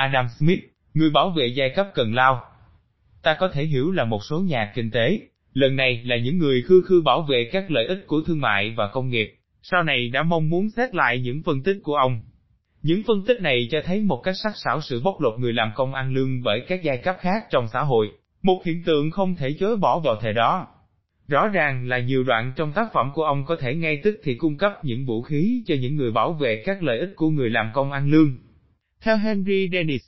Adam 0.00 0.26
Smith, 0.38 0.60
người 0.94 1.10
bảo 1.10 1.30
vệ 1.30 1.46
giai 1.46 1.70
cấp 1.70 1.86
cần 1.94 2.14
lao. 2.14 2.42
Ta 3.22 3.36
có 3.40 3.48
thể 3.48 3.64
hiểu 3.64 3.90
là 3.90 4.04
một 4.04 4.24
số 4.24 4.40
nhà 4.40 4.72
kinh 4.74 4.90
tế, 4.90 5.20
lần 5.52 5.76
này 5.76 6.02
là 6.04 6.16
những 6.16 6.38
người 6.38 6.62
khư 6.62 6.82
khư 6.86 7.02
bảo 7.02 7.22
vệ 7.22 7.48
các 7.52 7.70
lợi 7.70 7.86
ích 7.86 8.06
của 8.06 8.22
thương 8.26 8.40
mại 8.40 8.74
và 8.76 8.88
công 8.88 9.08
nghiệp, 9.08 9.34
sau 9.62 9.82
này 9.82 10.08
đã 10.08 10.22
mong 10.22 10.50
muốn 10.50 10.70
xét 10.70 10.94
lại 10.94 11.20
những 11.20 11.42
phân 11.42 11.62
tích 11.62 11.76
của 11.82 11.94
ông. 11.94 12.20
Những 12.82 13.02
phân 13.06 13.24
tích 13.26 13.40
này 13.40 13.68
cho 13.70 13.80
thấy 13.84 14.00
một 14.00 14.20
cách 14.24 14.34
sắc 14.42 14.52
sảo 14.56 14.80
sự 14.80 15.00
bóc 15.04 15.20
lột 15.20 15.40
người 15.40 15.52
làm 15.52 15.70
công 15.74 15.94
ăn 15.94 16.14
lương 16.14 16.42
bởi 16.42 16.60
các 16.68 16.82
giai 16.82 16.96
cấp 16.98 17.16
khác 17.20 17.44
trong 17.50 17.68
xã 17.72 17.80
hội, 17.80 18.10
một 18.42 18.62
hiện 18.64 18.82
tượng 18.86 19.10
không 19.10 19.36
thể 19.36 19.52
chối 19.60 19.76
bỏ 19.76 19.98
vào 19.98 20.16
thời 20.20 20.32
đó. 20.32 20.66
Rõ 21.28 21.48
ràng 21.48 21.88
là 21.88 21.98
nhiều 21.98 22.24
đoạn 22.24 22.52
trong 22.56 22.72
tác 22.72 22.92
phẩm 22.92 23.10
của 23.14 23.24
ông 23.24 23.44
có 23.44 23.56
thể 23.56 23.74
ngay 23.74 24.00
tức 24.04 24.20
thì 24.24 24.34
cung 24.34 24.56
cấp 24.56 24.72
những 24.82 25.06
vũ 25.06 25.22
khí 25.22 25.62
cho 25.66 25.74
những 25.80 25.96
người 25.96 26.12
bảo 26.12 26.32
vệ 26.32 26.62
các 26.66 26.82
lợi 26.82 26.98
ích 26.98 27.12
của 27.16 27.30
người 27.30 27.50
làm 27.50 27.70
công 27.74 27.92
ăn 27.92 28.10
lương. 28.10 28.36
Theo 29.04 29.16
Henry 29.16 29.68
Dennis, 29.72 30.02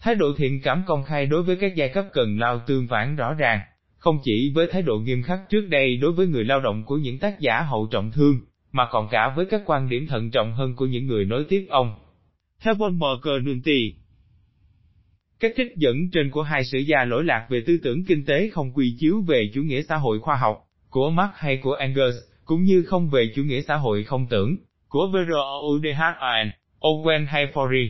thái 0.00 0.14
độ 0.14 0.26
thiện 0.36 0.60
cảm 0.62 0.82
công 0.86 1.04
khai 1.04 1.26
đối 1.26 1.42
với 1.42 1.56
các 1.56 1.72
giai 1.76 1.88
cấp 1.88 2.06
cần 2.12 2.38
lao 2.38 2.60
tương 2.66 2.86
phản 2.88 3.16
rõ 3.16 3.34
ràng, 3.34 3.60
không 3.96 4.18
chỉ 4.24 4.52
với 4.54 4.66
thái 4.72 4.82
độ 4.82 4.98
nghiêm 4.98 5.22
khắc 5.22 5.40
trước 5.50 5.66
đây 5.68 5.96
đối 5.96 6.12
với 6.12 6.26
người 6.26 6.44
lao 6.44 6.60
động 6.60 6.84
của 6.84 6.96
những 6.96 7.18
tác 7.18 7.40
giả 7.40 7.60
hậu 7.60 7.88
trọng 7.90 8.12
thương, 8.12 8.40
mà 8.72 8.88
còn 8.90 9.08
cả 9.10 9.32
với 9.36 9.46
các 9.46 9.62
quan 9.66 9.88
điểm 9.88 10.06
thận 10.06 10.30
trọng 10.30 10.54
hơn 10.54 10.76
của 10.76 10.86
những 10.86 11.06
người 11.06 11.24
nối 11.24 11.44
tiếp 11.48 11.66
ông. 11.68 11.94
Theo 12.60 12.74
Paul 12.74 12.92
Mcnulty, 12.92 13.94
các 15.40 15.52
trích 15.56 15.76
dẫn 15.76 15.96
trên 16.12 16.30
của 16.30 16.42
hai 16.42 16.64
sử 16.64 16.78
gia 16.78 17.04
lỗi 17.04 17.24
lạc 17.24 17.46
về 17.50 17.62
tư 17.66 17.78
tưởng 17.82 18.04
kinh 18.04 18.24
tế 18.24 18.50
không 18.52 18.72
quy 18.74 18.96
chiếu 18.98 19.20
về 19.20 19.50
chủ 19.54 19.62
nghĩa 19.62 19.82
xã 19.82 19.96
hội 19.96 20.20
khoa 20.20 20.36
học, 20.36 20.64
của 20.90 21.10
Marx 21.10 21.30
hay 21.34 21.56
của 21.56 21.74
Engels, 21.74 22.16
cũng 22.44 22.62
như 22.62 22.82
không 22.82 23.10
về 23.10 23.32
chủ 23.34 23.42
nghĩa 23.42 23.60
xã 23.60 23.76
hội 23.76 24.04
không 24.04 24.26
tưởng, 24.30 24.56
của 24.88 25.08
Verhoeven, 25.14 26.50
Owen 26.80 27.26
hay 27.26 27.46
Fourier. 27.54 27.88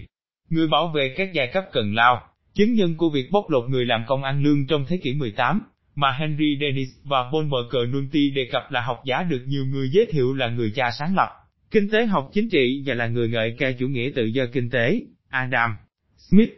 Người 0.51 0.69
bảo 0.69 0.89
vệ 0.89 1.15
các 1.17 1.33
giai 1.33 1.51
cấp 1.53 1.65
cần 1.73 1.95
lao, 1.95 2.23
chứng 2.55 2.75
nhân 2.75 2.97
của 2.97 3.11
việc 3.11 3.31
bóc 3.33 3.45
lột 3.51 3.71
người 3.71 3.87
làm 3.87 4.05
công 4.07 4.25
ăn 4.25 4.43
lương 4.43 4.67
trong 4.67 4.85
thế 4.89 4.97
kỷ 5.03 5.15
18, 5.15 5.61
mà 5.95 6.13
Henry 6.13 6.59
Dennis 6.61 6.89
và 7.05 7.19
Paul 7.33 7.45
McCartney 7.45 8.31
đề 8.31 8.49
cập 8.53 8.63
là 8.71 8.81
học 8.81 9.03
giả 9.05 9.23
được 9.23 9.43
nhiều 9.47 9.67
người 9.67 9.89
giới 9.93 10.07
thiệu 10.07 10.35
là 10.35 10.49
người 10.49 10.71
cha 10.71 10.91
sáng 10.99 11.17
lập, 11.17 11.29
kinh 11.71 11.91
tế 11.91 12.07
học 12.07 12.31
chính 12.33 12.49
trị 12.49 12.83
và 12.87 12.95
là 12.95 13.07
người 13.07 13.29
ngợi 13.29 13.57
ca 13.59 13.73
chủ 13.73 13.89
nghĩa 13.89 14.11
tự 14.15 14.25
do 14.25 14.45
kinh 14.53 14.71
tế, 14.71 15.01
Adam 15.29 15.77
Smith. 16.17 16.51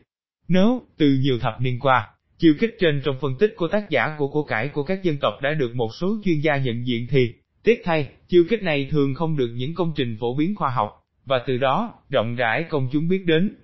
Nếu, 0.49 0.83
từ 0.99 1.19
nhiều 1.23 1.39
thập 1.39 1.61
niên 1.61 1.79
qua, 1.79 2.09
chiều 2.39 2.55
kích 2.61 2.77
trên 2.81 3.03
trong 3.05 3.17
phân 3.21 3.33
tích 3.39 3.55
của 3.57 3.69
tác 3.69 3.91
giả 3.91 4.15
của 4.19 4.29
của 4.29 4.45
cải 4.45 4.69
của 4.69 4.83
các 4.83 5.03
dân 5.03 5.17
tộc 5.21 5.35
đã 5.43 5.55
được 5.55 5.75
một 5.75 5.95
số 5.95 6.17
chuyên 6.25 6.41
gia 6.41 6.57
nhận 6.57 6.87
diện 6.87 7.07
thì, 7.11 7.35
tiếc 7.65 7.83
thay, 7.85 8.09
chiều 8.29 8.45
kích 8.51 8.63
này 8.63 8.89
thường 8.91 9.15
không 9.15 9.37
được 9.37 9.51
những 9.55 9.75
công 9.75 9.93
trình 9.97 10.17
phổ 10.21 10.35
biến 10.35 10.55
khoa 10.55 10.71
học, 10.71 10.91
và 11.25 11.43
từ 11.47 11.59
đó, 11.59 11.95
rộng 12.11 12.37
rãi 12.37 12.65
công 12.69 12.89
chúng 12.93 13.09
biết 13.09 13.25
đến. 13.27 13.55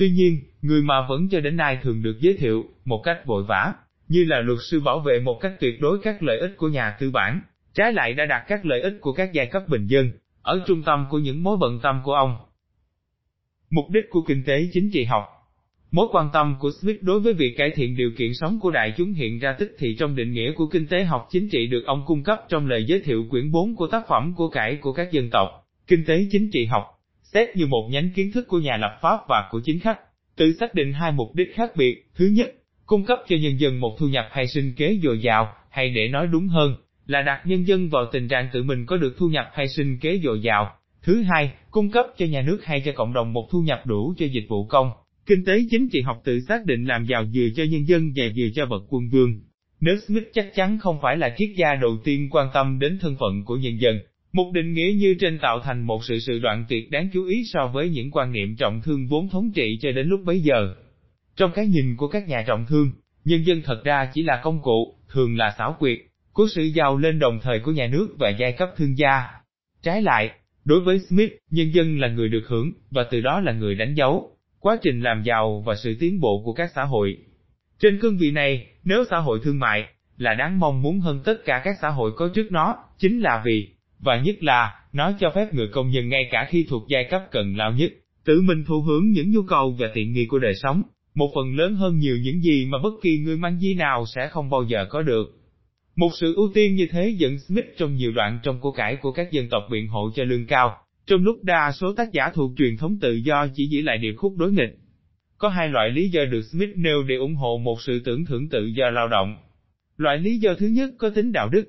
Tuy 0.00 0.10
nhiên, 0.10 0.38
người 0.62 0.82
mà 0.82 1.06
vẫn 1.08 1.28
cho 1.30 1.40
đến 1.40 1.56
nay 1.56 1.78
thường 1.82 2.02
được 2.02 2.16
giới 2.20 2.34
thiệu, 2.34 2.64
một 2.84 3.02
cách 3.04 3.26
vội 3.26 3.44
vã, 3.48 3.72
như 4.08 4.24
là 4.24 4.40
luật 4.40 4.58
sư 4.70 4.80
bảo 4.80 5.00
vệ 5.00 5.20
một 5.20 5.38
cách 5.40 5.52
tuyệt 5.60 5.80
đối 5.80 5.98
các 6.02 6.22
lợi 6.22 6.38
ích 6.38 6.56
của 6.56 6.68
nhà 6.68 6.96
tư 7.00 7.10
bản, 7.10 7.40
trái 7.74 7.92
lại 7.92 8.14
đã 8.14 8.26
đặt 8.26 8.44
các 8.48 8.66
lợi 8.66 8.80
ích 8.80 8.94
của 9.00 9.12
các 9.12 9.32
giai 9.32 9.46
cấp 9.46 9.62
bình 9.68 9.86
dân, 9.86 10.10
ở 10.42 10.60
trung 10.66 10.82
tâm 10.82 11.06
của 11.10 11.18
những 11.18 11.42
mối 11.42 11.56
bận 11.60 11.80
tâm 11.82 12.00
của 12.04 12.12
ông. 12.12 12.36
Mục 13.70 13.84
đích 13.90 14.04
của 14.10 14.22
kinh 14.26 14.44
tế 14.46 14.68
chính 14.72 14.90
trị 14.92 15.04
học. 15.04 15.24
Mối 15.90 16.06
quan 16.12 16.28
tâm 16.32 16.56
của 16.60 16.70
Smith 16.80 17.02
đối 17.02 17.20
với 17.20 17.32
việc 17.32 17.54
cải 17.56 17.70
thiện 17.70 17.96
điều 17.96 18.10
kiện 18.16 18.34
sống 18.34 18.60
của 18.60 18.70
đại 18.70 18.94
chúng 18.96 19.12
hiện 19.12 19.38
ra 19.38 19.56
tức 19.58 19.72
thì 19.78 19.96
trong 19.98 20.16
định 20.16 20.32
nghĩa 20.32 20.52
của 20.52 20.66
kinh 20.66 20.86
tế 20.86 21.04
học 21.04 21.28
chính 21.30 21.48
trị 21.48 21.66
được 21.66 21.82
ông 21.86 22.02
cung 22.06 22.22
cấp 22.22 22.38
trong 22.48 22.66
lời 22.66 22.84
giới 22.84 23.00
thiệu 23.00 23.24
quyển 23.30 23.50
4 23.50 23.76
của 23.76 23.86
tác 23.86 24.08
phẩm 24.08 24.34
của 24.36 24.48
cải 24.48 24.76
của 24.76 24.92
các 24.92 25.12
dân 25.12 25.30
tộc, 25.30 25.48
kinh 25.86 26.04
tế 26.04 26.26
chính 26.30 26.50
trị 26.50 26.64
học, 26.64 26.99
xét 27.32 27.56
như 27.56 27.66
một 27.66 27.88
nhánh 27.90 28.10
kiến 28.14 28.32
thức 28.32 28.48
của 28.48 28.58
nhà 28.58 28.76
lập 28.76 28.98
pháp 29.02 29.20
và 29.28 29.48
của 29.50 29.60
chính 29.64 29.80
khách, 29.80 30.00
tự 30.36 30.52
xác 30.60 30.74
định 30.74 30.92
hai 30.92 31.12
mục 31.12 31.34
đích 31.34 31.54
khác 31.54 31.70
biệt, 31.76 32.04
thứ 32.14 32.26
nhất, 32.26 32.54
cung 32.86 33.04
cấp 33.04 33.18
cho 33.28 33.36
nhân 33.36 33.60
dân 33.60 33.80
một 33.80 33.96
thu 33.98 34.08
nhập 34.08 34.28
hay 34.30 34.46
sinh 34.46 34.74
kế 34.76 34.98
dồi 35.02 35.18
dào, 35.22 35.54
hay 35.70 35.90
để 35.90 36.08
nói 36.08 36.26
đúng 36.26 36.48
hơn, 36.48 36.74
là 37.06 37.22
đặt 37.22 37.42
nhân 37.44 37.66
dân 37.66 37.88
vào 37.88 38.06
tình 38.12 38.28
trạng 38.28 38.48
tự 38.52 38.62
mình 38.62 38.86
có 38.86 38.96
được 38.96 39.14
thu 39.18 39.28
nhập 39.28 39.50
hay 39.52 39.68
sinh 39.68 39.98
kế 39.98 40.20
dồi 40.24 40.40
dào. 40.42 40.76
Thứ 41.02 41.22
hai, 41.22 41.52
cung 41.70 41.90
cấp 41.90 42.06
cho 42.18 42.26
nhà 42.26 42.42
nước 42.42 42.64
hay 42.64 42.82
cho 42.84 42.92
cộng 42.92 43.12
đồng 43.12 43.32
một 43.32 43.48
thu 43.50 43.62
nhập 43.62 43.86
đủ 43.86 44.14
cho 44.18 44.26
dịch 44.26 44.46
vụ 44.48 44.66
công. 44.66 44.90
Kinh 45.26 45.44
tế 45.44 45.60
chính 45.70 45.88
trị 45.92 46.00
học 46.00 46.20
tự 46.24 46.40
xác 46.48 46.66
định 46.66 46.84
làm 46.84 47.04
giàu 47.04 47.24
vừa 47.34 47.48
cho 47.56 47.64
nhân 47.70 47.88
dân 47.88 48.12
và 48.16 48.24
vừa 48.36 48.48
cho 48.54 48.66
bậc 48.66 48.82
quân 48.88 49.08
vương. 49.12 49.40
Nếu 49.80 49.96
Smith 50.06 50.28
chắc 50.32 50.54
chắn 50.54 50.78
không 50.78 50.98
phải 51.02 51.16
là 51.16 51.34
triết 51.36 51.48
gia 51.56 51.74
đầu 51.74 51.96
tiên 52.04 52.28
quan 52.30 52.48
tâm 52.54 52.78
đến 52.78 52.98
thân 53.00 53.16
phận 53.20 53.44
của 53.44 53.56
nhân 53.56 53.80
dân, 53.80 53.98
một 54.32 54.50
định 54.52 54.72
nghĩa 54.72 54.92
như 54.96 55.14
trên 55.20 55.38
tạo 55.38 55.60
thành 55.60 55.82
một 55.82 56.04
sự 56.04 56.18
sự 56.18 56.38
đoạn 56.38 56.64
tuyệt 56.68 56.90
đáng 56.90 57.08
chú 57.12 57.24
ý 57.24 57.44
so 57.44 57.70
với 57.74 57.88
những 57.88 58.10
quan 58.10 58.32
niệm 58.32 58.56
trọng 58.56 58.82
thương 58.82 59.06
vốn 59.06 59.28
thống 59.28 59.52
trị 59.54 59.78
cho 59.80 59.92
đến 59.92 60.06
lúc 60.08 60.20
bấy 60.24 60.40
giờ. 60.40 60.74
Trong 61.36 61.52
cái 61.54 61.66
nhìn 61.66 61.96
của 61.96 62.08
các 62.08 62.28
nhà 62.28 62.44
trọng 62.46 62.66
thương, 62.66 62.92
nhân 63.24 63.46
dân 63.46 63.62
thật 63.64 63.84
ra 63.84 64.10
chỉ 64.14 64.22
là 64.22 64.40
công 64.42 64.62
cụ, 64.62 64.94
thường 65.08 65.36
là 65.36 65.54
xảo 65.58 65.76
quyệt, 65.78 65.98
của 66.32 66.46
sự 66.54 66.62
giàu 66.62 66.96
lên 66.96 67.18
đồng 67.18 67.38
thời 67.42 67.60
của 67.60 67.72
nhà 67.72 67.86
nước 67.86 68.08
và 68.18 68.28
giai 68.28 68.52
cấp 68.52 68.68
thương 68.76 68.98
gia. 68.98 69.26
Trái 69.82 70.02
lại, 70.02 70.30
đối 70.64 70.80
với 70.80 70.98
Smith, 70.98 71.32
nhân 71.50 71.74
dân 71.74 71.98
là 71.98 72.08
người 72.08 72.28
được 72.28 72.42
hưởng, 72.46 72.72
và 72.90 73.04
từ 73.10 73.20
đó 73.20 73.40
là 73.40 73.52
người 73.52 73.74
đánh 73.74 73.94
dấu, 73.94 74.36
quá 74.60 74.78
trình 74.82 75.00
làm 75.00 75.22
giàu 75.22 75.62
và 75.66 75.74
sự 75.74 75.96
tiến 76.00 76.20
bộ 76.20 76.42
của 76.44 76.52
các 76.52 76.70
xã 76.74 76.84
hội. 76.84 77.16
Trên 77.78 77.98
cương 78.00 78.18
vị 78.18 78.30
này, 78.30 78.66
nếu 78.84 79.04
xã 79.10 79.18
hội 79.18 79.40
thương 79.44 79.58
mại, 79.58 79.84
là 80.16 80.34
đáng 80.34 80.60
mong 80.60 80.82
muốn 80.82 81.00
hơn 81.00 81.22
tất 81.24 81.44
cả 81.44 81.60
các 81.64 81.76
xã 81.82 81.88
hội 81.88 82.12
có 82.16 82.30
trước 82.34 82.52
nó, 82.52 82.76
chính 82.98 83.20
là 83.20 83.42
vì, 83.44 83.68
và 84.02 84.20
nhất 84.20 84.42
là, 84.42 84.74
nó 84.92 85.12
cho 85.20 85.30
phép 85.34 85.54
người 85.54 85.68
công 85.68 85.90
nhân 85.90 86.08
ngay 86.08 86.28
cả 86.30 86.46
khi 86.50 86.66
thuộc 86.68 86.82
giai 86.88 87.04
cấp 87.10 87.22
cần 87.30 87.56
lao 87.56 87.72
nhất, 87.72 87.92
tự 88.24 88.40
mình 88.40 88.64
thu 88.66 88.80
hướng 88.80 89.10
những 89.10 89.30
nhu 89.30 89.42
cầu 89.42 89.76
và 89.78 89.90
tiện 89.94 90.12
nghi 90.12 90.26
của 90.26 90.38
đời 90.38 90.54
sống, 90.54 90.82
một 91.14 91.30
phần 91.34 91.56
lớn 91.56 91.74
hơn 91.74 91.98
nhiều 91.98 92.16
những 92.22 92.40
gì 92.40 92.66
mà 92.66 92.78
bất 92.82 92.92
kỳ 93.02 93.18
người 93.18 93.36
mang 93.36 93.58
di 93.60 93.74
nào 93.74 94.04
sẽ 94.14 94.28
không 94.28 94.50
bao 94.50 94.62
giờ 94.62 94.86
có 94.90 95.02
được. 95.02 95.36
Một 95.96 96.10
sự 96.14 96.34
ưu 96.34 96.50
tiên 96.54 96.74
như 96.74 96.86
thế 96.90 97.14
dẫn 97.18 97.38
Smith 97.38 97.66
trong 97.76 97.94
nhiều 97.94 98.12
đoạn 98.12 98.38
trong 98.42 98.60
của 98.60 98.72
cải 98.72 98.96
của 98.96 99.12
các 99.12 99.32
dân 99.32 99.48
tộc 99.48 99.62
biện 99.70 99.88
hộ 99.88 100.10
cho 100.14 100.24
lương 100.24 100.46
cao, 100.46 100.76
trong 101.06 101.24
lúc 101.24 101.44
đa 101.44 101.72
số 101.72 101.92
tác 101.92 102.12
giả 102.12 102.30
thuộc 102.34 102.52
truyền 102.56 102.76
thống 102.76 102.98
tự 103.00 103.12
do 103.12 103.46
chỉ 103.54 103.66
giữ 103.66 103.82
lại 103.82 103.98
điệp 103.98 104.14
khúc 104.16 104.36
đối 104.36 104.52
nghịch. 104.52 104.76
Có 105.38 105.48
hai 105.48 105.68
loại 105.68 105.90
lý 105.90 106.08
do 106.08 106.24
được 106.24 106.42
Smith 106.42 106.76
nêu 106.76 107.02
để 107.02 107.16
ủng 107.16 107.34
hộ 107.34 107.58
một 107.58 107.82
sự 107.82 108.02
tưởng 108.04 108.24
thưởng 108.24 108.48
tự 108.48 108.66
do 108.66 108.90
lao 108.90 109.08
động. 109.08 109.36
Loại 109.96 110.18
lý 110.18 110.38
do 110.38 110.54
thứ 110.54 110.66
nhất 110.66 110.90
có 110.98 111.10
tính 111.10 111.32
đạo 111.32 111.48
đức. 111.48 111.64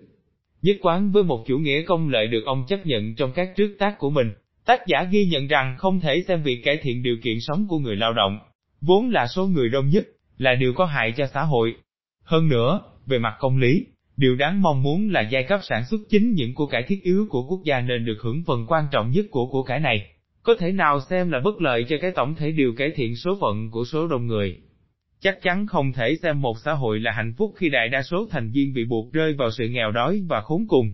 Nhất 0.62 0.78
quán 0.82 1.12
với 1.12 1.24
một 1.24 1.44
chủ 1.48 1.58
nghĩa 1.58 1.82
công 1.82 2.10
lợi 2.10 2.28
được 2.28 2.46
ông 2.46 2.66
chấp 2.68 2.86
nhận 2.86 3.16
trong 3.16 3.32
các 3.32 3.50
trước 3.56 3.76
tác 3.80 4.00
của 4.00 4.10
mình, 4.10 4.32
tác 4.66 4.88
giả 4.88 5.04
ghi 5.04 5.26
nhận 5.26 5.48
rằng 5.48 5.76
không 5.78 6.00
thể 6.00 6.24
xem 6.28 6.44
việc 6.44 6.62
cải 6.64 6.78
thiện 6.78 7.04
điều 7.04 7.16
kiện 7.24 7.40
sống 7.40 7.68
của 7.68 7.80
người 7.80 7.96
lao 7.96 8.14
động, 8.14 8.40
vốn 8.82 9.10
là 9.10 9.28
số 9.28 9.48
người 9.48 9.70
đông 9.70 9.90
nhất, 9.90 10.08
là 10.38 10.56
điều 10.56 10.74
có 10.74 10.86
hại 10.86 11.14
cho 11.18 11.28
xã 11.34 11.44
hội. 11.44 11.76
Hơn 12.24 12.50
nữa, 12.50 12.80
về 13.06 13.20
mặt 13.20 13.34
công 13.40 13.58
lý, 13.58 13.86
điều 14.18 14.36
đáng 14.36 14.62
mong 14.62 14.84
muốn 14.84 15.10
là 15.10 15.22
giai 15.22 15.44
cấp 15.44 15.60
sản 15.64 15.86
xuất 15.86 16.02
chính 16.10 16.34
những 16.34 16.54
của 16.54 16.68
cải 16.68 16.84
thiết 16.84 17.04
yếu 17.04 17.28
của 17.30 17.44
quốc 17.48 17.62
gia 17.66 17.82
nên 17.82 18.06
được 18.06 18.18
hưởng 18.22 18.44
phần 18.48 18.66
quan 18.68 18.86
trọng 18.92 19.12
nhất 19.12 19.26
của 19.32 19.46
của 19.46 19.64
cải 19.64 19.80
này. 19.80 20.08
Có 20.44 20.56
thể 20.60 20.72
nào 20.72 21.00
xem 21.10 21.32
là 21.32 21.40
bất 21.40 21.62
lợi 21.62 21.86
cho 21.90 21.96
cái 22.02 22.12
tổng 22.12 22.36
thể 22.36 22.52
điều 22.52 22.74
cải 22.78 22.92
thiện 22.96 23.16
số 23.16 23.38
phận 23.42 23.72
của 23.72 23.86
số 23.86 24.08
đông 24.08 24.28
người. 24.28 24.58
Chắc 25.24 25.42
chắn 25.42 25.68
không 25.68 25.94
thể 25.94 26.16
xem 26.24 26.42
một 26.42 26.58
xã 26.66 26.74
hội 26.74 27.00
là 27.00 27.12
hạnh 27.12 27.34
phúc 27.38 27.54
khi 27.58 27.70
đại 27.70 27.90
đa 27.90 28.02
số 28.02 28.28
thành 28.32 28.52
viên 28.52 28.74
bị 28.74 28.86
buộc 28.86 29.14
rơi 29.14 29.34
vào 29.34 29.52
sự 29.52 29.68
nghèo 29.70 29.92
đói 29.92 30.22
và 30.30 30.42
khốn 30.42 30.66
cùng. 30.68 30.94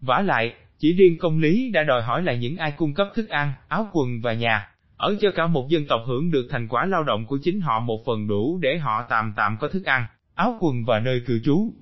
vả 0.00 0.22
lại, 0.22 0.54
chỉ 0.78 0.92
riêng 0.92 1.18
công 1.18 1.38
lý 1.38 1.70
đã 1.70 1.82
đòi 1.82 2.02
hỏi 2.02 2.22
là 2.22 2.34
những 2.34 2.56
ai 2.56 2.72
cung 2.76 2.94
cấp 2.94 3.08
thức 3.14 3.28
ăn, 3.28 3.52
áo 3.68 3.88
quần 3.92 4.20
và 4.22 4.32
nhà, 4.32 4.68
ở 4.96 5.16
cho 5.20 5.30
cả 5.34 5.46
một 5.46 5.68
dân 5.68 5.86
tộc 5.86 6.00
hưởng 6.06 6.30
được 6.30 6.46
thành 6.50 6.68
quả 6.68 6.86
lao 6.86 7.04
động 7.04 7.26
của 7.26 7.38
chính 7.42 7.60
họ 7.60 7.80
một 7.80 8.02
phần 8.06 8.28
đủ 8.28 8.58
để 8.62 8.78
họ 8.78 9.06
tạm 9.08 9.32
tạm 9.36 9.56
có 9.60 9.68
thức 9.68 9.84
ăn, 9.84 10.06
áo 10.34 10.56
quần 10.60 10.84
và 10.84 11.00
nơi 11.00 11.20
cư 11.26 11.40
trú. 11.44 11.72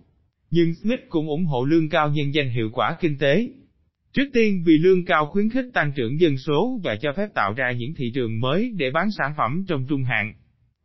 Nhưng 0.51 0.75
Smith 0.75 1.01
cũng 1.09 1.29
ủng 1.29 1.45
hộ 1.45 1.65
lương 1.65 1.89
cao 1.89 2.09
nhân 2.09 2.35
danh 2.35 2.51
hiệu 2.51 2.71
quả 2.73 2.97
kinh 3.01 3.19
tế. 3.19 3.49
Trước 4.13 4.31
tiên 4.33 4.63
vì 4.67 4.79
lương 4.79 5.05
cao 5.05 5.27
khuyến 5.27 5.51
khích 5.51 5.67
tăng 5.75 5.93
trưởng 5.97 6.21
dân 6.21 6.39
số 6.39 6.81
và 6.85 6.97
cho 6.97 7.13
phép 7.13 7.29
tạo 7.35 7.53
ra 7.53 7.73
những 7.73 7.95
thị 7.97 8.13
trường 8.15 8.41
mới 8.41 8.73
để 8.77 8.91
bán 8.91 9.11
sản 9.19 9.35
phẩm 9.37 9.65
trong 9.69 9.87
trung 9.89 10.05
hạn. 10.05 10.35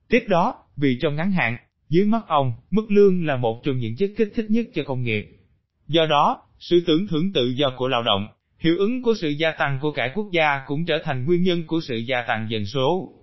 Tiếp 0.10 0.24
đó, 0.28 0.56
vì 0.80 0.98
trong 1.02 1.16
ngắn 1.16 1.32
hạn, 1.32 1.58
dưới 1.90 2.06
mắt 2.06 2.24
ông, 2.28 2.54
mức 2.72 2.92
lương 2.92 3.26
là 3.26 3.38
một 3.38 3.64
trong 3.64 3.78
những 3.78 3.96
chất 3.96 4.12
kích 4.18 4.32
thích 4.36 4.46
nhất 4.50 4.66
cho 4.74 4.84
công 4.84 5.04
nghiệp. 5.04 5.26
Do 5.88 6.06
đó, 6.06 6.42
sự 6.60 6.84
tưởng 6.88 7.08
thưởng 7.08 7.34
tự 7.34 7.50
do 7.50 7.74
của 7.78 7.88
lao 7.88 8.04
động, 8.04 8.28
Hiệu 8.60 8.78
ứng 8.78 9.02
của 9.02 9.14
sự 9.22 9.30
gia 9.30 9.52
tăng 9.52 9.80
của 9.82 9.92
cả 9.92 10.12
quốc 10.16 10.32
gia 10.32 10.62
cũng 10.68 10.86
trở 10.86 11.02
thành 11.04 11.26
nguyên 11.26 11.44
nhân 11.44 11.64
của 11.68 11.80
sự 11.82 11.98
gia 11.98 12.22
tăng 12.22 12.48
dân 12.50 12.66
số. 12.66 13.14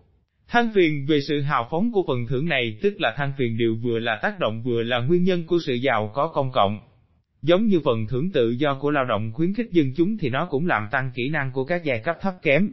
Than 0.48 0.70
phiền 0.74 1.06
về 1.06 1.20
sự 1.20 1.40
hào 1.40 1.68
phóng 1.70 1.92
của 1.92 2.04
phần 2.06 2.26
thưởng 2.26 2.48
này 2.48 2.78
tức 2.82 3.00
là 3.00 3.14
than 3.16 3.32
phiền 3.38 3.58
đều 3.58 3.76
vừa 3.82 3.98
là 3.98 4.18
tác 4.22 4.38
động 4.40 4.62
vừa 4.62 4.82
là 4.82 4.98
nguyên 4.98 5.24
nhân 5.24 5.46
của 5.46 5.58
sự 5.66 5.74
giàu 5.74 6.10
có 6.14 6.28
công 6.28 6.52
cộng. 6.52 6.80
Giống 7.42 7.66
như 7.66 7.80
phần 7.84 8.06
thưởng 8.06 8.30
tự 8.32 8.50
do 8.50 8.78
của 8.80 8.90
lao 8.90 9.04
động 9.04 9.32
khuyến 9.34 9.54
khích 9.54 9.70
dân 9.70 9.92
chúng 9.96 10.18
thì 10.18 10.30
nó 10.30 10.46
cũng 10.50 10.66
làm 10.66 10.88
tăng 10.90 11.10
kỹ 11.14 11.28
năng 11.28 11.52
của 11.52 11.64
các 11.64 11.84
giai 11.84 11.98
cấp 12.04 12.16
thấp 12.20 12.34
kém. 12.42 12.70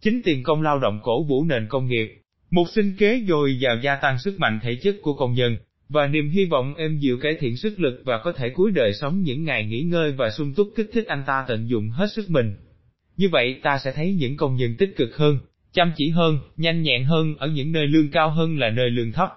Chính 0.00 0.22
tiền 0.24 0.42
công 0.42 0.62
lao 0.62 0.78
động 0.78 1.00
cổ 1.02 1.24
vũ 1.24 1.44
nền 1.44 1.66
công 1.68 1.86
nghiệp, 1.86 2.22
một 2.54 2.68
sinh 2.68 2.96
kế 2.98 3.22
dồi 3.28 3.58
dào 3.58 3.76
gia 3.82 3.96
tăng 3.96 4.18
sức 4.18 4.40
mạnh 4.40 4.60
thể 4.62 4.74
chất 4.82 4.96
của 5.02 5.14
công 5.14 5.34
nhân, 5.34 5.56
và 5.88 6.06
niềm 6.06 6.30
hy 6.30 6.44
vọng 6.44 6.74
em 6.74 6.98
dịu 6.98 7.18
cải 7.18 7.36
thiện 7.40 7.56
sức 7.56 7.80
lực 7.80 8.02
và 8.04 8.18
có 8.18 8.32
thể 8.32 8.50
cuối 8.50 8.70
đời 8.70 8.92
sống 8.92 9.22
những 9.22 9.44
ngày 9.44 9.66
nghỉ 9.66 9.82
ngơi 9.82 10.12
và 10.12 10.30
sung 10.30 10.54
túc 10.54 10.68
kích 10.76 10.90
thích 10.92 11.06
anh 11.06 11.22
ta 11.26 11.44
tận 11.48 11.68
dụng 11.68 11.90
hết 11.90 12.06
sức 12.12 12.30
mình. 12.30 12.56
Như 13.16 13.28
vậy 13.32 13.60
ta 13.62 13.78
sẽ 13.78 13.92
thấy 13.92 14.14
những 14.14 14.36
công 14.36 14.56
nhân 14.56 14.74
tích 14.78 14.96
cực 14.96 15.16
hơn, 15.16 15.38
chăm 15.72 15.92
chỉ 15.96 16.08
hơn, 16.08 16.38
nhanh 16.56 16.82
nhẹn 16.82 17.04
hơn 17.04 17.36
ở 17.36 17.46
những 17.46 17.72
nơi 17.72 17.86
lương 17.86 18.10
cao 18.10 18.30
hơn 18.30 18.58
là 18.58 18.70
nơi 18.70 18.90
lương 18.90 19.12
thấp. 19.12 19.28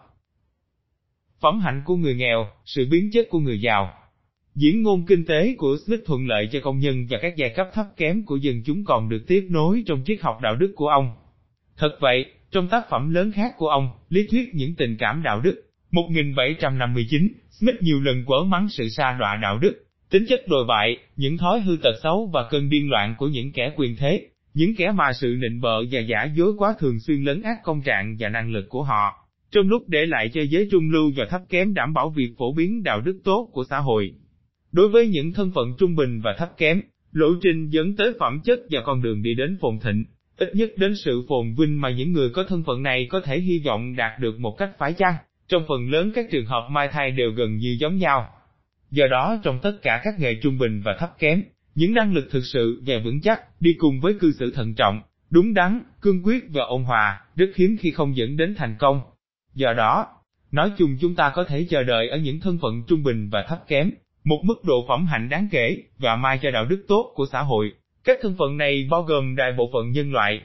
Phẩm 1.42 1.60
hạnh 1.60 1.82
của 1.86 1.96
người 1.96 2.16
nghèo, 2.16 2.48
sự 2.66 2.88
biến 2.92 3.12
chất 3.12 3.28
của 3.30 3.40
người 3.40 3.62
giàu. 3.62 3.94
Diễn 4.56 4.84
ngôn 4.84 5.06
kinh 5.06 5.26
tế 5.26 5.56
của 5.58 5.78
Smith 5.86 6.02
thuận 6.06 6.28
lợi 6.28 6.50
cho 6.52 6.60
công 6.64 6.80
nhân 6.80 7.08
và 7.10 7.18
các 7.22 7.36
giai 7.38 7.50
cấp 7.56 7.68
thấp 7.74 7.86
kém 7.98 8.26
của 8.26 8.36
dân 8.36 8.64
chúng 8.66 8.86
còn 8.86 9.10
được 9.10 9.24
tiếp 9.28 9.48
nối 9.50 9.84
trong 9.86 10.04
triết 10.06 10.22
học 10.22 10.38
đạo 10.42 10.56
đức 10.56 10.74
của 10.76 10.88
ông. 10.88 11.16
Thật 11.78 11.98
vậy, 12.00 12.26
trong 12.52 12.68
tác 12.68 12.90
phẩm 12.90 13.14
lớn 13.14 13.32
khác 13.32 13.54
của 13.58 13.68
ông, 13.68 13.90
Lý 14.10 14.28
thuyết 14.32 14.50
những 14.54 14.76
tình 14.76 14.98
cảm 15.00 15.24
đạo 15.24 15.42
đức, 15.42 15.64
1759, 15.92 17.28
Smith 17.50 17.82
nhiều 17.82 18.02
lần 18.02 18.26
quở 18.26 18.44
mắng 18.44 18.70
sự 18.70 18.90
xa 18.90 19.18
đọa 19.20 19.40
đạo 19.42 19.60
đức, 19.60 19.86
tính 20.10 20.26
chất 20.30 20.48
đồi 20.48 20.66
bại, 20.68 20.98
những 21.16 21.38
thói 21.38 21.60
hư 21.60 21.78
tật 21.84 21.94
xấu 22.04 22.30
và 22.34 22.48
cơn 22.50 22.70
điên 22.70 22.90
loạn 22.90 23.16
của 23.18 23.28
những 23.28 23.52
kẻ 23.52 23.72
quyền 23.76 23.96
thế, 23.96 24.28
những 24.54 24.76
kẻ 24.76 24.92
mà 24.92 25.14
sự 25.14 25.38
nịnh 25.42 25.62
bợ 25.62 25.84
và 25.92 26.00
giả 26.00 26.30
dối 26.36 26.54
quá 26.58 26.76
thường 26.80 27.00
xuyên 27.00 27.24
lấn 27.24 27.42
át 27.42 27.58
công 27.64 27.82
trạng 27.82 28.16
và 28.20 28.30
năng 28.30 28.52
lực 28.52 28.66
của 28.70 28.84
họ, 28.84 29.28
trong 29.52 29.68
lúc 29.70 29.84
để 29.88 30.06
lại 30.06 30.30
cho 30.34 30.42
giới 30.42 30.68
trung 30.72 30.92
lưu 30.92 31.12
và 31.16 31.26
thấp 31.30 31.42
kém 31.50 31.74
đảm 31.74 31.94
bảo 31.94 32.10
việc 32.10 32.30
phổ 32.38 32.54
biến 32.54 32.84
đạo 32.84 33.02
đức 33.02 33.20
tốt 33.24 33.50
của 33.52 33.64
xã 33.70 33.78
hội. 33.80 34.12
Đối 34.72 34.90
với 34.90 35.08
những 35.08 35.34
thân 35.34 35.52
phận 35.56 35.68
trung 35.80 35.96
bình 35.96 36.22
và 36.24 36.36
thấp 36.38 36.50
kém, 36.58 36.82
lộ 37.12 37.28
trình 37.42 37.70
dẫn 37.70 37.96
tới 37.96 38.14
phẩm 38.20 38.40
chất 38.44 38.60
và 38.72 38.82
con 38.86 39.02
đường 39.02 39.22
đi 39.22 39.34
đến 39.34 39.58
phồn 39.62 39.80
thịnh, 39.80 40.04
ít 40.38 40.56
nhất 40.56 40.72
đến 40.78 40.96
sự 40.96 41.26
phồn 41.30 41.54
vinh 41.58 41.82
mà 41.82 41.90
những 41.90 42.12
người 42.12 42.30
có 42.30 42.44
thân 42.44 42.64
phận 42.64 42.84
này 42.84 43.08
có 43.10 43.22
thể 43.22 43.40
hy 43.40 43.62
vọng 43.66 43.96
đạt 43.96 44.20
được 44.20 44.40
một 44.40 44.58
cách 44.58 44.70
phải 44.78 44.94
chăng, 44.94 45.16
trong 45.48 45.64
phần 45.68 45.90
lớn 45.90 46.12
các 46.16 46.26
trường 46.32 46.46
hợp 46.46 46.68
mai 46.70 46.88
thai 46.88 47.12
đều 47.12 47.32
gần 47.32 47.58
như 47.58 47.78
giống 47.80 47.98
nhau. 47.98 48.30
Do 48.92 49.08
đó 49.12 49.38
trong 49.44 49.60
tất 49.60 49.74
cả 49.82 50.02
các 50.04 50.20
nghề 50.20 50.36
trung 50.36 50.58
bình 50.58 50.82
và 50.86 50.98
thấp 51.00 51.20
kém, 51.20 51.44
những 51.76 51.94
năng 51.94 52.14
lực 52.14 52.28
thực 52.32 52.46
sự 52.46 52.82
và 52.86 52.96
vững 53.04 53.22
chắc, 53.22 53.62
đi 53.62 53.74
cùng 53.74 54.00
với 54.00 54.14
cư 54.20 54.32
xử 54.32 54.52
thận 54.52 54.76
trọng, 54.76 55.02
đúng 55.30 55.54
đắn, 55.54 55.82
cương 56.02 56.24
quyết 56.24 56.44
và 56.50 56.64
ôn 56.64 56.84
hòa, 56.84 57.22
rất 57.36 57.50
hiếm 57.56 57.78
khi 57.80 57.92
không 57.92 58.18
dẫn 58.18 58.38
đến 58.38 58.56
thành 58.58 58.76
công. 58.80 59.02
Do 59.54 59.74
đó, 59.74 60.08
nói 60.52 60.72
chung 60.78 60.98
chúng 61.02 61.16
ta 61.16 61.32
có 61.36 61.44
thể 61.44 61.66
chờ 61.70 61.84
đợi 61.84 62.10
ở 62.10 62.18
những 62.18 62.40
thân 62.40 62.58
phận 62.62 62.84
trung 62.88 63.04
bình 63.04 63.30
và 63.30 63.46
thấp 63.48 63.68
kém, 63.68 63.92
một 64.24 64.42
mức 64.44 64.64
độ 64.64 64.86
phẩm 64.88 65.06
hạnh 65.06 65.30
đáng 65.30 65.48
kể, 65.52 65.78
và 65.98 66.16
mai 66.16 66.40
cho 66.42 66.52
đạo 66.52 66.66
đức 66.66 66.86
tốt 66.88 67.12
của 67.16 67.26
xã 67.32 67.42
hội. 67.42 67.72
Các 68.08 68.20
thân 68.22 68.36
phận 68.38 68.58
này 68.58 68.88
bao 68.90 69.04
gồm 69.04 69.36
đại 69.36 69.52
bộ 69.58 69.70
phận 69.74 69.92
nhân 69.92 70.12
loại. 70.12 70.42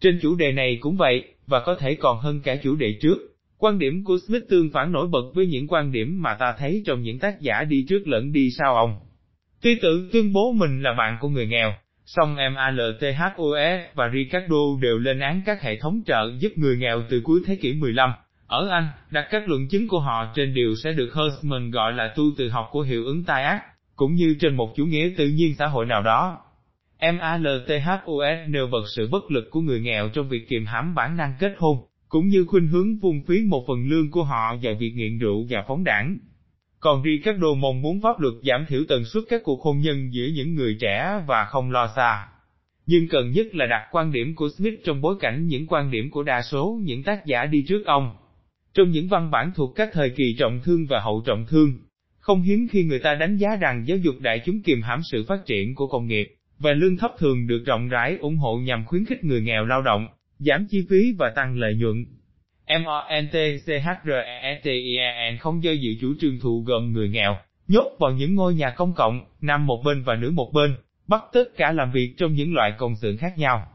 Trên 0.00 0.18
chủ 0.22 0.36
đề 0.36 0.52
này 0.52 0.78
cũng 0.80 0.96
vậy, 0.96 1.24
và 1.46 1.60
có 1.60 1.74
thể 1.74 1.94
còn 1.94 2.18
hơn 2.18 2.40
cả 2.44 2.56
chủ 2.62 2.76
đề 2.76 2.94
trước. 3.00 3.16
Quan 3.58 3.78
điểm 3.78 4.04
của 4.04 4.18
Smith 4.28 4.42
tương 4.48 4.70
phản 4.70 4.92
nổi 4.92 5.06
bật 5.08 5.22
với 5.34 5.46
những 5.46 5.66
quan 5.68 5.92
điểm 5.92 6.22
mà 6.22 6.34
ta 6.34 6.54
thấy 6.58 6.82
trong 6.86 7.02
những 7.02 7.18
tác 7.18 7.40
giả 7.40 7.64
đi 7.64 7.86
trước 7.88 8.08
lẫn 8.08 8.32
đi 8.32 8.50
sau 8.50 8.76
ông. 8.76 8.96
Tuy 9.62 9.78
tự 9.82 10.08
tuyên 10.12 10.32
bố 10.32 10.52
mình 10.52 10.82
là 10.82 10.94
bạn 10.98 11.16
của 11.20 11.28
người 11.28 11.46
nghèo, 11.46 11.74
song 12.04 12.36
MALTHOE 12.54 13.90
và 13.94 14.10
Ricardo 14.14 14.56
đều 14.80 14.98
lên 14.98 15.20
án 15.20 15.42
các 15.46 15.62
hệ 15.62 15.76
thống 15.76 16.02
trợ 16.06 16.32
giúp 16.38 16.52
người 16.56 16.76
nghèo 16.76 17.02
từ 17.08 17.20
cuối 17.24 17.40
thế 17.46 17.56
kỷ 17.56 17.72
15. 17.72 18.12
Ở 18.46 18.68
Anh, 18.68 18.88
đặt 19.10 19.26
các 19.30 19.48
luận 19.48 19.68
chứng 19.68 19.88
của 19.88 20.00
họ 20.00 20.32
trên 20.34 20.54
điều 20.54 20.74
sẽ 20.84 20.92
được 20.92 21.14
Hersman 21.14 21.70
gọi 21.70 21.92
là 21.92 22.12
tu 22.16 22.24
từ 22.36 22.48
học 22.48 22.68
của 22.70 22.82
hiệu 22.82 23.04
ứng 23.04 23.24
tai 23.24 23.44
ác, 23.44 23.62
cũng 23.96 24.14
như 24.14 24.36
trên 24.40 24.56
một 24.56 24.72
chủ 24.76 24.84
nghĩa 24.84 25.10
tự 25.16 25.28
nhiên 25.28 25.54
xã 25.58 25.66
hội 25.66 25.86
nào 25.86 26.02
đó. 26.02 26.38
Malthus 27.00 28.48
nêu 28.48 28.66
bật 28.66 28.84
sự 28.96 29.08
bất 29.12 29.30
lực 29.30 29.50
của 29.50 29.60
người 29.60 29.80
nghèo 29.80 30.08
trong 30.08 30.28
việc 30.28 30.48
kiềm 30.48 30.66
hãm 30.66 30.94
bản 30.94 31.16
năng 31.16 31.34
kết 31.40 31.54
hôn, 31.58 31.78
cũng 32.08 32.28
như 32.28 32.44
khuynh 32.44 32.66
hướng 32.66 32.98
vung 32.98 33.22
phí 33.22 33.40
một 33.40 33.64
phần 33.68 33.88
lương 33.88 34.10
của 34.10 34.24
họ 34.24 34.56
vào 34.62 34.74
việc 34.74 34.92
nghiện 34.94 35.18
rượu 35.18 35.46
và 35.50 35.64
phóng 35.68 35.84
đảng. 35.84 36.18
Còn 36.80 37.02
Ricardo 37.04 37.54
mong 37.54 37.82
muốn 37.82 38.00
pháp 38.00 38.20
luật 38.20 38.34
giảm 38.42 38.66
thiểu 38.68 38.80
tần 38.88 39.04
suất 39.04 39.24
các 39.28 39.42
cuộc 39.44 39.62
hôn 39.62 39.80
nhân 39.80 40.12
giữa 40.12 40.26
những 40.34 40.54
người 40.54 40.76
trẻ 40.80 41.22
và 41.26 41.44
không 41.44 41.70
lo 41.70 41.92
xa. 41.96 42.26
Nhưng 42.86 43.08
cần 43.08 43.30
nhất 43.30 43.54
là 43.54 43.66
đặt 43.66 43.88
quan 43.92 44.12
điểm 44.12 44.34
của 44.34 44.48
Smith 44.58 44.74
trong 44.84 45.00
bối 45.00 45.14
cảnh 45.20 45.46
những 45.46 45.66
quan 45.66 45.90
điểm 45.90 46.10
của 46.10 46.22
đa 46.22 46.42
số 46.42 46.80
những 46.82 47.02
tác 47.02 47.26
giả 47.26 47.46
đi 47.46 47.64
trước 47.68 47.86
ông. 47.86 48.16
Trong 48.74 48.90
những 48.90 49.08
văn 49.08 49.30
bản 49.30 49.52
thuộc 49.54 49.76
các 49.76 49.90
thời 49.92 50.10
kỳ 50.10 50.36
trọng 50.38 50.60
thương 50.64 50.86
và 50.88 51.00
hậu 51.00 51.22
trọng 51.26 51.46
thương, 51.46 51.78
không 52.18 52.42
hiếm 52.42 52.66
khi 52.70 52.84
người 52.84 52.98
ta 52.98 53.14
đánh 53.14 53.36
giá 53.36 53.56
rằng 53.56 53.84
giáo 53.86 53.98
dục 53.98 54.14
đại 54.20 54.40
chúng 54.46 54.62
kiềm 54.62 54.82
hãm 54.82 55.00
sự 55.12 55.24
phát 55.28 55.46
triển 55.46 55.74
của 55.74 55.86
công 55.86 56.06
nghiệp, 56.06 56.34
và 56.60 56.72
lương 56.72 56.96
thấp 56.96 57.12
thường 57.18 57.46
được 57.46 57.62
rộng 57.66 57.88
rãi 57.88 58.16
ủng 58.20 58.36
hộ 58.36 58.56
nhằm 58.56 58.84
khuyến 58.84 59.04
khích 59.04 59.24
người 59.24 59.40
nghèo 59.40 59.64
lao 59.64 59.82
động, 59.82 60.08
giảm 60.38 60.66
chi 60.70 60.86
phí 60.90 61.14
và 61.18 61.30
tăng 61.30 61.58
lợi 61.58 61.74
nhuận. 61.74 62.04
MONTCHRETIEN 62.84 63.78
không 65.40 65.64
do 65.64 65.72
dự 65.72 65.90
chủ 66.00 66.14
trương 66.20 66.38
thụ 66.42 66.64
gồm 66.66 66.92
người 66.92 67.08
nghèo, 67.08 67.36
nhốt 67.68 67.96
vào 67.98 68.12
những 68.12 68.34
ngôi 68.34 68.54
nhà 68.54 68.70
công 68.70 68.94
cộng, 68.94 69.20
nam 69.40 69.66
một 69.66 69.82
bên 69.84 70.02
và 70.02 70.16
nữ 70.16 70.30
một 70.30 70.52
bên, 70.52 70.74
bắt 71.08 71.24
tất 71.32 71.44
cả 71.56 71.72
làm 71.72 71.92
việc 71.92 72.14
trong 72.16 72.32
những 72.32 72.54
loại 72.54 72.72
công 72.78 72.96
xưởng 72.96 73.16
khác 73.16 73.38
nhau. 73.38 73.66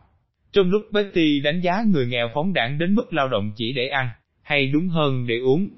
Trong 0.52 0.70
lúc 0.70 0.82
Betty 0.92 1.40
đánh 1.40 1.62
giá 1.62 1.84
người 1.94 2.08
nghèo 2.08 2.30
phóng 2.34 2.54
đảng 2.54 2.78
đến 2.78 2.96
mức 2.96 3.14
lao 3.14 3.28
động 3.28 3.52
chỉ 3.56 3.74
để 3.74 3.88
ăn, 3.88 4.10
hay 4.42 4.68
đúng 4.68 4.88
hơn 4.88 5.28
để 5.28 5.40
uống. 5.40 5.70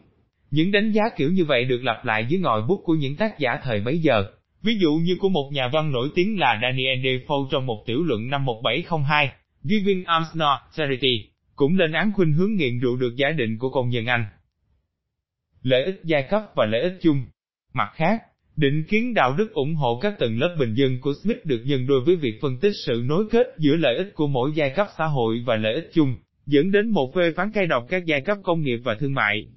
Những 0.51 0.71
đánh 0.71 0.91
giá 0.91 1.03
kiểu 1.17 1.31
như 1.31 1.45
vậy 1.45 1.65
được 1.65 1.83
lặp 1.83 2.05
lại 2.05 2.25
dưới 2.29 2.39
ngòi 2.39 2.61
bút 2.61 2.81
của 2.85 2.93
những 2.93 3.15
tác 3.15 3.39
giả 3.39 3.59
thời 3.63 3.81
bấy 3.81 3.99
giờ, 3.99 4.25
ví 4.63 4.77
dụ 4.81 4.95
như 4.95 5.17
của 5.19 5.29
một 5.29 5.49
nhà 5.53 5.67
văn 5.67 5.91
nổi 5.91 6.09
tiếng 6.15 6.39
là 6.39 6.59
Daniel 6.61 6.99
Defoe 6.99 7.47
trong 7.51 7.65
một 7.65 7.83
tiểu 7.85 8.03
luận 8.03 8.29
năm 8.29 8.45
1702, 8.45 9.31
Giving 9.63 10.03
Arms 10.05 10.35
Not 10.35 10.59
Charity 10.75 11.29
cũng 11.57 11.77
lên 11.77 11.91
án 11.91 12.11
khuynh 12.15 12.33
hướng 12.33 12.55
nghiện 12.55 12.79
rượu 12.79 12.97
được 12.97 13.15
giả 13.15 13.31
định 13.31 13.57
của 13.57 13.69
công 13.69 13.89
nhân 13.89 14.05
Anh. 14.05 14.25
Lợi 15.61 15.83
ích 15.83 16.01
giai 16.03 16.27
cấp 16.29 16.41
và 16.55 16.65
lợi 16.65 16.81
ích 16.81 16.97
chung. 17.01 17.25
Mặt 17.73 17.91
khác, 17.95 18.21
định 18.55 18.83
kiến 18.89 19.13
đạo 19.13 19.35
đức 19.37 19.53
ủng 19.53 19.75
hộ 19.75 19.99
các 20.01 20.19
tầng 20.19 20.39
lớp 20.39 20.55
bình 20.59 20.73
dân 20.73 21.01
của 21.01 21.13
Smith 21.23 21.45
được 21.45 21.63
nhân 21.65 21.87
đôi 21.87 22.01
với 22.05 22.15
việc 22.15 22.41
phân 22.41 22.59
tích 22.59 22.73
sự 22.85 23.03
nối 23.05 23.25
kết 23.31 23.47
giữa 23.57 23.75
lợi 23.75 23.97
ích 23.97 24.13
của 24.15 24.27
mỗi 24.27 24.51
giai 24.55 24.69
cấp 24.69 24.87
xã 24.97 25.05
hội 25.05 25.43
và 25.45 25.55
lợi 25.55 25.73
ích 25.73 25.89
chung, 25.93 26.15
dẫn 26.45 26.71
đến 26.71 26.89
một 26.89 27.11
phê 27.15 27.31
phán 27.35 27.51
cay 27.51 27.67
độc 27.67 27.85
các 27.89 28.05
giai 28.05 28.21
cấp 28.21 28.37
công 28.43 28.61
nghiệp 28.61 28.77
và 28.83 28.95
thương 28.95 29.13
mại. 29.13 29.47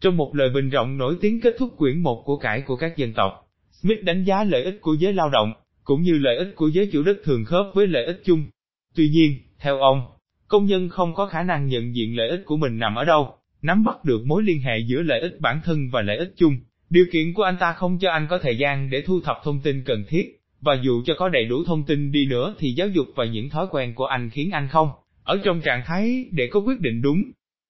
Trong 0.00 0.16
một 0.16 0.34
lời 0.34 0.50
bình 0.54 0.70
rộng 0.70 0.98
nổi 0.98 1.16
tiếng 1.20 1.40
kết 1.40 1.54
thúc 1.58 1.74
quyển 1.76 1.98
một 1.98 2.22
của 2.24 2.38
cải 2.38 2.60
của 2.60 2.76
các 2.76 2.96
dân 2.96 3.12
tộc, 3.12 3.47
Smith 3.82 4.02
đánh 4.02 4.24
giá 4.24 4.44
lợi 4.44 4.62
ích 4.62 4.78
của 4.80 4.94
giới 4.94 5.12
lao 5.12 5.30
động, 5.30 5.52
cũng 5.84 6.02
như 6.02 6.12
lợi 6.12 6.36
ích 6.36 6.52
của 6.56 6.68
giới 6.68 6.88
chủ 6.92 7.02
đất 7.02 7.16
thường 7.24 7.44
khớp 7.44 7.66
với 7.74 7.86
lợi 7.86 8.04
ích 8.04 8.20
chung. 8.24 8.46
Tuy 8.94 9.08
nhiên, 9.08 9.38
theo 9.58 9.78
ông, 9.80 10.06
Công 10.48 10.66
nhân 10.66 10.88
không 10.88 11.14
có 11.14 11.26
khả 11.26 11.42
năng 11.42 11.66
nhận 11.66 11.94
diện 11.94 12.16
lợi 12.16 12.28
ích 12.28 12.42
của 12.44 12.56
mình 12.56 12.78
nằm 12.78 12.94
ở 12.94 13.04
đâu, 13.04 13.34
nắm 13.62 13.84
bắt 13.84 14.04
được 14.04 14.26
mối 14.26 14.42
liên 14.42 14.60
hệ 14.60 14.78
giữa 14.78 15.02
lợi 15.02 15.20
ích 15.20 15.40
bản 15.40 15.60
thân 15.64 15.90
và 15.90 16.02
lợi 16.02 16.16
ích 16.16 16.32
chung. 16.36 16.56
Điều 16.90 17.06
kiện 17.12 17.34
của 17.34 17.42
anh 17.42 17.56
ta 17.60 17.72
không 17.72 17.98
cho 17.98 18.10
anh 18.10 18.26
có 18.30 18.38
thời 18.38 18.58
gian 18.58 18.90
để 18.90 19.02
thu 19.02 19.20
thập 19.20 19.36
thông 19.44 19.60
tin 19.60 19.84
cần 19.84 20.04
thiết, 20.08 20.40
và 20.60 20.74
dù 20.82 21.02
cho 21.04 21.14
có 21.18 21.28
đầy 21.28 21.44
đủ 21.44 21.64
thông 21.64 21.84
tin 21.84 22.12
đi 22.12 22.26
nữa 22.26 22.54
thì 22.58 22.72
giáo 22.72 22.88
dục 22.88 23.06
và 23.16 23.24
những 23.24 23.50
thói 23.50 23.66
quen 23.70 23.94
của 23.94 24.06
anh 24.06 24.30
khiến 24.30 24.50
anh 24.50 24.68
không, 24.68 24.90
ở 25.24 25.40
trong 25.44 25.60
trạng 25.60 25.82
thái 25.86 26.24
để 26.30 26.48
có 26.52 26.60
quyết 26.60 26.80
định 26.80 27.02
đúng. 27.02 27.22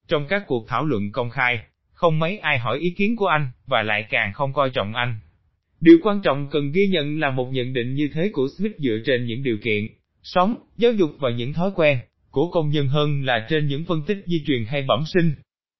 Trong 0.08 0.26
các 0.28 0.42
cuộc 0.46 0.68
thảo 0.68 0.84
luận 0.84 1.12
công 1.12 1.30
khai, 1.30 1.60
không 1.92 2.18
mấy 2.18 2.38
ai 2.38 2.58
hỏi 2.58 2.78
ý 2.78 2.90
kiến 2.90 3.16
của 3.16 3.26
anh, 3.26 3.50
và 3.66 3.82
lại 3.82 4.06
càng 4.10 4.32
không 4.32 4.52
coi 4.52 4.70
trọng 4.70 4.94
anh. 4.94 5.18
Điều 5.80 5.98
quan 6.02 6.20
trọng 6.22 6.48
cần 6.50 6.72
ghi 6.72 6.86
nhận 6.86 7.20
là 7.20 7.30
một 7.30 7.48
nhận 7.52 7.72
định 7.72 7.94
như 7.94 8.08
thế 8.14 8.30
của 8.32 8.48
Smith 8.58 8.78
dựa 8.78 8.98
trên 9.04 9.26
những 9.26 9.42
điều 9.42 9.56
kiện, 9.62 9.86
sống, 10.22 10.54
giáo 10.76 10.92
dục 10.92 11.10
và 11.18 11.30
những 11.30 11.52
thói 11.52 11.70
quen, 11.74 11.98
của 12.30 12.50
công 12.50 12.70
nhân 12.70 12.88
hơn 12.88 13.24
là 13.24 13.46
trên 13.48 13.66
những 13.66 13.84
phân 13.84 14.02
tích 14.06 14.18
di 14.26 14.44
truyền 14.46 14.64
hay 14.64 14.82
bẩm 14.82 15.04
sinh. 15.06 15.34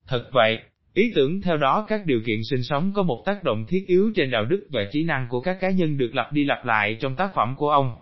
Thật 0.07 0.31
vậy, 0.33 0.59
ý 0.95 1.13
tưởng 1.15 1.41
theo 1.41 1.57
đó 1.57 1.87
các 1.89 2.07
điều 2.07 2.21
kiện 2.27 2.41
sinh 2.51 2.63
sống 2.63 2.93
có 2.95 3.03
một 3.03 3.23
tác 3.27 3.45
động 3.45 3.65
thiết 3.69 3.87
yếu 3.87 4.11
trên 4.15 4.31
đạo 4.31 4.45
đức 4.45 4.67
và 4.71 4.85
trí 4.93 5.05
năng 5.05 5.27
của 5.31 5.41
các 5.41 5.57
cá 5.61 5.71
nhân 5.71 5.99
được 5.99 6.15
lặp 6.15 6.33
đi 6.33 6.45
lặp 6.45 6.65
lại 6.65 6.97
trong 7.01 7.17
tác 7.17 7.35
phẩm 7.35 7.55
của 7.57 7.71
ông. 7.71 7.97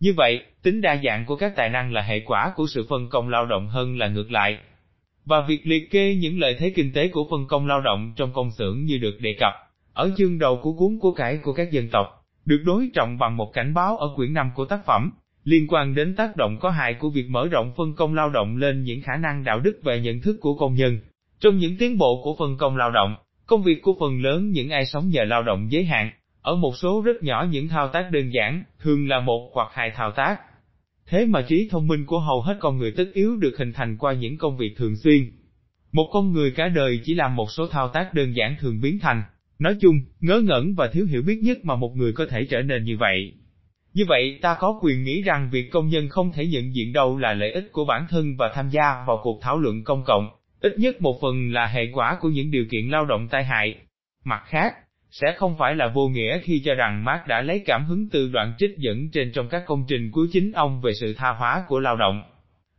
Như 0.00 0.12
vậy, 0.16 0.40
tính 0.62 0.80
đa 0.80 1.00
dạng 1.04 1.24
của 1.26 1.36
các 1.36 1.52
tài 1.56 1.68
năng 1.68 1.92
là 1.92 2.02
hệ 2.02 2.20
quả 2.20 2.52
của 2.56 2.66
sự 2.66 2.86
phân 2.88 3.08
công 3.08 3.28
lao 3.28 3.46
động 3.46 3.68
hơn 3.68 3.98
là 3.98 4.08
ngược 4.08 4.30
lại. 4.30 4.58
Và 5.24 5.40
việc 5.48 5.66
liệt 5.66 5.90
kê 5.90 6.14
những 6.14 6.40
lợi 6.40 6.56
thế 6.58 6.70
kinh 6.70 6.92
tế 6.92 7.08
của 7.08 7.26
phân 7.30 7.46
công 7.48 7.66
lao 7.66 7.80
động 7.80 8.12
trong 8.16 8.32
công 8.32 8.50
xưởng 8.50 8.84
như 8.84 8.98
được 8.98 9.20
đề 9.20 9.36
cập, 9.40 9.52
ở 9.94 10.10
chương 10.16 10.38
đầu 10.38 10.60
của 10.62 10.72
cuốn 10.72 10.98
của 11.00 11.12
cải 11.12 11.36
của 11.36 11.52
các 11.52 11.70
dân 11.70 11.88
tộc, 11.88 12.06
được 12.44 12.62
đối 12.64 12.90
trọng 12.94 13.18
bằng 13.18 13.36
một 13.36 13.52
cảnh 13.52 13.74
báo 13.74 13.96
ở 13.96 14.08
quyển 14.16 14.34
5 14.34 14.50
của 14.54 14.64
tác 14.64 14.86
phẩm 14.86 15.10
liên 15.44 15.66
quan 15.68 15.94
đến 15.94 16.14
tác 16.16 16.36
động 16.36 16.58
có 16.60 16.70
hại 16.70 16.94
của 16.94 17.10
việc 17.10 17.30
mở 17.30 17.48
rộng 17.48 17.72
phân 17.76 17.94
công 17.94 18.14
lao 18.14 18.30
động 18.30 18.56
lên 18.56 18.82
những 18.82 19.00
khả 19.02 19.16
năng 19.16 19.44
đạo 19.44 19.60
đức 19.60 19.80
và 19.82 19.96
nhận 19.96 20.20
thức 20.20 20.36
của 20.40 20.54
công 20.54 20.74
nhân. 20.74 20.98
Trong 21.40 21.56
những 21.56 21.76
tiến 21.78 21.98
bộ 21.98 22.20
của 22.24 22.36
phân 22.38 22.56
công 22.56 22.76
lao 22.76 22.90
động, 22.90 23.16
công 23.46 23.62
việc 23.62 23.82
của 23.82 23.96
phần 24.00 24.22
lớn 24.22 24.50
những 24.50 24.70
ai 24.70 24.86
sống 24.86 25.08
nhờ 25.08 25.24
lao 25.24 25.42
động 25.42 25.72
giới 25.72 25.84
hạn, 25.84 26.10
ở 26.42 26.56
một 26.56 26.76
số 26.76 27.02
rất 27.02 27.22
nhỏ 27.22 27.46
những 27.50 27.68
thao 27.68 27.88
tác 27.88 28.08
đơn 28.12 28.30
giản, 28.32 28.64
thường 28.80 29.08
là 29.08 29.20
một 29.20 29.50
hoặc 29.54 29.68
hai 29.72 29.90
thao 29.90 30.10
tác. 30.10 30.40
Thế 31.06 31.26
mà 31.26 31.42
trí 31.42 31.68
thông 31.70 31.86
minh 31.86 32.06
của 32.06 32.18
hầu 32.18 32.42
hết 32.42 32.56
con 32.60 32.78
người 32.78 32.92
tất 32.96 33.06
yếu 33.12 33.36
được 33.36 33.54
hình 33.58 33.72
thành 33.72 33.96
qua 33.98 34.12
những 34.12 34.38
công 34.38 34.56
việc 34.56 34.74
thường 34.76 34.96
xuyên. 34.96 35.30
Một 35.92 36.10
con 36.12 36.32
người 36.32 36.50
cả 36.50 36.68
đời 36.68 37.00
chỉ 37.04 37.14
làm 37.14 37.36
một 37.36 37.50
số 37.50 37.68
thao 37.68 37.88
tác 37.88 38.14
đơn 38.14 38.36
giản 38.36 38.56
thường 38.60 38.80
biến 38.80 38.98
thành, 38.98 39.22
nói 39.62 39.76
chung, 39.80 40.00
ngớ 40.20 40.40
ngẩn 40.40 40.74
và 40.74 40.88
thiếu 40.88 41.06
hiểu 41.06 41.22
biết 41.26 41.40
nhất 41.42 41.58
mà 41.64 41.76
một 41.76 41.96
người 41.96 42.12
có 42.12 42.26
thể 42.26 42.44
trở 42.44 42.62
nên 42.62 42.84
như 42.84 42.96
vậy. 42.96 43.32
Như 43.94 44.04
vậy 44.08 44.38
ta 44.42 44.56
có 44.60 44.78
quyền 44.82 45.04
nghĩ 45.04 45.22
rằng 45.22 45.48
việc 45.52 45.70
công 45.70 45.88
nhân 45.88 46.08
không 46.08 46.32
thể 46.32 46.46
nhận 46.46 46.74
diện 46.74 46.92
đâu 46.92 47.18
là 47.18 47.34
lợi 47.34 47.52
ích 47.52 47.72
của 47.72 47.84
bản 47.84 48.06
thân 48.10 48.36
và 48.36 48.52
tham 48.54 48.68
gia 48.68 49.04
vào 49.06 49.20
cuộc 49.22 49.38
thảo 49.42 49.58
luận 49.58 49.84
công 49.84 50.04
cộng, 50.04 50.30
ít 50.60 50.78
nhất 50.78 51.00
một 51.00 51.18
phần 51.22 51.52
là 51.52 51.66
hệ 51.66 51.86
quả 51.92 52.18
của 52.20 52.28
những 52.28 52.50
điều 52.50 52.64
kiện 52.70 52.88
lao 52.88 53.04
động 53.04 53.28
tai 53.28 53.44
hại. 53.44 53.76
Mặt 54.24 54.42
khác, 54.46 54.74
sẽ 55.10 55.34
không 55.36 55.56
phải 55.58 55.74
là 55.74 55.88
vô 55.88 56.08
nghĩa 56.08 56.38
khi 56.38 56.62
cho 56.64 56.74
rằng 56.74 57.04
Marx 57.04 57.20
đã 57.28 57.40
lấy 57.40 57.62
cảm 57.66 57.84
hứng 57.84 58.08
từ 58.08 58.28
đoạn 58.28 58.54
trích 58.58 58.78
dẫn 58.78 59.10
trên 59.10 59.32
trong 59.32 59.48
các 59.48 59.62
công 59.66 59.84
trình 59.88 60.10
cuối 60.12 60.28
chính 60.32 60.52
ông 60.52 60.80
về 60.80 60.92
sự 60.94 61.14
tha 61.14 61.30
hóa 61.30 61.64
của 61.68 61.80
lao 61.80 61.96
động. 61.96 62.22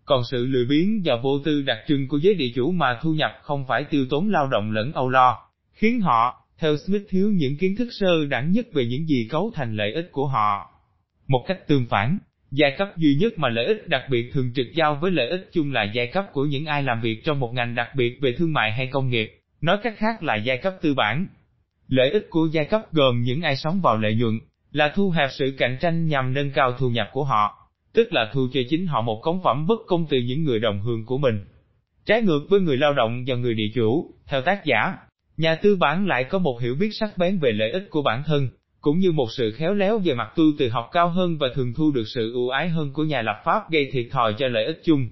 Còn 0.05 0.21
sự 0.31 0.45
lười 0.45 0.65
biếng 0.65 1.01
và 1.05 1.15
vô 1.15 1.39
tư 1.39 1.61
đặc 1.61 1.77
trưng 1.87 2.07
của 2.07 2.17
giới 2.17 2.33
địa 2.33 2.51
chủ 2.55 2.71
mà 2.71 2.99
thu 3.01 3.13
nhập 3.13 3.31
không 3.41 3.65
phải 3.67 3.83
tiêu 3.83 4.05
tốn 4.09 4.29
lao 4.29 4.47
động 4.47 4.71
lẫn 4.71 4.93
âu 4.93 5.09
lo, 5.09 5.37
khiến 5.73 6.01
họ, 6.01 6.42
theo 6.59 6.77
Smith 6.77 7.03
thiếu 7.09 7.31
những 7.31 7.57
kiến 7.57 7.75
thức 7.75 7.87
sơ 7.91 8.25
đẳng 8.25 8.51
nhất 8.51 8.67
về 8.73 8.85
những 8.85 9.05
gì 9.05 9.27
cấu 9.29 9.51
thành 9.55 9.75
lợi 9.75 9.93
ích 9.93 10.09
của 10.11 10.27
họ. 10.27 10.69
Một 11.27 11.43
cách 11.47 11.67
tương 11.67 11.85
phản, 11.85 12.17
giai 12.51 12.75
cấp 12.77 12.97
duy 12.97 13.15
nhất 13.15 13.33
mà 13.37 13.49
lợi 13.49 13.65
ích 13.65 13.87
đặc 13.87 14.03
biệt 14.09 14.31
thường 14.33 14.51
trực 14.55 14.67
giao 14.75 14.95
với 14.95 15.11
lợi 15.11 15.29
ích 15.29 15.49
chung 15.51 15.71
là 15.71 15.83
giai 15.83 16.07
cấp 16.07 16.25
của 16.33 16.45
những 16.45 16.65
ai 16.65 16.83
làm 16.83 17.01
việc 17.01 17.23
trong 17.23 17.39
một 17.39 17.53
ngành 17.53 17.75
đặc 17.75 17.87
biệt 17.95 18.19
về 18.21 18.33
thương 18.37 18.53
mại 18.53 18.71
hay 18.71 18.87
công 18.87 19.09
nghiệp, 19.09 19.39
nói 19.61 19.77
cách 19.83 19.93
khác 19.97 20.23
là 20.23 20.35
giai 20.35 20.57
cấp 20.57 20.73
tư 20.81 20.93
bản. 20.93 21.27
Lợi 21.87 22.09
ích 22.09 22.27
của 22.29 22.47
giai 22.51 22.65
cấp 22.65 22.81
gồm 22.91 23.21
những 23.21 23.41
ai 23.41 23.55
sống 23.55 23.81
vào 23.81 23.97
lợi 23.97 24.15
nhuận, 24.15 24.39
là 24.71 24.91
thu 24.95 25.09
hẹp 25.09 25.29
sự 25.31 25.55
cạnh 25.57 25.77
tranh 25.81 26.07
nhằm 26.07 26.33
nâng 26.33 26.51
cao 26.51 26.73
thu 26.79 26.89
nhập 26.89 27.09
của 27.13 27.23
họ, 27.23 27.69
tức 27.93 28.13
là 28.13 28.29
thu 28.33 28.47
cho 28.53 28.59
chính 28.69 28.87
họ 28.87 29.01
một 29.01 29.19
cống 29.23 29.43
phẩm 29.43 29.67
bất 29.67 29.79
công 29.87 30.05
từ 30.09 30.17
những 30.17 30.43
người 30.43 30.59
đồng 30.59 30.81
hương 30.81 31.05
của 31.05 31.17
mình. 31.17 31.45
Trái 32.05 32.21
ngược 32.21 32.47
với 32.49 32.59
người 32.59 32.77
lao 32.77 32.93
động 32.93 33.23
và 33.27 33.35
người 33.35 33.53
địa 33.53 33.71
chủ, 33.75 34.13
theo 34.27 34.41
tác 34.41 34.65
giả, 34.65 34.97
nhà 35.37 35.55
tư 35.55 35.75
bản 35.75 36.07
lại 36.07 36.23
có 36.23 36.39
một 36.39 36.61
hiểu 36.61 36.75
biết 36.75 36.89
sắc 36.99 37.17
bén 37.17 37.39
về 37.39 37.51
lợi 37.51 37.71
ích 37.71 37.87
của 37.89 38.01
bản 38.01 38.23
thân, 38.25 38.49
cũng 38.81 38.99
như 38.99 39.11
một 39.11 39.31
sự 39.31 39.51
khéo 39.51 39.73
léo 39.73 39.99
về 39.99 40.13
mặt 40.13 40.31
tu 40.35 40.43
từ 40.59 40.69
học 40.69 40.89
cao 40.91 41.09
hơn 41.09 41.37
và 41.37 41.47
thường 41.55 41.73
thu 41.73 41.91
được 41.91 42.07
sự 42.07 42.33
ưu 42.33 42.49
ái 42.49 42.69
hơn 42.69 42.93
của 42.93 43.03
nhà 43.03 43.21
lập 43.21 43.41
pháp 43.45 43.71
gây 43.71 43.89
thiệt 43.91 44.05
thòi 44.11 44.33
cho 44.37 44.47
lợi 44.47 44.65
ích 44.65 44.81
chung. 44.85 45.09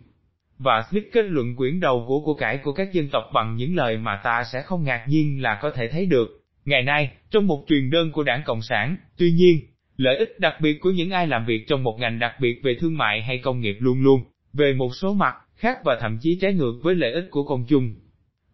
Và 0.58 0.84
Smith 0.90 1.06
kết 1.14 1.26
luận 1.26 1.56
quyển 1.56 1.80
đầu 1.80 2.06
của 2.08 2.20
của 2.20 2.34
cải 2.34 2.58
của 2.58 2.74
các 2.74 2.94
dân 2.94 3.10
tộc 3.10 3.24
bằng 3.34 3.56
những 3.56 3.76
lời 3.76 3.98
mà 3.98 4.22
ta 4.24 4.44
sẽ 4.54 4.62
không 4.62 4.84
ngạc 4.84 5.06
nhiên 5.08 5.42
là 5.42 5.60
có 5.62 5.72
thể 5.72 5.88
thấy 5.88 6.06
được. 6.06 6.42
Ngày 6.66 6.84
nay, 6.84 7.12
trong 7.32 7.48
một 7.48 7.64
truyền 7.68 7.90
đơn 7.90 8.12
của 8.12 8.24
đảng 8.24 8.42
Cộng 8.46 8.62
sản, 8.62 8.98
tuy 9.18 9.32
nhiên, 9.32 9.60
lợi 9.98 10.18
ích 10.18 10.40
đặc 10.40 10.54
biệt 10.62 10.80
của 10.82 10.92
những 10.92 11.10
ai 11.10 11.28
làm 11.28 11.46
việc 11.46 11.68
trong 11.68 11.84
một 11.84 11.98
ngành 12.00 12.20
đặc 12.20 12.34
biệt 12.42 12.60
về 12.64 12.76
thương 12.80 12.98
mại 12.98 13.22
hay 13.22 13.38
công 13.38 13.60
nghiệp 13.60 13.76
luôn 13.80 14.02
luôn, 14.02 14.24
về 14.54 14.74
một 14.74 14.96
số 14.96 15.14
mặt, 15.14 15.36
khác 15.56 15.80
và 15.86 15.98
thậm 16.02 16.18
chí 16.22 16.38
trái 16.42 16.54
ngược 16.54 16.74
với 16.84 16.96
lợi 16.96 17.12
ích 17.12 17.28
của 17.32 17.44
công 17.44 17.66
chung. 17.68 17.94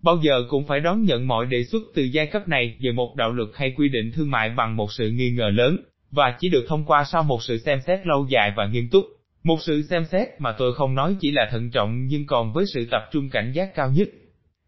Bao 0.02 0.18
giờ 0.22 0.44
cũng 0.50 0.68
phải 0.68 0.80
đón 0.80 1.04
nhận 1.04 1.28
mọi 1.28 1.46
đề 1.46 1.64
xuất 1.64 1.82
từ 1.96 2.04
giai 2.04 2.28
cấp 2.28 2.48
này 2.48 2.76
về 2.82 2.92
một 2.92 3.16
đạo 3.16 3.32
luật 3.32 3.50
hay 3.54 3.74
quy 3.78 3.90
định 3.90 4.12
thương 4.12 4.32
mại 4.32 4.50
bằng 4.50 4.76
một 4.76 4.92
sự 4.92 5.10
nghi 5.10 5.32
ngờ 5.32 5.50
lớn, 5.54 5.78
và 6.12 6.36
chỉ 6.40 6.50
được 6.50 6.66
thông 6.68 6.86
qua 6.86 7.04
sau 7.04 7.24
một 7.24 7.44
sự 7.44 7.58
xem 7.58 7.80
xét 7.88 8.08
lâu 8.08 8.28
dài 8.30 8.54
và 8.56 8.68
nghiêm 8.68 8.90
túc. 8.92 9.06
Một 9.44 9.62
sự 9.62 9.82
xem 9.82 10.06
xét 10.06 10.28
mà 10.40 10.52
tôi 10.52 10.74
không 10.74 10.96
nói 10.96 11.16
chỉ 11.20 11.32
là 11.32 11.48
thận 11.52 11.72
trọng 11.72 12.08
nhưng 12.08 12.26
còn 12.26 12.54
với 12.54 12.66
sự 12.74 12.88
tập 12.92 13.10
trung 13.12 13.30
cảnh 13.30 13.52
giác 13.52 13.76
cao 13.76 13.92
nhất. 13.92 14.08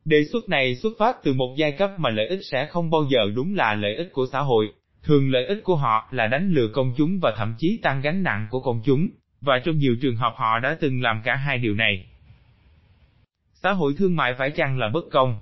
Đề 0.05 0.24
xuất 0.31 0.50
này 0.50 0.75
xuất 0.75 0.93
phát 1.00 1.17
từ 1.24 1.33
một 1.33 1.55
giai 1.57 1.71
cấp 1.71 1.91
mà 1.98 2.09
lợi 2.09 2.27
ích 2.27 2.39
sẽ 2.51 2.65
không 2.65 2.89
bao 2.89 3.05
giờ 3.09 3.19
đúng 3.36 3.55
là 3.55 3.75
lợi 3.75 3.95
ích 3.95 4.09
của 4.13 4.25
xã 4.31 4.39
hội, 4.39 4.69
thường 5.03 5.31
lợi 5.31 5.45
ích 5.45 5.63
của 5.63 5.75
họ 5.75 6.09
là 6.12 6.27
đánh 6.27 6.51
lừa 6.51 6.67
công 6.67 6.93
chúng 6.98 7.19
và 7.21 7.33
thậm 7.38 7.55
chí 7.57 7.79
tăng 7.81 8.01
gánh 8.01 8.24
nặng 8.24 8.48
của 8.50 8.59
công 8.59 8.81
chúng, 8.86 9.07
và 9.41 9.59
trong 9.65 9.77
nhiều 9.77 9.95
trường 10.01 10.15
hợp 10.15 10.33
họ 10.36 10.59
đã 10.59 10.77
từng 10.79 11.01
làm 11.01 11.21
cả 11.25 11.36
hai 11.36 11.57
điều 11.57 11.75
này. 11.75 12.05
Xã 13.63 13.72
hội 13.72 13.94
thương 13.98 14.16
mại 14.16 14.34
phải 14.38 14.51
chăng 14.51 14.78
là 14.78 14.89
bất 14.94 15.06
công? 15.12 15.39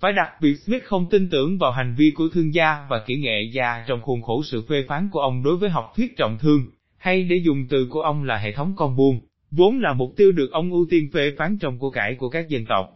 Phải 0.00 0.12
đặc 0.12 0.28
biệt 0.40 0.56
Smith 0.56 0.84
không 0.84 1.06
tin 1.10 1.28
tưởng 1.30 1.58
vào 1.58 1.72
hành 1.72 1.94
vi 1.98 2.12
của 2.14 2.28
thương 2.32 2.54
gia 2.54 2.86
và 2.90 3.02
kỹ 3.06 3.14
nghệ 3.16 3.50
gia 3.52 3.84
trong 3.86 4.02
khuôn 4.02 4.22
khổ 4.22 4.42
sự 4.44 4.66
phê 4.68 4.84
phán 4.88 5.08
của 5.12 5.20
ông 5.20 5.42
đối 5.42 5.56
với 5.56 5.70
học 5.70 5.92
thuyết 5.96 6.16
trọng 6.16 6.38
thương, 6.38 6.66
hay 6.96 7.24
để 7.24 7.36
dùng 7.36 7.66
từ 7.70 7.86
của 7.90 8.00
ông 8.00 8.24
là 8.24 8.38
hệ 8.38 8.52
thống 8.52 8.74
con 8.76 8.96
buôn, 8.96 9.20
vốn 9.50 9.80
là 9.80 9.92
mục 9.92 10.12
tiêu 10.16 10.32
được 10.32 10.52
ông 10.52 10.72
ưu 10.72 10.86
tiên 10.90 11.10
phê 11.12 11.32
phán 11.38 11.58
trong 11.58 11.78
của 11.78 11.90
cải 11.90 12.14
của 12.14 12.28
các 12.28 12.48
dân 12.48 12.64
tộc. 12.66 12.90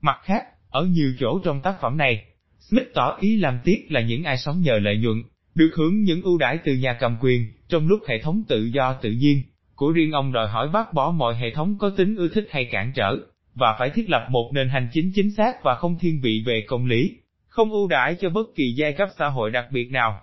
Mặt 0.00 0.16
khác, 0.22 0.44
ở 0.70 0.84
nhiều 0.84 1.12
chỗ 1.18 1.40
trong 1.44 1.60
tác 1.60 1.80
phẩm 1.80 1.96
này, 1.96 2.24
Smith 2.58 2.88
tỏ 2.94 3.16
ý 3.20 3.36
làm 3.36 3.58
tiếc 3.64 3.86
là 3.88 4.00
những 4.00 4.24
ai 4.24 4.38
sống 4.38 4.60
nhờ 4.60 4.78
lợi 4.78 4.96
nhuận, 4.96 5.22
được 5.54 5.70
hưởng 5.76 6.02
những 6.02 6.22
ưu 6.22 6.38
đãi 6.38 6.58
từ 6.64 6.74
nhà 6.74 6.96
cầm 7.00 7.16
quyền, 7.20 7.46
trong 7.68 7.88
lúc 7.88 8.00
hệ 8.08 8.22
thống 8.22 8.42
tự 8.48 8.64
do 8.64 8.92
tự 9.02 9.10
nhiên, 9.10 9.42
của 9.74 9.92
riêng 9.92 10.12
ông 10.12 10.32
đòi 10.32 10.48
hỏi 10.48 10.68
bác 10.68 10.92
bỏ 10.92 11.10
mọi 11.10 11.36
hệ 11.36 11.50
thống 11.54 11.78
có 11.78 11.90
tính 11.90 12.16
ưa 12.16 12.28
thích 12.28 12.48
hay 12.50 12.64
cản 12.64 12.92
trở, 12.94 13.16
và 13.58 13.76
phải 13.78 13.90
thiết 13.90 14.10
lập 14.10 14.26
một 14.30 14.50
nền 14.54 14.68
hành 14.68 14.88
chính 14.92 15.12
chính 15.14 15.30
xác 15.30 15.62
và 15.62 15.74
không 15.74 15.98
thiên 15.98 16.20
vị 16.22 16.42
về 16.46 16.64
công 16.68 16.86
lý, 16.86 17.16
không 17.48 17.70
ưu 17.70 17.88
đãi 17.88 18.14
cho 18.20 18.30
bất 18.30 18.46
kỳ 18.54 18.74
giai 18.76 18.92
cấp 18.92 19.08
xã 19.18 19.28
hội 19.28 19.50
đặc 19.50 19.66
biệt 19.72 19.90
nào. 19.90 20.20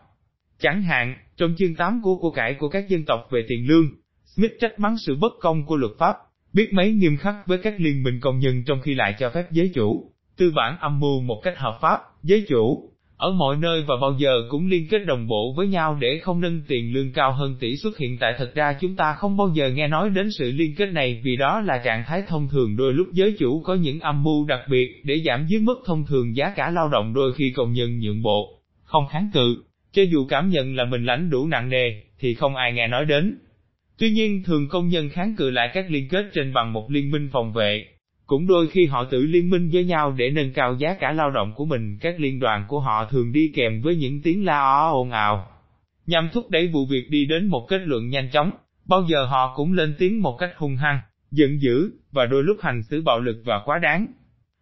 Chẳng 0.59 0.81
hạn, 0.81 1.15
trong 1.37 1.55
chương 1.57 1.75
8 1.75 2.01
của 2.03 2.17
của 2.17 2.31
cải 2.31 2.53
của 2.53 2.69
các 2.69 2.89
dân 2.89 3.05
tộc 3.05 3.27
về 3.31 3.45
tiền 3.47 3.67
lương, 3.67 3.85
Smith 4.25 4.51
trách 4.59 4.79
mắng 4.79 4.97
sự 4.97 5.15
bất 5.15 5.33
công 5.41 5.65
của 5.65 5.75
luật 5.75 5.91
pháp, 5.99 6.15
biết 6.53 6.73
mấy 6.73 6.91
nghiêm 6.91 7.17
khắc 7.17 7.35
với 7.45 7.57
các 7.57 7.73
liên 7.77 8.03
minh 8.03 8.19
công 8.21 8.39
nhân 8.39 8.63
trong 8.65 8.81
khi 8.81 8.93
lại 8.93 9.15
cho 9.19 9.29
phép 9.29 9.51
giới 9.51 9.71
chủ, 9.73 10.11
tư 10.37 10.51
bản 10.55 10.77
âm 10.79 10.99
mưu 10.99 11.21
một 11.21 11.41
cách 11.43 11.57
hợp 11.57 11.77
pháp, 11.81 11.99
giới 12.23 12.45
chủ, 12.47 12.91
ở 13.17 13.31
mọi 13.31 13.57
nơi 13.57 13.83
và 13.87 13.95
bao 14.01 14.15
giờ 14.17 14.43
cũng 14.49 14.67
liên 14.67 14.87
kết 14.89 15.05
đồng 15.05 15.27
bộ 15.27 15.53
với 15.57 15.67
nhau 15.67 15.97
để 16.01 16.19
không 16.23 16.41
nâng 16.41 16.61
tiền 16.67 16.93
lương 16.93 17.13
cao 17.13 17.31
hơn 17.31 17.55
tỷ 17.59 17.77
suất 17.77 17.93
hiện 17.99 18.17
tại. 18.17 18.33
Thật 18.37 18.51
ra 18.55 18.77
chúng 18.81 18.95
ta 18.95 19.13
không 19.13 19.37
bao 19.37 19.51
giờ 19.53 19.69
nghe 19.69 19.87
nói 19.87 20.09
đến 20.09 20.31
sự 20.31 20.51
liên 20.51 20.75
kết 20.75 20.85
này 20.85 21.21
vì 21.23 21.35
đó 21.35 21.61
là 21.61 21.81
trạng 21.85 22.03
thái 22.07 22.23
thông 22.27 22.47
thường. 22.51 22.75
Đôi 22.75 22.93
lúc 22.93 23.07
giới 23.13 23.35
chủ 23.39 23.61
có 23.61 23.75
những 23.75 23.99
âm 23.99 24.23
mưu 24.23 24.45
đặc 24.45 24.59
biệt 24.69 25.01
để 25.03 25.21
giảm 25.25 25.45
dưới 25.47 25.61
mức 25.61 25.81
thông 25.85 26.05
thường 26.05 26.35
giá 26.35 26.53
cả 26.55 26.71
lao 26.71 26.89
động 26.89 27.13
đôi 27.13 27.33
khi 27.33 27.51
công 27.55 27.73
nhân 27.73 27.99
nhượng 27.99 28.21
bộ, 28.21 28.59
không 28.83 29.07
kháng 29.11 29.29
cự, 29.33 29.63
cho 29.93 30.03
dù 30.03 30.25
cảm 30.29 30.49
nhận 30.49 30.75
là 30.75 30.85
mình 30.85 31.05
lãnh 31.05 31.29
đủ 31.29 31.47
nặng 31.47 31.69
nề, 31.69 32.01
thì 32.19 32.33
không 32.33 32.55
ai 32.55 32.73
nghe 32.73 32.87
nói 32.87 33.05
đến. 33.05 33.37
Tuy 33.97 34.09
nhiên 34.09 34.43
thường 34.43 34.67
công 34.69 34.87
nhân 34.87 35.09
kháng 35.09 35.35
cự 35.37 35.49
lại 35.49 35.69
các 35.73 35.85
liên 35.89 36.07
kết 36.09 36.25
trên 36.33 36.53
bằng 36.53 36.73
một 36.73 36.91
liên 36.91 37.11
minh 37.11 37.29
phòng 37.31 37.53
vệ, 37.53 37.85
cũng 38.25 38.47
đôi 38.47 38.67
khi 38.67 38.85
họ 38.85 39.03
tự 39.03 39.21
liên 39.21 39.49
minh 39.49 39.69
với 39.73 39.85
nhau 39.85 40.11
để 40.17 40.29
nâng 40.29 40.53
cao 40.53 40.75
giá 40.79 40.93
cả 40.93 41.11
lao 41.11 41.31
động 41.31 41.53
của 41.55 41.65
mình, 41.65 41.97
các 42.01 42.19
liên 42.19 42.39
đoàn 42.39 42.65
của 42.67 42.79
họ 42.79 43.05
thường 43.05 43.31
đi 43.31 43.51
kèm 43.55 43.81
với 43.81 43.95
những 43.95 44.21
tiếng 44.21 44.45
la 44.45 44.59
ó 44.59 44.91
ồn 44.91 45.11
ào, 45.11 45.47
nhằm 46.05 46.29
thúc 46.33 46.49
đẩy 46.49 46.67
vụ 46.67 46.85
việc 46.85 47.09
đi 47.09 47.25
đến 47.25 47.47
một 47.47 47.65
kết 47.69 47.81
luận 47.85 48.09
nhanh 48.09 48.29
chóng, 48.31 48.51
bao 48.85 49.05
giờ 49.07 49.25
họ 49.25 49.53
cũng 49.55 49.73
lên 49.73 49.95
tiếng 49.99 50.21
một 50.21 50.37
cách 50.39 50.51
hung 50.57 50.75
hăng, 50.75 50.99
giận 51.31 51.61
dữ, 51.61 51.91
và 52.11 52.25
đôi 52.25 52.43
lúc 52.43 52.57
hành 52.61 52.83
xử 52.83 53.01
bạo 53.01 53.19
lực 53.19 53.41
và 53.45 53.61
quá 53.65 53.79
đáng. 53.79 54.07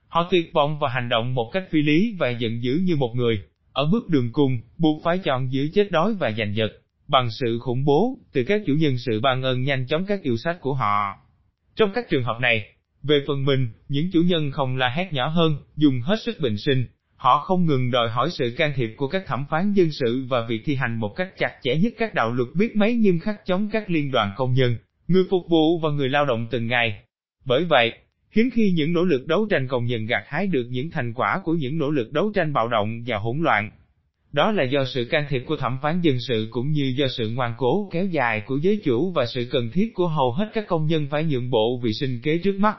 Họ 0.08 0.28
tuyệt 0.32 0.54
vọng 0.54 0.80
và 0.80 0.90
hành 0.90 1.10
động 1.10 1.36
một 1.36 1.50
cách 1.54 1.64
phi 1.70 1.82
lý 1.82 2.16
và 2.20 2.30
giận 2.30 2.64
dữ 2.64 2.82
như 2.84 2.96
một 2.96 3.14
người, 3.16 3.42
ở 3.74 3.90
bước 3.92 4.10
đường 4.10 4.30
cùng, 4.32 4.60
buộc 4.78 5.04
phải 5.04 5.18
chọn 5.18 5.52
giữa 5.52 5.66
chết 5.74 5.92
đói 5.92 6.14
và 6.14 6.32
giành 6.32 6.56
giật, 6.56 6.72
bằng 7.08 7.30
sự 7.32 7.60
khủng 7.60 7.86
bố, 7.86 8.18
từ 8.34 8.44
các 8.44 8.62
chủ 8.66 8.74
nhân 8.74 8.98
sự 8.98 9.20
ban 9.20 9.44
ơn 9.44 9.64
nhanh 9.64 9.88
chóng 9.88 10.06
các 10.06 10.22
yêu 10.22 10.38
sách 10.38 10.58
của 10.62 10.74
họ. 10.74 11.18
Trong 11.76 11.92
các 11.94 12.10
trường 12.10 12.24
hợp 12.24 12.38
này, 12.42 12.73
về 13.04 13.24
phần 13.28 13.46
mình, 13.46 13.68
những 13.90 14.12
chủ 14.14 14.22
nhân 14.22 14.52
không 14.52 14.78
la 14.78 14.90
hét 14.90 15.14
nhỏ 15.14 15.28
hơn, 15.28 15.58
dùng 15.76 16.02
hết 16.02 16.16
sức 16.26 16.40
bình 16.40 16.58
sinh, 16.58 16.86
họ 17.16 17.40
không 17.40 17.66
ngừng 17.66 17.92
đòi 17.92 18.10
hỏi 18.10 18.30
sự 18.32 18.54
can 18.58 18.74
thiệp 18.76 18.94
của 18.98 19.08
các 19.08 19.24
thẩm 19.28 19.46
phán 19.50 19.74
dân 19.74 19.92
sự 19.92 20.26
và 20.30 20.46
việc 20.50 20.62
thi 20.66 20.76
hành 20.76 21.00
một 21.00 21.16
cách 21.16 21.38
chặt 21.38 21.52
chẽ 21.62 21.76
nhất 21.76 21.94
các 21.98 22.14
đạo 22.14 22.34
luật 22.34 22.50
biết 22.56 22.76
mấy 22.76 22.96
nghiêm 22.96 23.20
khắc 23.20 23.46
chống 23.46 23.70
các 23.72 23.90
liên 23.90 24.12
đoàn 24.12 24.32
công 24.38 24.54
nhân, 24.54 24.76
người 25.08 25.24
phục 25.30 25.42
vụ 25.50 25.80
và 25.80 25.90
người 25.90 26.10
lao 26.10 26.26
động 26.26 26.48
từng 26.52 26.68
ngày. 26.68 27.04
Bởi 27.46 27.66
vậy, 27.66 27.94
hiếm 28.32 28.50
khi 28.54 28.72
những 28.72 28.94
nỗ 28.94 29.04
lực 29.04 29.28
đấu 29.28 29.48
tranh 29.50 29.68
công 29.68 29.86
nhân 29.86 30.06
gặt 30.06 30.24
hái 30.28 30.48
được 30.48 30.68
những 30.70 30.92
thành 30.92 31.14
quả 31.14 31.42
của 31.44 31.54
những 31.54 31.78
nỗ 31.78 31.90
lực 31.90 32.12
đấu 32.12 32.32
tranh 32.36 32.54
bạo 32.54 32.68
động 32.68 33.04
và 33.08 33.18
hỗn 33.18 33.38
loạn. 33.42 33.72
Đó 34.32 34.52
là 34.52 34.64
do 34.64 34.86
sự 34.86 35.06
can 35.06 35.26
thiệp 35.30 35.44
của 35.48 35.58
thẩm 35.58 35.78
phán 35.82 36.02
dân 36.02 36.18
sự 36.20 36.48
cũng 36.52 36.72
như 36.72 36.94
do 36.98 37.06
sự 37.18 37.30
ngoan 37.30 37.54
cố 37.58 37.90
kéo 37.94 38.06
dài 38.06 38.44
của 38.46 38.58
giới 38.58 38.82
chủ 38.84 39.12
và 39.12 39.26
sự 39.26 39.48
cần 39.52 39.70
thiết 39.74 39.94
của 39.94 40.08
hầu 40.08 40.32
hết 40.32 40.50
các 40.54 40.68
công 40.68 40.88
nhân 40.88 41.08
phải 41.12 41.24
nhượng 41.24 41.50
bộ 41.50 41.80
vì 41.84 41.94
sinh 41.94 42.22
kế 42.24 42.38
trước 42.38 42.60
mắt. 42.60 42.78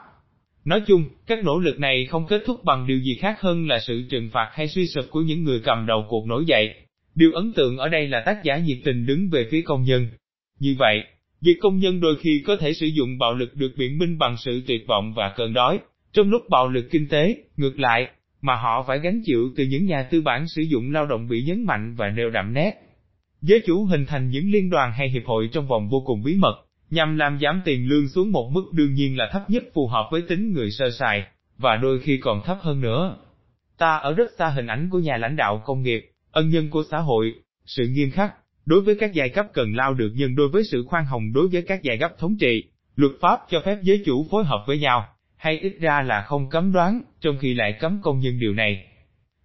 Nói 0.65 0.81
chung, 0.87 1.03
các 1.27 1.43
nỗ 1.43 1.59
lực 1.59 1.79
này 1.79 2.05
không 2.05 2.27
kết 2.27 2.43
thúc 2.45 2.63
bằng 2.63 2.87
điều 2.87 2.97
gì 2.99 3.15
khác 3.15 3.41
hơn 3.41 3.67
là 3.67 3.79
sự 3.79 4.03
trừng 4.09 4.29
phạt 4.33 4.49
hay 4.53 4.67
suy 4.67 4.87
sụp 4.87 5.05
của 5.09 5.21
những 5.21 5.43
người 5.43 5.59
cầm 5.63 5.85
đầu 5.85 6.05
cuộc 6.09 6.27
nổi 6.27 6.45
dậy. 6.47 6.73
Điều 7.15 7.31
ấn 7.33 7.53
tượng 7.53 7.77
ở 7.77 7.89
đây 7.89 8.07
là 8.07 8.23
tác 8.25 8.43
giả 8.43 8.57
nhiệt 8.57 8.77
tình 8.85 9.05
đứng 9.05 9.29
về 9.29 9.47
phía 9.51 9.61
công 9.61 9.83
nhân. 9.83 10.07
Như 10.59 10.75
vậy, 10.79 11.03
việc 11.41 11.57
công 11.61 11.79
nhân 11.79 12.01
đôi 12.01 12.15
khi 12.19 12.43
có 12.45 12.57
thể 12.57 12.73
sử 12.73 12.87
dụng 12.87 13.17
bạo 13.17 13.33
lực 13.33 13.55
được 13.55 13.71
biện 13.77 13.97
minh 13.97 14.17
bằng 14.17 14.37
sự 14.37 14.61
tuyệt 14.67 14.87
vọng 14.87 15.13
và 15.13 15.33
cơn 15.35 15.53
đói, 15.53 15.79
trong 16.13 16.29
lúc 16.29 16.41
bạo 16.49 16.69
lực 16.69 16.87
kinh 16.91 17.07
tế, 17.07 17.35
ngược 17.57 17.79
lại, 17.79 18.07
mà 18.41 18.55
họ 18.55 18.83
phải 18.87 18.99
gánh 18.99 19.21
chịu 19.25 19.49
từ 19.55 19.65
những 19.65 19.85
nhà 19.85 20.03
tư 20.03 20.21
bản 20.21 20.47
sử 20.47 20.61
dụng 20.61 20.91
lao 20.91 21.05
động 21.05 21.27
bị 21.27 21.43
nhấn 21.43 21.65
mạnh 21.65 21.95
và 21.97 22.09
nêu 22.09 22.29
đậm 22.29 22.53
nét. 22.53 22.71
Giới 23.41 23.61
chủ 23.65 23.85
hình 23.85 24.05
thành 24.05 24.29
những 24.29 24.51
liên 24.51 24.69
đoàn 24.69 24.91
hay 24.97 25.09
hiệp 25.09 25.25
hội 25.25 25.49
trong 25.51 25.67
vòng 25.67 25.89
vô 25.89 26.03
cùng 26.05 26.23
bí 26.23 26.35
mật, 26.35 26.64
nhằm 26.89 27.17
làm 27.17 27.39
giảm 27.41 27.61
tiền 27.65 27.89
lương 27.89 28.07
xuống 28.07 28.31
một 28.31 28.49
mức 28.51 28.63
đương 28.73 28.93
nhiên 28.93 29.17
là 29.17 29.29
thấp 29.31 29.49
nhất 29.49 29.63
phù 29.73 29.87
hợp 29.87 30.07
với 30.11 30.21
tính 30.21 30.53
người 30.53 30.71
sơ 30.71 30.89
sài, 30.91 31.23
và 31.57 31.75
đôi 31.75 31.99
khi 31.99 32.17
còn 32.17 32.41
thấp 32.45 32.57
hơn 32.61 32.81
nữa. 32.81 33.17
Ta 33.77 33.97
ở 33.97 34.13
rất 34.13 34.31
xa 34.37 34.47
hình 34.47 34.67
ảnh 34.67 34.89
của 34.91 34.99
nhà 34.99 35.17
lãnh 35.17 35.35
đạo 35.35 35.61
công 35.65 35.81
nghiệp, 35.81 36.11
ân 36.31 36.49
nhân 36.49 36.69
của 36.69 36.83
xã 36.91 36.97
hội, 36.99 37.33
sự 37.65 37.87
nghiêm 37.87 38.11
khắc, 38.11 38.33
đối 38.65 38.81
với 38.81 38.95
các 38.99 39.13
giai 39.13 39.29
cấp 39.29 39.45
cần 39.53 39.75
lao 39.75 39.93
được 39.93 40.11
nhân 40.15 40.35
đôi 40.35 40.49
với 40.49 40.63
sự 40.63 40.85
khoan 40.87 41.05
hồng 41.05 41.33
đối 41.33 41.47
với 41.47 41.61
các 41.61 41.83
giai 41.83 41.97
cấp 41.97 42.11
thống 42.17 42.37
trị, 42.39 42.63
luật 42.95 43.11
pháp 43.21 43.39
cho 43.49 43.61
phép 43.65 43.77
giới 43.81 44.03
chủ 44.05 44.27
phối 44.31 44.43
hợp 44.43 44.63
với 44.67 44.79
nhau, 44.79 45.07
hay 45.37 45.59
ít 45.59 45.77
ra 45.79 46.01
là 46.01 46.21
không 46.21 46.49
cấm 46.49 46.71
đoán, 46.71 47.01
trong 47.21 47.37
khi 47.39 47.53
lại 47.53 47.77
cấm 47.79 47.99
công 48.03 48.19
nhân 48.19 48.39
điều 48.39 48.53
này. 48.53 48.85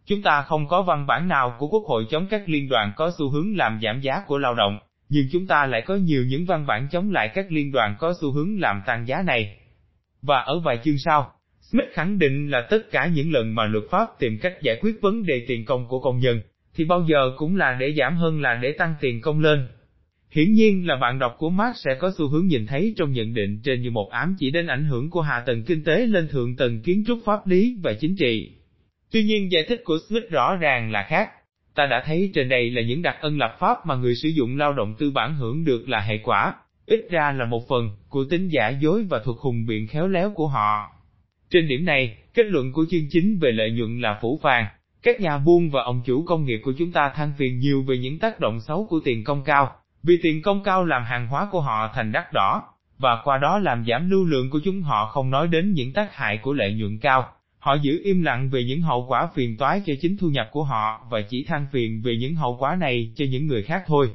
Chúng 0.06 0.22
ta 0.22 0.42
không 0.42 0.68
có 0.68 0.82
văn 0.82 1.06
bản 1.06 1.28
nào 1.28 1.56
của 1.58 1.68
Quốc 1.68 1.82
hội 1.86 2.06
chống 2.10 2.26
các 2.30 2.42
liên 2.46 2.68
đoàn 2.68 2.92
có 2.96 3.12
xu 3.18 3.30
hướng 3.30 3.56
làm 3.56 3.80
giảm 3.82 4.00
giá 4.00 4.22
của 4.26 4.38
lao 4.38 4.54
động, 4.54 4.78
nhưng 5.10 5.26
chúng 5.32 5.46
ta 5.46 5.66
lại 5.66 5.82
có 5.86 5.96
nhiều 5.96 6.24
những 6.24 6.46
văn 6.46 6.66
bản 6.66 6.88
chống 6.90 7.10
lại 7.10 7.30
các 7.34 7.46
liên 7.52 7.72
đoàn 7.72 7.96
có 7.98 8.14
xu 8.20 8.32
hướng 8.32 8.60
làm 8.60 8.82
tăng 8.86 9.06
giá 9.08 9.22
này. 9.26 9.56
Và 10.22 10.40
ở 10.40 10.60
vài 10.60 10.78
chương 10.84 10.98
sau, 10.98 11.32
Smith 11.60 11.88
khẳng 11.92 12.18
định 12.18 12.50
là 12.50 12.66
tất 12.70 12.90
cả 12.90 13.06
những 13.06 13.32
lần 13.32 13.54
mà 13.54 13.66
luật 13.66 13.84
pháp 13.90 14.06
tìm 14.18 14.38
cách 14.42 14.62
giải 14.62 14.78
quyết 14.80 15.00
vấn 15.00 15.22
đề 15.26 15.44
tiền 15.48 15.64
công 15.64 15.88
của 15.88 16.00
công 16.00 16.18
nhân, 16.18 16.40
thì 16.74 16.84
bao 16.84 17.04
giờ 17.08 17.32
cũng 17.36 17.56
là 17.56 17.76
để 17.80 17.94
giảm 17.98 18.16
hơn 18.16 18.40
là 18.40 18.54
để 18.62 18.72
tăng 18.72 18.94
tiền 19.00 19.20
công 19.20 19.40
lên. 19.40 19.68
Hiển 20.30 20.52
nhiên 20.52 20.86
là 20.86 20.96
bạn 20.96 21.18
đọc 21.18 21.34
của 21.38 21.50
Marx 21.50 21.76
sẽ 21.76 21.90
có 21.98 22.12
xu 22.18 22.28
hướng 22.28 22.46
nhìn 22.46 22.66
thấy 22.66 22.94
trong 22.96 23.12
nhận 23.12 23.34
định 23.34 23.60
trên 23.64 23.82
như 23.82 23.90
một 23.90 24.10
ám 24.10 24.36
chỉ 24.38 24.50
đến 24.50 24.66
ảnh 24.66 24.84
hưởng 24.84 25.10
của 25.10 25.20
hạ 25.20 25.42
tầng 25.46 25.62
kinh 25.64 25.84
tế 25.84 26.06
lên 26.06 26.28
thượng 26.28 26.56
tầng 26.56 26.82
kiến 26.82 27.04
trúc 27.06 27.18
pháp 27.24 27.46
lý 27.46 27.76
và 27.82 27.92
chính 28.00 28.16
trị. 28.16 28.50
Tuy 29.12 29.24
nhiên 29.24 29.52
giải 29.52 29.64
thích 29.68 29.80
của 29.84 29.98
Smith 30.08 30.30
rõ 30.30 30.56
ràng 30.56 30.92
là 30.92 31.06
khác. 31.08 31.30
Ta 31.74 31.86
đã 31.86 32.02
thấy 32.06 32.30
trên 32.34 32.48
đây 32.48 32.70
là 32.70 32.82
những 32.82 33.02
đặc 33.02 33.16
ân 33.20 33.38
lập 33.38 33.56
pháp 33.58 33.86
mà 33.86 33.94
người 33.94 34.14
sử 34.14 34.28
dụng 34.28 34.58
lao 34.58 34.72
động 34.72 34.94
tư 34.98 35.10
bản 35.10 35.34
hưởng 35.34 35.64
được 35.64 35.88
là 35.88 36.00
hệ 36.00 36.18
quả, 36.18 36.54
ít 36.86 37.06
ra 37.10 37.32
là 37.32 37.44
một 37.44 37.68
phần, 37.68 37.90
của 38.08 38.24
tính 38.30 38.48
giả 38.48 38.68
dối 38.68 39.06
và 39.10 39.18
thuật 39.24 39.36
hùng 39.40 39.66
biện 39.66 39.86
khéo 39.86 40.08
léo 40.08 40.32
của 40.34 40.48
họ. 40.48 40.92
Trên 41.50 41.68
điểm 41.68 41.84
này, 41.84 42.16
kết 42.34 42.46
luận 42.46 42.72
của 42.72 42.84
chương 42.90 43.08
chính 43.10 43.38
về 43.40 43.52
lợi 43.52 43.70
nhuận 43.70 44.00
là 44.00 44.18
phủ 44.22 44.38
vàng. 44.42 44.66
Các 45.02 45.20
nhà 45.20 45.38
buôn 45.38 45.70
và 45.70 45.82
ông 45.82 46.02
chủ 46.04 46.24
công 46.24 46.44
nghiệp 46.44 46.60
của 46.64 46.72
chúng 46.78 46.92
ta 46.92 47.12
than 47.14 47.32
phiền 47.38 47.58
nhiều 47.58 47.82
về 47.82 47.98
những 47.98 48.18
tác 48.18 48.40
động 48.40 48.60
xấu 48.60 48.86
của 48.90 49.00
tiền 49.04 49.24
công 49.24 49.44
cao, 49.44 49.72
vì 50.02 50.18
tiền 50.22 50.42
công 50.42 50.62
cao 50.62 50.84
làm 50.84 51.04
hàng 51.04 51.26
hóa 51.26 51.48
của 51.52 51.60
họ 51.60 51.90
thành 51.94 52.12
đắt 52.12 52.32
đỏ, 52.32 52.62
và 52.98 53.20
qua 53.24 53.38
đó 53.38 53.58
làm 53.58 53.84
giảm 53.88 54.10
lưu 54.10 54.24
lượng 54.24 54.50
của 54.50 54.60
chúng 54.64 54.82
họ 54.82 55.06
không 55.06 55.30
nói 55.30 55.48
đến 55.48 55.72
những 55.72 55.92
tác 55.92 56.14
hại 56.14 56.38
của 56.38 56.52
lợi 56.52 56.74
nhuận 56.74 56.98
cao. 56.98 57.32
Họ 57.60 57.74
giữ 57.82 58.00
im 58.04 58.22
lặng 58.22 58.50
về 58.50 58.64
những 58.64 58.80
hậu 58.80 59.06
quả 59.08 59.28
phiền 59.34 59.56
toái 59.56 59.82
cho 59.86 59.94
chính 60.00 60.16
thu 60.16 60.28
nhập 60.28 60.48
của 60.52 60.64
họ 60.64 61.06
và 61.10 61.20
chỉ 61.22 61.44
than 61.44 61.66
phiền 61.72 62.02
về 62.04 62.16
những 62.20 62.34
hậu 62.34 62.56
quả 62.60 62.76
này 62.76 63.12
cho 63.16 63.24
những 63.30 63.46
người 63.46 63.62
khác 63.62 63.82
thôi. 63.86 64.10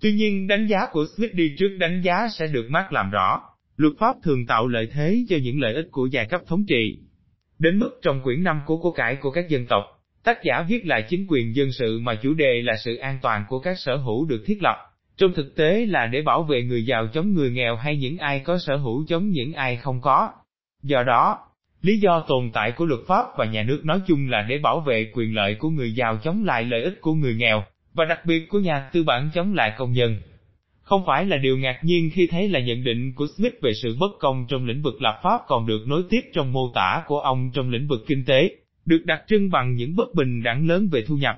Tuy 0.00 0.12
nhiên 0.12 0.46
đánh 0.46 0.66
giá 0.66 0.86
của 0.92 1.06
Smith 1.16 1.34
đi 1.34 1.54
trước 1.58 1.76
đánh 1.78 2.00
giá 2.04 2.28
sẽ 2.38 2.46
được 2.46 2.66
Mark 2.70 2.92
làm 2.92 3.10
rõ. 3.10 3.42
Luật 3.76 3.92
pháp 3.98 4.16
thường 4.22 4.46
tạo 4.46 4.68
lợi 4.68 4.88
thế 4.92 5.24
cho 5.28 5.36
những 5.42 5.60
lợi 5.60 5.74
ích 5.74 5.88
của 5.90 6.06
giai 6.06 6.26
cấp 6.26 6.40
thống 6.46 6.64
trị. 6.68 6.98
Đến 7.58 7.78
mức 7.78 7.90
trong 8.02 8.20
quyển 8.22 8.44
năm 8.44 8.60
của 8.66 8.76
của 8.76 8.92
cải 8.92 9.16
của 9.16 9.30
các 9.30 9.48
dân 9.48 9.66
tộc, 9.66 9.84
tác 10.24 10.38
giả 10.44 10.64
viết 10.68 10.86
lại 10.86 11.04
chính 11.08 11.26
quyền 11.28 11.56
dân 11.56 11.72
sự 11.72 11.98
mà 12.02 12.14
chủ 12.14 12.34
đề 12.34 12.62
là 12.62 12.76
sự 12.84 12.96
an 12.96 13.18
toàn 13.22 13.44
của 13.48 13.58
các 13.58 13.78
sở 13.78 13.96
hữu 13.96 14.24
được 14.24 14.42
thiết 14.46 14.62
lập. 14.62 14.76
Trong 15.16 15.32
thực 15.34 15.56
tế 15.56 15.86
là 15.86 16.06
để 16.06 16.22
bảo 16.22 16.42
vệ 16.42 16.62
người 16.62 16.86
giàu 16.86 17.06
chống 17.06 17.34
người 17.34 17.50
nghèo 17.50 17.76
hay 17.76 17.96
những 17.96 18.18
ai 18.18 18.40
có 18.40 18.58
sở 18.58 18.76
hữu 18.76 19.04
chống 19.08 19.28
những 19.28 19.52
ai 19.52 19.76
không 19.76 20.00
có. 20.00 20.30
Do 20.82 21.02
đó, 21.02 21.38
lý 21.84 21.98
do 21.98 22.24
tồn 22.28 22.50
tại 22.52 22.72
của 22.72 22.84
luật 22.84 23.00
pháp 23.06 23.24
và 23.36 23.44
nhà 23.44 23.62
nước 23.62 23.84
nói 23.84 24.00
chung 24.06 24.30
là 24.30 24.42
để 24.48 24.58
bảo 24.58 24.80
vệ 24.80 25.10
quyền 25.14 25.34
lợi 25.34 25.54
của 25.54 25.70
người 25.70 25.94
giàu 25.94 26.18
chống 26.22 26.44
lại 26.44 26.64
lợi 26.64 26.82
ích 26.82 27.00
của 27.00 27.14
người 27.14 27.34
nghèo, 27.34 27.64
và 27.94 28.04
đặc 28.04 28.24
biệt 28.26 28.48
của 28.48 28.58
nhà 28.58 28.90
tư 28.92 29.02
bản 29.02 29.30
chống 29.34 29.54
lại 29.54 29.72
công 29.78 29.92
nhân. 29.92 30.16
Không 30.82 31.06
phải 31.06 31.24
là 31.24 31.36
điều 31.36 31.58
ngạc 31.58 31.78
nhiên 31.82 32.10
khi 32.14 32.26
thấy 32.26 32.48
là 32.48 32.60
nhận 32.60 32.84
định 32.84 33.12
của 33.14 33.26
Smith 33.36 33.54
về 33.62 33.72
sự 33.82 33.96
bất 34.00 34.10
công 34.20 34.46
trong 34.48 34.66
lĩnh 34.66 34.82
vực 34.82 35.02
lập 35.02 35.20
pháp 35.22 35.40
còn 35.46 35.66
được 35.66 35.84
nối 35.86 36.02
tiếp 36.10 36.20
trong 36.34 36.52
mô 36.52 36.72
tả 36.74 37.02
của 37.06 37.20
ông 37.20 37.50
trong 37.54 37.70
lĩnh 37.70 37.88
vực 37.88 38.04
kinh 38.06 38.24
tế, 38.24 38.56
được 38.86 39.02
đặc 39.04 39.22
trưng 39.28 39.50
bằng 39.50 39.74
những 39.74 39.96
bất 39.96 40.14
bình 40.14 40.42
đẳng 40.42 40.68
lớn 40.68 40.88
về 40.92 41.04
thu 41.06 41.16
nhập. 41.16 41.36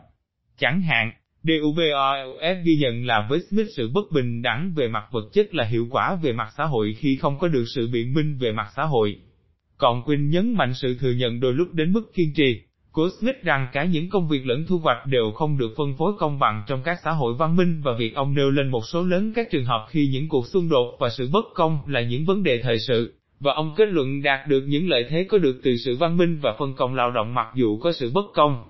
Chẳng 0.58 0.82
hạn, 0.82 1.12
DUVOS 1.42 2.64
ghi 2.64 2.76
nhận 2.76 3.06
là 3.06 3.26
với 3.30 3.40
Smith 3.50 3.66
sự 3.76 3.90
bất 3.94 4.04
bình 4.12 4.42
đẳng 4.42 4.72
về 4.76 4.88
mặt 4.88 5.04
vật 5.12 5.24
chất 5.32 5.54
là 5.54 5.64
hiệu 5.64 5.86
quả 5.90 6.18
về 6.22 6.32
mặt 6.32 6.48
xã 6.56 6.64
hội 6.64 6.94
khi 6.98 7.16
không 7.16 7.38
có 7.38 7.48
được 7.48 7.64
sự 7.74 7.88
biện 7.92 8.14
minh 8.14 8.38
về 8.38 8.52
mặt 8.52 8.68
xã 8.76 8.82
hội. 8.82 9.16
Còn 9.78 10.02
Quinn 10.02 10.30
nhấn 10.30 10.54
mạnh 10.54 10.74
sự 10.74 10.96
thừa 11.00 11.12
nhận 11.12 11.40
đôi 11.40 11.54
lúc 11.54 11.68
đến 11.72 11.92
mức 11.92 12.14
kiên 12.14 12.32
trì, 12.34 12.60
của 12.92 13.08
Smith 13.20 13.42
rằng 13.42 13.68
cả 13.72 13.84
những 13.84 14.10
công 14.10 14.28
việc 14.28 14.46
lẫn 14.46 14.64
thu 14.68 14.78
hoạch 14.78 15.06
đều 15.06 15.32
không 15.34 15.58
được 15.58 15.74
phân 15.76 15.96
phối 15.96 16.12
công 16.18 16.38
bằng 16.38 16.62
trong 16.66 16.82
các 16.84 16.98
xã 17.04 17.10
hội 17.10 17.34
văn 17.34 17.56
minh 17.56 17.80
và 17.84 17.92
việc 17.98 18.14
ông 18.14 18.34
nêu 18.34 18.50
lên 18.50 18.68
một 18.68 18.82
số 18.86 19.02
lớn 19.02 19.32
các 19.36 19.48
trường 19.50 19.64
hợp 19.64 19.86
khi 19.88 20.08
những 20.12 20.28
cuộc 20.28 20.46
xung 20.46 20.68
đột 20.68 20.96
và 21.00 21.08
sự 21.08 21.28
bất 21.32 21.44
công 21.54 21.78
là 21.86 22.02
những 22.02 22.24
vấn 22.24 22.42
đề 22.42 22.60
thời 22.62 22.78
sự, 22.78 23.14
và 23.40 23.52
ông 23.54 23.74
kết 23.76 23.88
luận 23.88 24.22
đạt 24.22 24.48
được 24.48 24.64
những 24.66 24.88
lợi 24.88 25.04
thế 25.08 25.24
có 25.28 25.38
được 25.38 25.60
từ 25.62 25.76
sự 25.76 25.96
văn 25.96 26.16
minh 26.16 26.38
và 26.42 26.54
phân 26.58 26.74
công 26.74 26.94
lao 26.94 27.10
động 27.10 27.34
mặc 27.34 27.46
dù 27.54 27.78
có 27.78 27.92
sự 27.92 28.10
bất 28.14 28.24
công. 28.34 28.64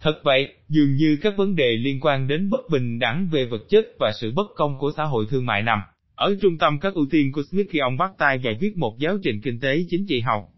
Thật 0.00 0.20
vậy, 0.24 0.48
dường 0.68 0.96
như 0.96 1.18
các 1.22 1.34
vấn 1.36 1.56
đề 1.56 1.76
liên 1.76 2.00
quan 2.00 2.28
đến 2.28 2.50
bất 2.50 2.60
bình 2.70 2.98
đẳng 2.98 3.28
về 3.32 3.44
vật 3.44 3.68
chất 3.68 3.86
và 3.98 4.12
sự 4.20 4.32
bất 4.36 4.46
công 4.56 4.78
của 4.78 4.92
xã 4.96 5.04
hội 5.04 5.26
thương 5.30 5.46
mại 5.46 5.62
nằm 5.62 5.80
ở 6.20 6.36
trung 6.42 6.58
tâm 6.58 6.78
các 6.80 6.94
ưu 6.94 7.06
tiên 7.10 7.32
của 7.32 7.42
Smith 7.50 7.66
khi 7.70 7.78
ông 7.78 7.96
bắt 7.96 8.10
tay 8.18 8.40
giải 8.42 8.56
viết 8.60 8.76
một 8.76 8.98
giáo 8.98 9.18
trình 9.22 9.40
kinh 9.40 9.60
tế 9.60 9.84
chính 9.90 10.06
trị 10.08 10.20
học. 10.20 10.48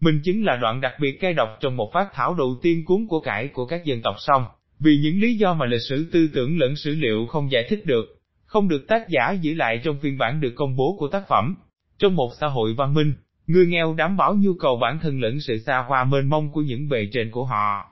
Minh 0.00 0.20
chứng 0.24 0.44
là 0.44 0.56
đoạn 0.56 0.80
đặc 0.80 0.92
biệt 1.00 1.20
cay 1.20 1.34
độc 1.34 1.48
trong 1.60 1.76
một 1.76 1.90
phát 1.92 2.08
thảo 2.14 2.34
đầu 2.34 2.56
tiên 2.62 2.84
cuốn 2.84 3.06
của 3.08 3.20
cải 3.20 3.48
của 3.48 3.66
các 3.66 3.84
dân 3.84 4.02
tộc 4.02 4.16
xong, 4.18 4.44
vì 4.78 4.96
những 5.02 5.20
lý 5.20 5.34
do 5.34 5.54
mà 5.54 5.66
lịch 5.66 5.80
sử 5.88 6.10
tư 6.12 6.28
tưởng 6.34 6.58
lẫn 6.58 6.76
sử 6.76 6.94
liệu 6.94 7.26
không 7.26 7.50
giải 7.50 7.66
thích 7.68 7.86
được, 7.86 8.04
không 8.44 8.68
được 8.68 8.88
tác 8.88 9.08
giả 9.08 9.32
giữ 9.32 9.54
lại 9.54 9.80
trong 9.84 9.98
phiên 10.00 10.18
bản 10.18 10.40
được 10.40 10.52
công 10.56 10.76
bố 10.76 10.96
của 10.98 11.08
tác 11.08 11.28
phẩm. 11.28 11.54
Trong 11.98 12.16
một 12.16 12.30
xã 12.40 12.46
hội 12.46 12.74
văn 12.74 12.94
minh, 12.94 13.12
người 13.46 13.66
nghèo 13.66 13.94
đảm 13.94 14.16
bảo 14.16 14.34
nhu 14.34 14.54
cầu 14.54 14.76
bản 14.76 14.98
thân 15.02 15.20
lẫn 15.20 15.40
sự 15.40 15.58
xa 15.58 15.84
hoa 15.88 16.04
mênh 16.04 16.28
mông 16.28 16.52
của 16.52 16.62
những 16.62 16.88
bề 16.88 17.08
trên 17.12 17.30
của 17.30 17.44
họ. 17.44 17.84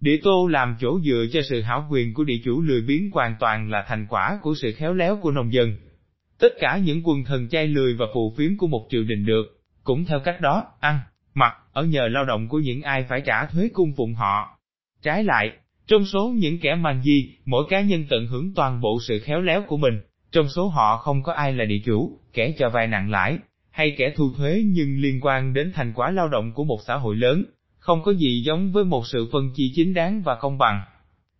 Địa 0.00 0.18
tô 0.22 0.46
làm 0.46 0.76
chỗ 0.80 1.00
dựa 1.04 1.26
cho 1.32 1.40
sự 1.48 1.60
hảo 1.60 1.86
quyền 1.90 2.14
của 2.14 2.24
địa 2.24 2.40
chủ 2.44 2.62
lười 2.62 2.80
biếng 2.80 3.10
hoàn 3.10 3.34
toàn 3.40 3.70
là 3.70 3.84
thành 3.88 4.06
quả 4.08 4.38
của 4.42 4.54
sự 4.54 4.72
khéo 4.72 4.94
léo 4.94 5.16
của 5.16 5.30
nông 5.30 5.52
dân. 5.52 5.76
Tất 6.38 6.52
cả 6.58 6.80
những 6.84 7.02
quần 7.04 7.24
thần 7.24 7.48
chay 7.48 7.66
lười 7.66 7.94
và 7.94 8.06
phù 8.14 8.34
phiếm 8.36 8.56
của 8.58 8.66
một 8.66 8.86
triều 8.90 9.04
đình 9.04 9.26
được, 9.26 9.60
cũng 9.84 10.04
theo 10.04 10.20
cách 10.20 10.40
đó, 10.40 10.64
ăn, 10.80 11.00
mặc, 11.34 11.52
ở 11.72 11.84
nhờ 11.84 12.08
lao 12.08 12.24
động 12.24 12.48
của 12.48 12.58
những 12.58 12.82
ai 12.82 13.04
phải 13.08 13.20
trả 13.20 13.46
thuế 13.46 13.68
cung 13.72 13.92
phụng 13.96 14.14
họ. 14.14 14.58
Trái 15.02 15.24
lại, 15.24 15.50
trong 15.86 16.04
số 16.04 16.28
những 16.28 16.58
kẻ 16.60 16.74
mang 16.74 17.02
di, 17.02 17.36
mỗi 17.44 17.64
cá 17.68 17.80
nhân 17.80 18.04
tận 18.10 18.26
hưởng 18.26 18.54
toàn 18.54 18.80
bộ 18.80 18.98
sự 19.08 19.18
khéo 19.18 19.40
léo 19.40 19.62
của 19.66 19.76
mình, 19.76 20.00
trong 20.32 20.48
số 20.48 20.68
họ 20.68 20.96
không 20.96 21.22
có 21.22 21.32
ai 21.32 21.52
là 21.52 21.64
địa 21.64 21.80
chủ, 21.84 22.18
kẻ 22.32 22.54
cho 22.58 22.70
vay 22.70 22.86
nặng 22.86 23.10
lãi, 23.10 23.38
hay 23.70 23.94
kẻ 23.98 24.12
thu 24.16 24.24
thuế 24.36 24.62
nhưng 24.66 25.00
liên 25.00 25.20
quan 25.22 25.52
đến 25.52 25.72
thành 25.74 25.92
quả 25.92 26.10
lao 26.10 26.28
động 26.28 26.52
của 26.54 26.64
một 26.64 26.78
xã 26.86 26.96
hội 26.96 27.16
lớn, 27.16 27.44
không 27.78 28.02
có 28.02 28.12
gì 28.12 28.42
giống 28.46 28.72
với 28.72 28.84
một 28.84 29.06
sự 29.06 29.28
phân 29.32 29.52
chia 29.54 29.70
chính 29.74 29.94
đáng 29.94 30.22
và 30.22 30.34
công 30.34 30.58
bằng. 30.58 30.80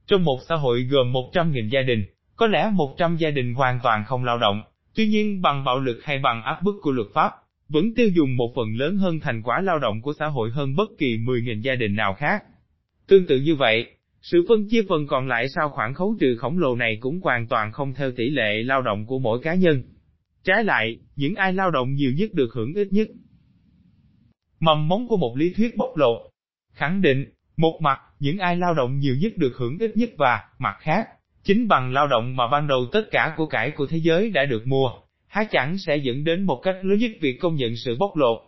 Trong 0.06 0.24
một 0.24 0.38
xã 0.48 0.54
hội 0.54 0.82
gồm 0.82 1.12
100.000 1.12 1.68
gia 1.68 1.82
đình, 1.82 2.04
có 2.37 2.46
lẽ 2.46 2.70
100 2.72 3.16
gia 3.16 3.30
đình 3.30 3.54
hoàn 3.54 3.80
toàn 3.82 4.04
không 4.04 4.24
lao 4.24 4.38
động, 4.38 4.62
tuy 4.96 5.09
nhiên 5.09 5.42
bằng 5.42 5.64
bạo 5.64 5.80
lực 5.80 6.04
hay 6.04 6.18
bằng 6.18 6.42
áp 6.42 6.62
bức 6.62 6.74
của 6.82 6.92
luật 6.92 7.09
pháp, 7.14 7.32
vẫn 7.68 7.94
tiêu 7.94 8.09
dùng 8.09 8.37
một 8.37 8.52
phần 8.56 8.76
lớn 8.76 8.96
hơn 8.96 9.20
thành 9.20 9.42
quả 9.42 9.61
lao 9.61 9.78
động 9.78 10.02
của 10.02 10.12
xã 10.18 10.26
hội 10.26 10.50
hơn 10.50 10.76
bất 10.76 10.90
kỳ 10.98 11.18
10.000 11.18 11.61
gia 11.61 11.74
đình 11.74 11.96
nào 11.96 12.14
khác. 12.14 12.44
Tương 13.06 13.26
tự 13.26 13.40
như 13.40 13.54
vậy, 13.54 13.87
sự 14.22 14.44
phân 14.48 14.68
chia 14.68 14.82
phần 14.88 15.06
còn 15.06 15.28
lại 15.28 15.48
sau 15.48 15.68
khoản 15.68 15.94
khấu 15.94 16.16
trừ 16.20 16.37
khổng 16.37 16.59
lồ 16.59 16.76
này 16.76 16.98
cũng 17.00 17.20
hoàn 17.20 17.46
toàn 17.46 17.72
không 17.72 17.94
theo 17.94 18.11
tỷ 18.16 18.30
lệ 18.30 18.62
lao 18.62 18.82
động 18.82 19.06
của 19.06 19.18
mỗi 19.18 19.40
cá 19.42 19.54
nhân. 19.54 19.82
Trái 20.44 20.64
lại, 20.64 20.98
những 21.16 21.35
ai 21.35 21.52
lao 21.52 21.70
động 21.70 21.94
nhiều 21.94 22.12
nhất 22.16 22.30
được 22.35 22.48
hưởng 22.54 22.74
ít 22.74 22.88
nhất. 22.90 23.09
Mầm 24.61 24.88
móng 24.88 25.09
của 25.09 25.16
một 25.16 25.37
lý 25.37 25.52
thuyết 25.56 25.76
bộc 25.76 25.96
lộ. 25.96 26.30
Khẳng 26.72 27.02
định, 27.02 27.24
một 27.56 27.78
mặt, 27.82 28.00
những 28.18 28.38
ai 28.38 28.56
lao 28.56 28.74
động 28.74 28.98
nhiều 28.98 29.16
nhất 29.20 29.32
được 29.37 29.56
hưởng 29.56 29.78
ít 29.78 29.96
nhất 29.96 30.11
và, 30.16 30.44
mặt 30.59 30.76
khác, 30.80 31.09
chính 31.46 31.68
bằng 31.68 31.92
lao 31.92 32.06
động 32.06 32.37
mà 32.37 32.48
ban 32.48 32.66
đầu 32.66 32.87
tất 32.92 33.02
cả 33.11 33.35
của 33.37 33.46
cải 33.46 33.70
của 33.70 33.87
thế 33.87 33.96
giới 33.96 34.30
đã 34.30 34.44
được 34.44 34.66
mua, 34.66 34.90
há 35.26 35.44
chẳng 35.44 35.78
sẽ 35.78 35.96
dẫn 35.96 36.24
đến 36.24 36.42
một 36.42 36.61
cách 36.62 36.76
lớn 36.82 36.98
nhất 36.98 37.11
việc 37.20 37.40
công 37.40 37.54
nhận 37.54 37.76
sự 37.76 37.96
bóc 37.98 38.16
lột. 38.16 38.38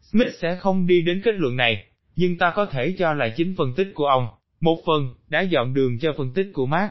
Smith 0.00 0.34
sẽ 0.38 0.56
không 0.56 0.86
đi 0.86 1.02
đến 1.02 1.20
kết 1.24 1.34
luận 1.34 1.56
này, 1.56 1.84
nhưng 2.16 2.38
ta 2.38 2.52
có 2.56 2.66
thể 2.66 2.94
cho 2.98 3.12
là 3.12 3.28
chính 3.28 3.54
phân 3.56 3.74
tích 3.74 3.88
của 3.94 4.06
ông, 4.06 4.28
một 4.60 4.78
phần, 4.86 5.14
đã 5.28 5.40
dọn 5.40 5.74
đường 5.74 5.98
cho 5.98 6.12
phân 6.16 6.32
tích 6.34 6.46
của 6.52 6.66
Marx. 6.66 6.90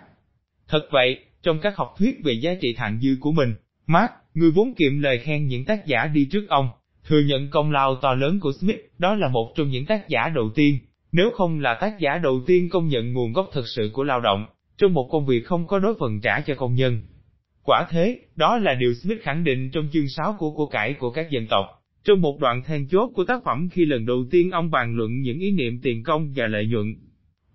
Thật 0.67 0.87
vậy, 0.91 1.19
trong 1.43 1.59
các 1.59 1.77
học 1.77 1.95
thuyết 1.97 2.19
về 2.23 2.33
giá 2.33 2.53
trị 2.61 2.73
thặng 2.73 2.99
dư 3.01 3.17
của 3.19 3.31
mình, 3.31 3.53
Marx, 3.87 4.09
người 4.33 4.51
vốn 4.51 4.73
kiệm 4.73 4.99
lời 4.99 5.19
khen 5.19 5.47
những 5.47 5.65
tác 5.65 5.85
giả 5.85 6.07
đi 6.07 6.27
trước 6.31 6.45
ông, 6.49 6.69
thừa 7.07 7.19
nhận 7.19 7.49
công 7.49 7.71
lao 7.71 7.95
to 7.95 8.13
lớn 8.13 8.39
của 8.39 8.51
Smith, 8.59 8.79
đó 8.97 9.15
là 9.15 9.27
một 9.27 9.53
trong 9.55 9.69
những 9.69 9.85
tác 9.85 10.07
giả 10.07 10.29
đầu 10.35 10.49
tiên, 10.55 10.79
nếu 11.11 11.31
không 11.31 11.59
là 11.59 11.73
tác 11.73 11.99
giả 11.99 12.17
đầu 12.17 12.41
tiên 12.47 12.69
công 12.69 12.87
nhận 12.87 13.13
nguồn 13.13 13.33
gốc 13.33 13.49
thực 13.53 13.67
sự 13.67 13.89
của 13.93 14.03
lao 14.03 14.19
động, 14.19 14.45
trong 14.77 14.93
một 14.93 15.09
công 15.11 15.25
việc 15.25 15.45
không 15.45 15.67
có 15.67 15.79
đối 15.79 15.95
phần 15.99 16.21
trả 16.21 16.41
cho 16.41 16.55
công 16.55 16.75
nhân. 16.75 17.01
Quả 17.63 17.87
thế, 17.89 18.19
đó 18.35 18.57
là 18.57 18.73
điều 18.73 18.93
Smith 18.93 19.21
khẳng 19.21 19.43
định 19.43 19.69
trong 19.71 19.87
chương 19.93 20.09
6 20.09 20.35
của 20.39 20.51
của 20.51 20.65
cải 20.65 20.93
của 20.93 21.11
các 21.11 21.29
dân 21.29 21.47
tộc. 21.47 21.65
Trong 22.03 22.21
một 22.21 22.39
đoạn 22.39 22.63
then 22.63 22.87
chốt 22.87 23.11
của 23.15 23.23
tác 23.25 23.43
phẩm 23.43 23.69
khi 23.71 23.85
lần 23.85 24.05
đầu 24.05 24.23
tiên 24.31 24.51
ông 24.51 24.71
bàn 24.71 24.95
luận 24.95 25.21
những 25.21 25.39
ý 25.39 25.51
niệm 25.51 25.79
tiền 25.81 26.03
công 26.03 26.33
và 26.35 26.47
lợi 26.47 26.65
nhuận. 26.65 26.95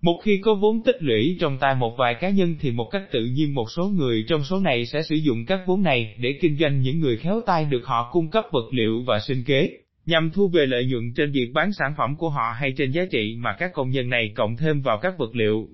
Một 0.01 0.19
khi 0.23 0.37
có 0.37 0.55
vốn 0.55 0.83
tích 0.83 1.03
lũy 1.03 1.37
trong 1.39 1.57
tay 1.57 1.75
một 1.75 1.95
vài 1.97 2.15
cá 2.15 2.29
nhân 2.29 2.55
thì 2.59 2.71
một 2.71 2.89
cách 2.91 3.03
tự 3.11 3.25
nhiên 3.25 3.53
một 3.53 3.71
số 3.71 3.87
người 3.87 4.25
trong 4.27 4.43
số 4.43 4.59
này 4.59 4.85
sẽ 4.85 5.01
sử 5.01 5.15
dụng 5.15 5.45
các 5.45 5.59
vốn 5.67 5.83
này 5.83 6.15
để 6.19 6.37
kinh 6.41 6.57
doanh 6.57 6.81
những 6.81 6.99
người 6.99 7.17
khéo 7.17 7.41
tay 7.45 7.65
được 7.65 7.85
họ 7.85 8.09
cung 8.11 8.29
cấp 8.29 8.45
vật 8.51 8.69
liệu 8.71 9.01
và 9.07 9.19
sinh 9.19 9.43
kế, 9.43 9.77
nhằm 10.05 10.31
thu 10.33 10.47
về 10.47 10.65
lợi 10.65 10.85
nhuận 10.85 11.13
trên 11.15 11.31
việc 11.31 11.51
bán 11.53 11.73
sản 11.73 11.93
phẩm 11.97 12.15
của 12.15 12.29
họ 12.29 12.55
hay 12.59 12.73
trên 12.77 12.91
giá 12.91 13.05
trị 13.11 13.35
mà 13.37 13.55
các 13.59 13.73
công 13.73 13.89
nhân 13.89 14.09
này 14.09 14.31
cộng 14.35 14.57
thêm 14.57 14.81
vào 14.81 14.97
các 14.97 15.17
vật 15.17 15.35
liệu. 15.35 15.67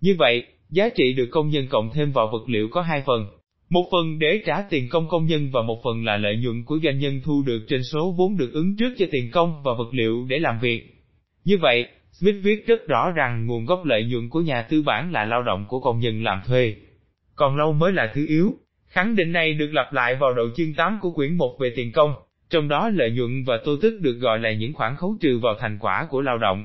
Như 0.00 0.14
vậy, 0.18 0.44
giá 0.70 0.88
trị 0.88 1.12
được 1.12 1.28
công 1.30 1.48
nhân 1.48 1.66
cộng 1.70 1.90
thêm 1.94 2.12
vào 2.12 2.28
vật 2.32 2.48
liệu 2.48 2.68
có 2.68 2.82
hai 2.82 3.02
phần, 3.06 3.26
một 3.70 3.88
phần 3.92 4.18
để 4.18 4.42
trả 4.46 4.62
tiền 4.70 4.88
công 4.88 5.08
công 5.08 5.26
nhân 5.26 5.50
và 5.52 5.62
một 5.62 5.80
phần 5.84 6.04
là 6.04 6.16
lợi 6.16 6.36
nhuận 6.36 6.64
của 6.64 6.78
doanh 6.84 6.98
nhân 6.98 7.20
thu 7.24 7.42
được 7.46 7.60
trên 7.68 7.82
số 7.82 8.14
vốn 8.18 8.36
được 8.36 8.52
ứng 8.52 8.76
trước 8.76 8.94
cho 8.98 9.06
tiền 9.10 9.30
công 9.32 9.62
và 9.62 9.72
vật 9.78 9.88
liệu 9.92 10.26
để 10.28 10.38
làm 10.38 10.58
việc. 10.60 11.04
Như 11.44 11.58
vậy, 11.58 11.86
Smith 12.12 12.36
viết 12.42 12.66
rất 12.66 12.88
rõ 12.88 13.10
rằng 13.10 13.46
nguồn 13.46 13.64
gốc 13.64 13.84
lợi 13.84 14.04
nhuận 14.04 14.28
của 14.28 14.40
nhà 14.40 14.62
tư 14.62 14.82
bản 14.82 15.12
là 15.12 15.24
lao 15.24 15.42
động 15.42 15.64
của 15.68 15.80
công 15.80 15.98
nhân 15.98 16.22
làm 16.22 16.40
thuê. 16.46 16.74
Còn 17.34 17.56
lâu 17.56 17.72
mới 17.72 17.92
là 17.92 18.12
thứ 18.14 18.26
yếu. 18.28 18.54
Khẳng 18.88 19.16
định 19.16 19.32
này 19.32 19.54
được 19.54 19.70
lặp 19.72 19.92
lại 19.92 20.16
vào 20.20 20.34
đầu 20.34 20.46
chương 20.56 20.74
8 20.74 20.98
của 21.02 21.10
quyển 21.10 21.36
1 21.36 21.56
về 21.60 21.72
tiền 21.76 21.92
công, 21.92 22.14
trong 22.50 22.68
đó 22.68 22.90
lợi 22.94 23.10
nhuận 23.10 23.44
và 23.44 23.58
tô 23.64 23.76
tức 23.82 23.98
được 24.00 24.14
gọi 24.14 24.38
là 24.38 24.52
những 24.52 24.72
khoản 24.72 24.96
khấu 24.96 25.16
trừ 25.20 25.38
vào 25.38 25.54
thành 25.60 25.78
quả 25.80 26.06
của 26.10 26.20
lao 26.20 26.38
động. 26.38 26.64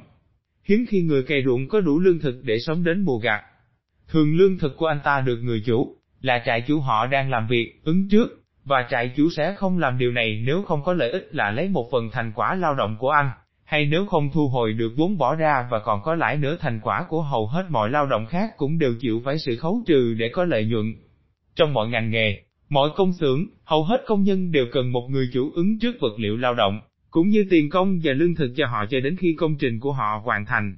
Hiếm 0.63 0.85
khi 0.89 1.01
người 1.01 1.23
cày 1.23 1.43
ruộng 1.43 1.67
có 1.67 1.81
đủ 1.81 1.99
lương 1.99 2.19
thực 2.19 2.35
để 2.43 2.59
sống 2.59 2.83
đến 2.83 3.05
mùa 3.05 3.17
gặt. 3.17 3.41
Thường 4.09 4.37
lương 4.37 4.57
thực 4.57 4.77
của 4.77 4.85
anh 4.85 4.99
ta 5.03 5.21
được 5.21 5.37
người 5.37 5.63
chủ, 5.65 5.95
là 6.21 6.43
trại 6.45 6.61
chủ 6.61 6.79
họ 6.79 7.07
đang 7.07 7.29
làm 7.29 7.47
việc, 7.47 7.79
ứng 7.83 8.09
trước, 8.09 8.27
và 8.65 8.87
trại 8.89 9.11
chủ 9.15 9.29
sẽ 9.29 9.55
không 9.57 9.79
làm 9.79 9.97
điều 9.97 10.11
này 10.11 10.43
nếu 10.45 10.63
không 10.63 10.83
có 10.83 10.93
lợi 10.93 11.11
ích 11.11 11.27
là 11.31 11.51
lấy 11.51 11.67
một 11.67 11.87
phần 11.91 12.09
thành 12.11 12.31
quả 12.35 12.55
lao 12.55 12.75
động 12.75 12.95
của 12.99 13.09
anh, 13.09 13.29
hay 13.63 13.85
nếu 13.85 14.05
không 14.05 14.29
thu 14.33 14.47
hồi 14.47 14.73
được 14.73 14.93
vốn 14.97 15.17
bỏ 15.17 15.35
ra 15.35 15.67
và 15.71 15.79
còn 15.79 16.01
có 16.03 16.15
lãi 16.15 16.37
nữa 16.37 16.57
thành 16.59 16.79
quả 16.83 17.05
của 17.09 17.21
hầu 17.21 17.47
hết 17.47 17.65
mọi 17.69 17.89
lao 17.89 18.05
động 18.05 18.25
khác 18.25 18.57
cũng 18.57 18.79
đều 18.79 18.93
chịu 18.99 19.21
phải 19.25 19.39
sự 19.39 19.55
khấu 19.55 19.81
trừ 19.87 20.15
để 20.17 20.29
có 20.33 20.45
lợi 20.45 20.65
nhuận. 20.65 20.93
Trong 21.55 21.73
mọi 21.73 21.87
ngành 21.87 22.09
nghề, 22.09 22.43
mọi 22.69 22.89
công 22.95 23.13
xưởng, 23.13 23.47
hầu 23.63 23.83
hết 23.83 24.03
công 24.07 24.23
nhân 24.23 24.51
đều 24.51 24.65
cần 24.71 24.91
một 24.91 25.07
người 25.09 25.29
chủ 25.33 25.51
ứng 25.55 25.79
trước 25.79 25.95
vật 26.01 26.13
liệu 26.17 26.37
lao 26.37 26.53
động, 26.53 26.79
cũng 27.11 27.29
như 27.29 27.45
tiền 27.49 27.69
công 27.69 27.99
và 28.03 28.13
lương 28.13 28.35
thực 28.35 28.53
cho 28.55 28.65
họ 28.67 28.85
cho 28.89 28.99
đến 28.99 29.15
khi 29.19 29.35
công 29.39 29.55
trình 29.57 29.79
của 29.79 29.91
họ 29.91 30.21
hoàn 30.23 30.45
thành. 30.45 30.77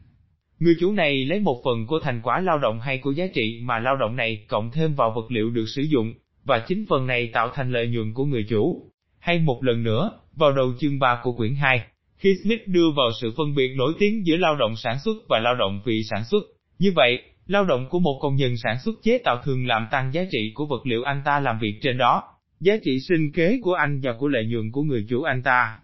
Người 0.60 0.76
chủ 0.80 0.92
này 0.92 1.26
lấy 1.26 1.40
một 1.40 1.62
phần 1.66 1.88
của 1.88 2.00
thành 2.00 2.22
quả 2.24 2.40
lao 2.40 2.58
động 2.58 2.80
hay 2.80 2.98
của 2.98 3.12
giá 3.12 3.28
trị 3.34 3.60
mà 3.64 3.80
lao 3.80 3.96
động 3.96 4.16
này 4.16 4.46
cộng 4.48 4.72
thêm 4.72 4.96
vào 4.96 5.12
vật 5.16 5.32
liệu 5.32 5.50
được 5.50 5.66
sử 5.68 5.82
dụng, 5.82 6.14
và 6.44 6.60
chính 6.68 6.86
phần 6.90 7.08
này 7.08 7.30
tạo 7.34 7.50
thành 7.54 7.72
lợi 7.72 7.88
nhuận 7.88 8.14
của 8.14 8.26
người 8.26 8.46
chủ. 8.50 8.92
Hay 9.20 9.40
một 9.40 9.64
lần 9.64 9.84
nữa, 9.84 10.12
vào 10.36 10.52
đầu 10.52 10.74
chương 10.80 11.00
3 11.00 11.20
của 11.24 11.32
quyển 11.32 11.56
2, 11.56 11.84
khi 12.18 12.36
Smith 12.44 12.68
đưa 12.68 12.92
vào 12.96 13.12
sự 13.22 13.34
phân 13.38 13.56
biệt 13.56 13.74
nổi 13.76 13.94
tiếng 14.00 14.26
giữa 14.26 14.38
lao 14.38 14.56
động 14.56 14.76
sản 14.76 15.00
xuất 15.00 15.18
và 15.30 15.40
lao 15.40 15.56
động 15.56 15.82
vì 15.86 16.04
sản 16.04 16.24
xuất, 16.24 16.44
như 16.80 16.92
vậy, 16.96 17.22
lao 17.48 17.66
động 17.66 17.90
của 17.90 18.00
một 18.00 18.20
công 18.22 18.36
nhân 18.36 18.58
sản 18.58 18.80
xuất 18.86 18.96
chế 19.04 19.18
tạo 19.18 19.42
thường 19.44 19.68
làm 19.68 19.88
tăng 19.92 20.14
giá 20.14 20.24
trị 20.32 20.52
của 20.56 20.66
vật 20.66 20.86
liệu 20.86 21.04
anh 21.04 21.22
ta 21.26 21.40
làm 21.40 21.60
việc 21.60 21.80
trên 21.82 21.98
đó, 21.98 22.24
giá 22.60 22.78
trị 22.84 23.00
sinh 23.00 23.32
kế 23.32 23.60
của 23.62 23.74
anh 23.74 24.02
và 24.04 24.14
của 24.20 24.28
lợi 24.28 24.46
nhuận 24.46 24.72
của 24.72 24.82
người 24.82 25.06
chủ 25.10 25.22
anh 25.22 25.44
ta. 25.44 25.80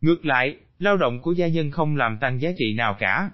Ngược 0.00 0.26
lại, 0.26 0.56
lao 0.78 0.96
động 0.96 1.20
của 1.20 1.32
gia 1.32 1.48
nhân 1.48 1.70
không 1.70 1.96
làm 1.96 2.18
tăng 2.20 2.40
giá 2.40 2.50
trị 2.58 2.74
nào 2.74 2.96
cả. 2.98 3.30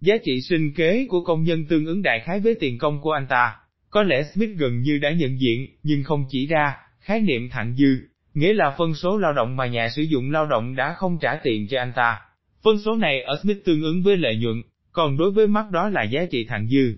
Giá 0.00 0.14
trị 0.24 0.40
sinh 0.40 0.72
kế 0.74 1.06
của 1.08 1.24
công 1.24 1.42
nhân 1.42 1.64
tương 1.64 1.86
ứng 1.86 2.02
đại 2.02 2.20
khái 2.20 2.40
với 2.40 2.54
tiền 2.60 2.78
công 2.78 3.00
của 3.00 3.12
anh 3.12 3.26
ta. 3.28 3.56
Có 3.90 4.02
lẽ 4.02 4.22
Smith 4.22 4.50
gần 4.56 4.80
như 4.82 4.98
đã 4.98 5.10
nhận 5.10 5.40
diện, 5.40 5.66
nhưng 5.82 6.04
không 6.04 6.24
chỉ 6.28 6.46
ra, 6.46 6.76
khái 7.00 7.20
niệm 7.20 7.48
thặng 7.50 7.74
dư, 7.76 7.96
nghĩa 8.34 8.52
là 8.52 8.74
phân 8.78 8.94
số 8.94 9.18
lao 9.18 9.32
động 9.32 9.56
mà 9.56 9.66
nhà 9.66 9.88
sử 9.88 10.02
dụng 10.02 10.30
lao 10.30 10.46
động 10.46 10.76
đã 10.76 10.94
không 10.94 11.18
trả 11.20 11.36
tiền 11.42 11.66
cho 11.70 11.78
anh 11.78 11.92
ta. 11.96 12.20
Phân 12.64 12.78
số 12.78 12.96
này 12.96 13.22
ở 13.22 13.40
Smith 13.42 13.64
tương 13.64 13.82
ứng 13.82 14.02
với 14.02 14.16
lợi 14.16 14.36
nhuận, 14.36 14.62
còn 14.92 15.16
đối 15.16 15.30
với 15.30 15.46
mắt 15.46 15.70
đó 15.70 15.88
là 15.88 16.02
giá 16.02 16.26
trị 16.30 16.44
thặng 16.44 16.68
dư. 16.68 16.94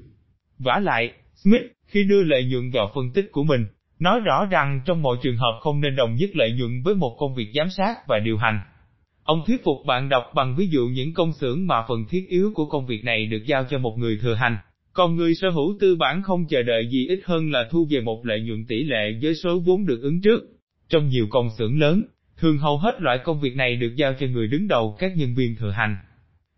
vả 0.58 0.80
lại, 0.82 1.12
Smith, 1.34 1.62
khi 1.86 2.04
đưa 2.04 2.22
lợi 2.22 2.44
nhuận 2.44 2.70
vào 2.70 2.92
phân 2.94 3.12
tích 3.14 3.28
của 3.32 3.44
mình, 3.44 3.66
nói 3.98 4.20
rõ 4.20 4.46
rằng 4.50 4.80
trong 4.84 5.02
mọi 5.02 5.16
trường 5.22 5.36
hợp 5.36 5.58
không 5.60 5.80
nên 5.80 5.96
đồng 5.96 6.14
nhất 6.14 6.30
lợi 6.34 6.52
nhuận 6.52 6.82
với 6.82 6.94
một 6.94 7.16
công 7.18 7.34
việc 7.34 7.48
giám 7.54 7.70
sát 7.70 7.96
và 8.08 8.18
điều 8.18 8.36
hành. 8.36 8.60
Ông 9.24 9.42
thuyết 9.46 9.64
phục 9.64 9.76
bạn 9.86 10.08
đọc 10.08 10.24
bằng 10.34 10.56
ví 10.56 10.66
dụ 10.66 10.86
những 10.86 11.14
công 11.14 11.32
xưởng 11.32 11.66
mà 11.66 11.84
phần 11.88 12.04
thiết 12.10 12.28
yếu 12.28 12.52
của 12.54 12.66
công 12.66 12.86
việc 12.86 13.04
này 13.04 13.26
được 13.26 13.42
giao 13.46 13.64
cho 13.70 13.78
một 13.78 13.98
người 13.98 14.18
thừa 14.22 14.34
hành, 14.34 14.56
còn 14.92 15.16
người 15.16 15.34
sở 15.34 15.50
hữu 15.50 15.76
tư 15.80 15.96
bản 15.96 16.22
không 16.22 16.46
chờ 16.48 16.62
đợi 16.62 16.88
gì 16.90 17.06
ít 17.08 17.20
hơn 17.24 17.50
là 17.50 17.68
thu 17.70 17.86
về 17.90 18.00
một 18.00 18.26
lợi 18.26 18.40
nhuận 18.40 18.64
tỷ 18.66 18.84
lệ 18.84 19.18
với 19.22 19.34
số 19.34 19.58
vốn 19.58 19.86
được 19.86 20.02
ứng 20.02 20.20
trước. 20.20 20.42
Trong 20.88 21.08
nhiều 21.08 21.26
công 21.30 21.48
xưởng 21.58 21.80
lớn, 21.80 22.02
thường 22.36 22.58
hầu 22.58 22.78
hết 22.78 23.00
loại 23.00 23.18
công 23.24 23.40
việc 23.40 23.56
này 23.56 23.76
được 23.76 23.92
giao 23.96 24.14
cho 24.20 24.26
người 24.26 24.46
đứng 24.46 24.68
đầu 24.68 24.96
các 24.98 25.16
nhân 25.16 25.34
viên 25.34 25.56
thừa 25.56 25.70
hành. 25.70 25.96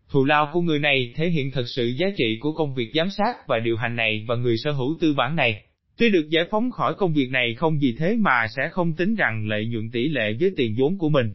Thù 0.09 0.25
lao 0.25 0.49
của 0.53 0.61
người 0.61 0.79
này 0.79 1.13
thể 1.15 1.29
hiện 1.29 1.51
thật 1.51 1.63
sự 1.67 1.85
giá 1.85 2.07
trị 2.17 2.37
của 2.39 2.53
công 2.53 2.75
việc 2.75 2.91
giám 2.93 3.09
sát 3.09 3.47
và 3.47 3.59
điều 3.59 3.77
hành 3.77 3.95
này 3.95 4.25
và 4.27 4.35
người 4.35 4.57
sở 4.57 4.71
hữu 4.71 4.97
tư 5.01 5.13
bản 5.13 5.35
này. 5.35 5.63
Tuy 5.97 6.09
được 6.09 6.29
giải 6.29 6.43
phóng 6.51 6.71
khỏi 6.71 6.93
công 6.97 7.13
việc 7.13 7.29
này 7.29 7.55
không 7.55 7.81
gì 7.81 7.95
thế 7.99 8.15
mà 8.19 8.47
sẽ 8.55 8.69
không 8.71 8.93
tính 8.93 9.15
rằng 9.15 9.47
lợi 9.47 9.65
nhuận 9.65 9.91
tỷ 9.91 10.07
lệ 10.07 10.33
với 10.39 10.51
tiền 10.57 10.75
vốn 10.77 10.97
của 10.97 11.09
mình. 11.09 11.33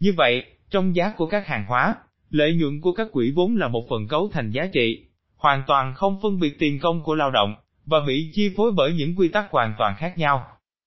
Như 0.00 0.12
vậy, 0.16 0.44
trong 0.70 0.96
giá 0.96 1.12
của 1.16 1.26
các 1.26 1.46
hàng 1.46 1.64
hóa, 1.68 1.94
lợi 2.30 2.54
nhuận 2.54 2.80
của 2.80 2.92
các 2.92 3.08
quỹ 3.12 3.30
vốn 3.30 3.56
là 3.56 3.68
một 3.68 3.86
phần 3.90 4.08
cấu 4.08 4.28
thành 4.32 4.50
giá 4.50 4.66
trị, 4.72 5.04
hoàn 5.36 5.62
toàn 5.66 5.94
không 5.94 6.18
phân 6.22 6.40
biệt 6.40 6.58
tiền 6.58 6.78
công 6.78 7.02
của 7.02 7.14
lao 7.14 7.30
động, 7.30 7.54
và 7.86 7.98
bị 8.06 8.30
chi 8.34 8.50
phối 8.56 8.72
bởi 8.76 8.92
những 8.92 9.16
quy 9.16 9.28
tắc 9.28 9.50
hoàn 9.50 9.74
toàn 9.78 9.94
khác 9.98 10.18
nhau. 10.18 10.46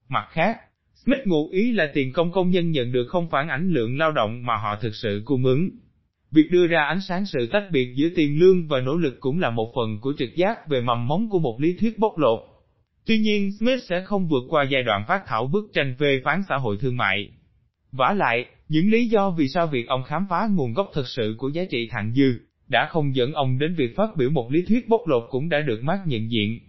Mặt 0.10 0.28
khác, 0.32 0.58
Smith 1.06 1.22
ngụ 1.26 1.50
ý 1.50 1.72
là 1.72 1.92
tiền 1.94 2.14
công 2.14 2.32
công 2.32 2.50
nhân 2.50 2.72
nhận 2.72 2.92
được 2.92 3.06
không 3.10 3.30
phản 3.30 3.50
ảnh 3.50 3.70
lượng 3.70 3.98
lao 3.98 4.12
động 4.12 4.46
mà 4.46 4.56
họ 4.56 4.76
thực 4.82 4.96
sự 4.96 5.22
cung 5.26 5.46
ứng. 5.46 5.70
Việc 6.32 6.48
đưa 6.52 6.68
ra 6.68 6.84
ánh 6.84 7.02
sáng 7.02 7.26
sự 7.26 7.48
tách 7.52 7.64
biệt 7.72 7.94
giữa 7.96 8.10
tiền 8.16 8.40
lương 8.40 8.68
và 8.68 8.80
nỗ 8.80 8.98
lực 8.98 9.20
cũng 9.20 9.40
là 9.40 9.50
một 9.50 9.72
phần 9.76 10.00
của 10.02 10.14
trực 10.18 10.36
giác 10.36 10.68
về 10.68 10.82
mầm 10.82 11.08
móng 11.08 11.30
của 11.30 11.40
một 11.40 11.58
lý 11.62 11.78
thuyết 11.80 12.00
bóc 12.00 12.18
lột. 12.18 12.40
Tuy 13.06 13.18
nhiên, 13.18 13.52
Smith 13.60 13.80
sẽ 13.84 14.04
không 14.06 14.28
vượt 14.28 14.44
qua 14.50 14.64
giai 14.64 14.84
đoạn 14.84 15.04
phát 15.08 15.24
thảo 15.28 15.48
bức 15.48 15.70
tranh 15.74 15.96
phê 16.00 16.22
phán 16.24 16.42
xã 16.50 16.56
hội 16.58 16.78
thương 16.82 16.98
mại. 16.98 17.30
Vả 17.98 18.14
lại, 18.18 18.46
những 18.70 18.92
lý 18.92 19.08
do 19.08 19.30
vì 19.30 19.48
sao 19.48 19.68
việc 19.68 19.88
ông 19.88 20.04
khám 20.04 20.26
phá 20.30 20.48
nguồn 20.52 20.74
gốc 20.74 20.92
thực 20.94 21.08
sự 21.08 21.36
của 21.38 21.50
giá 21.50 21.64
trị 21.70 21.88
thặng 21.92 22.14
dư, 22.16 22.40
đã 22.68 22.88
không 22.90 23.16
dẫn 23.16 23.34
ông 23.34 23.60
đến 23.60 23.76
việc 23.76 23.96
phát 23.96 24.16
biểu 24.16 24.30
một 24.30 24.52
lý 24.52 24.66
thuyết 24.68 24.90
bóc 24.90 25.02
lột 25.08 25.24
cũng 25.30 25.50
đã 25.50 25.60
được 25.60 25.84
Marx 25.84 26.02
nhận 26.06 26.32
diện. 26.32 26.60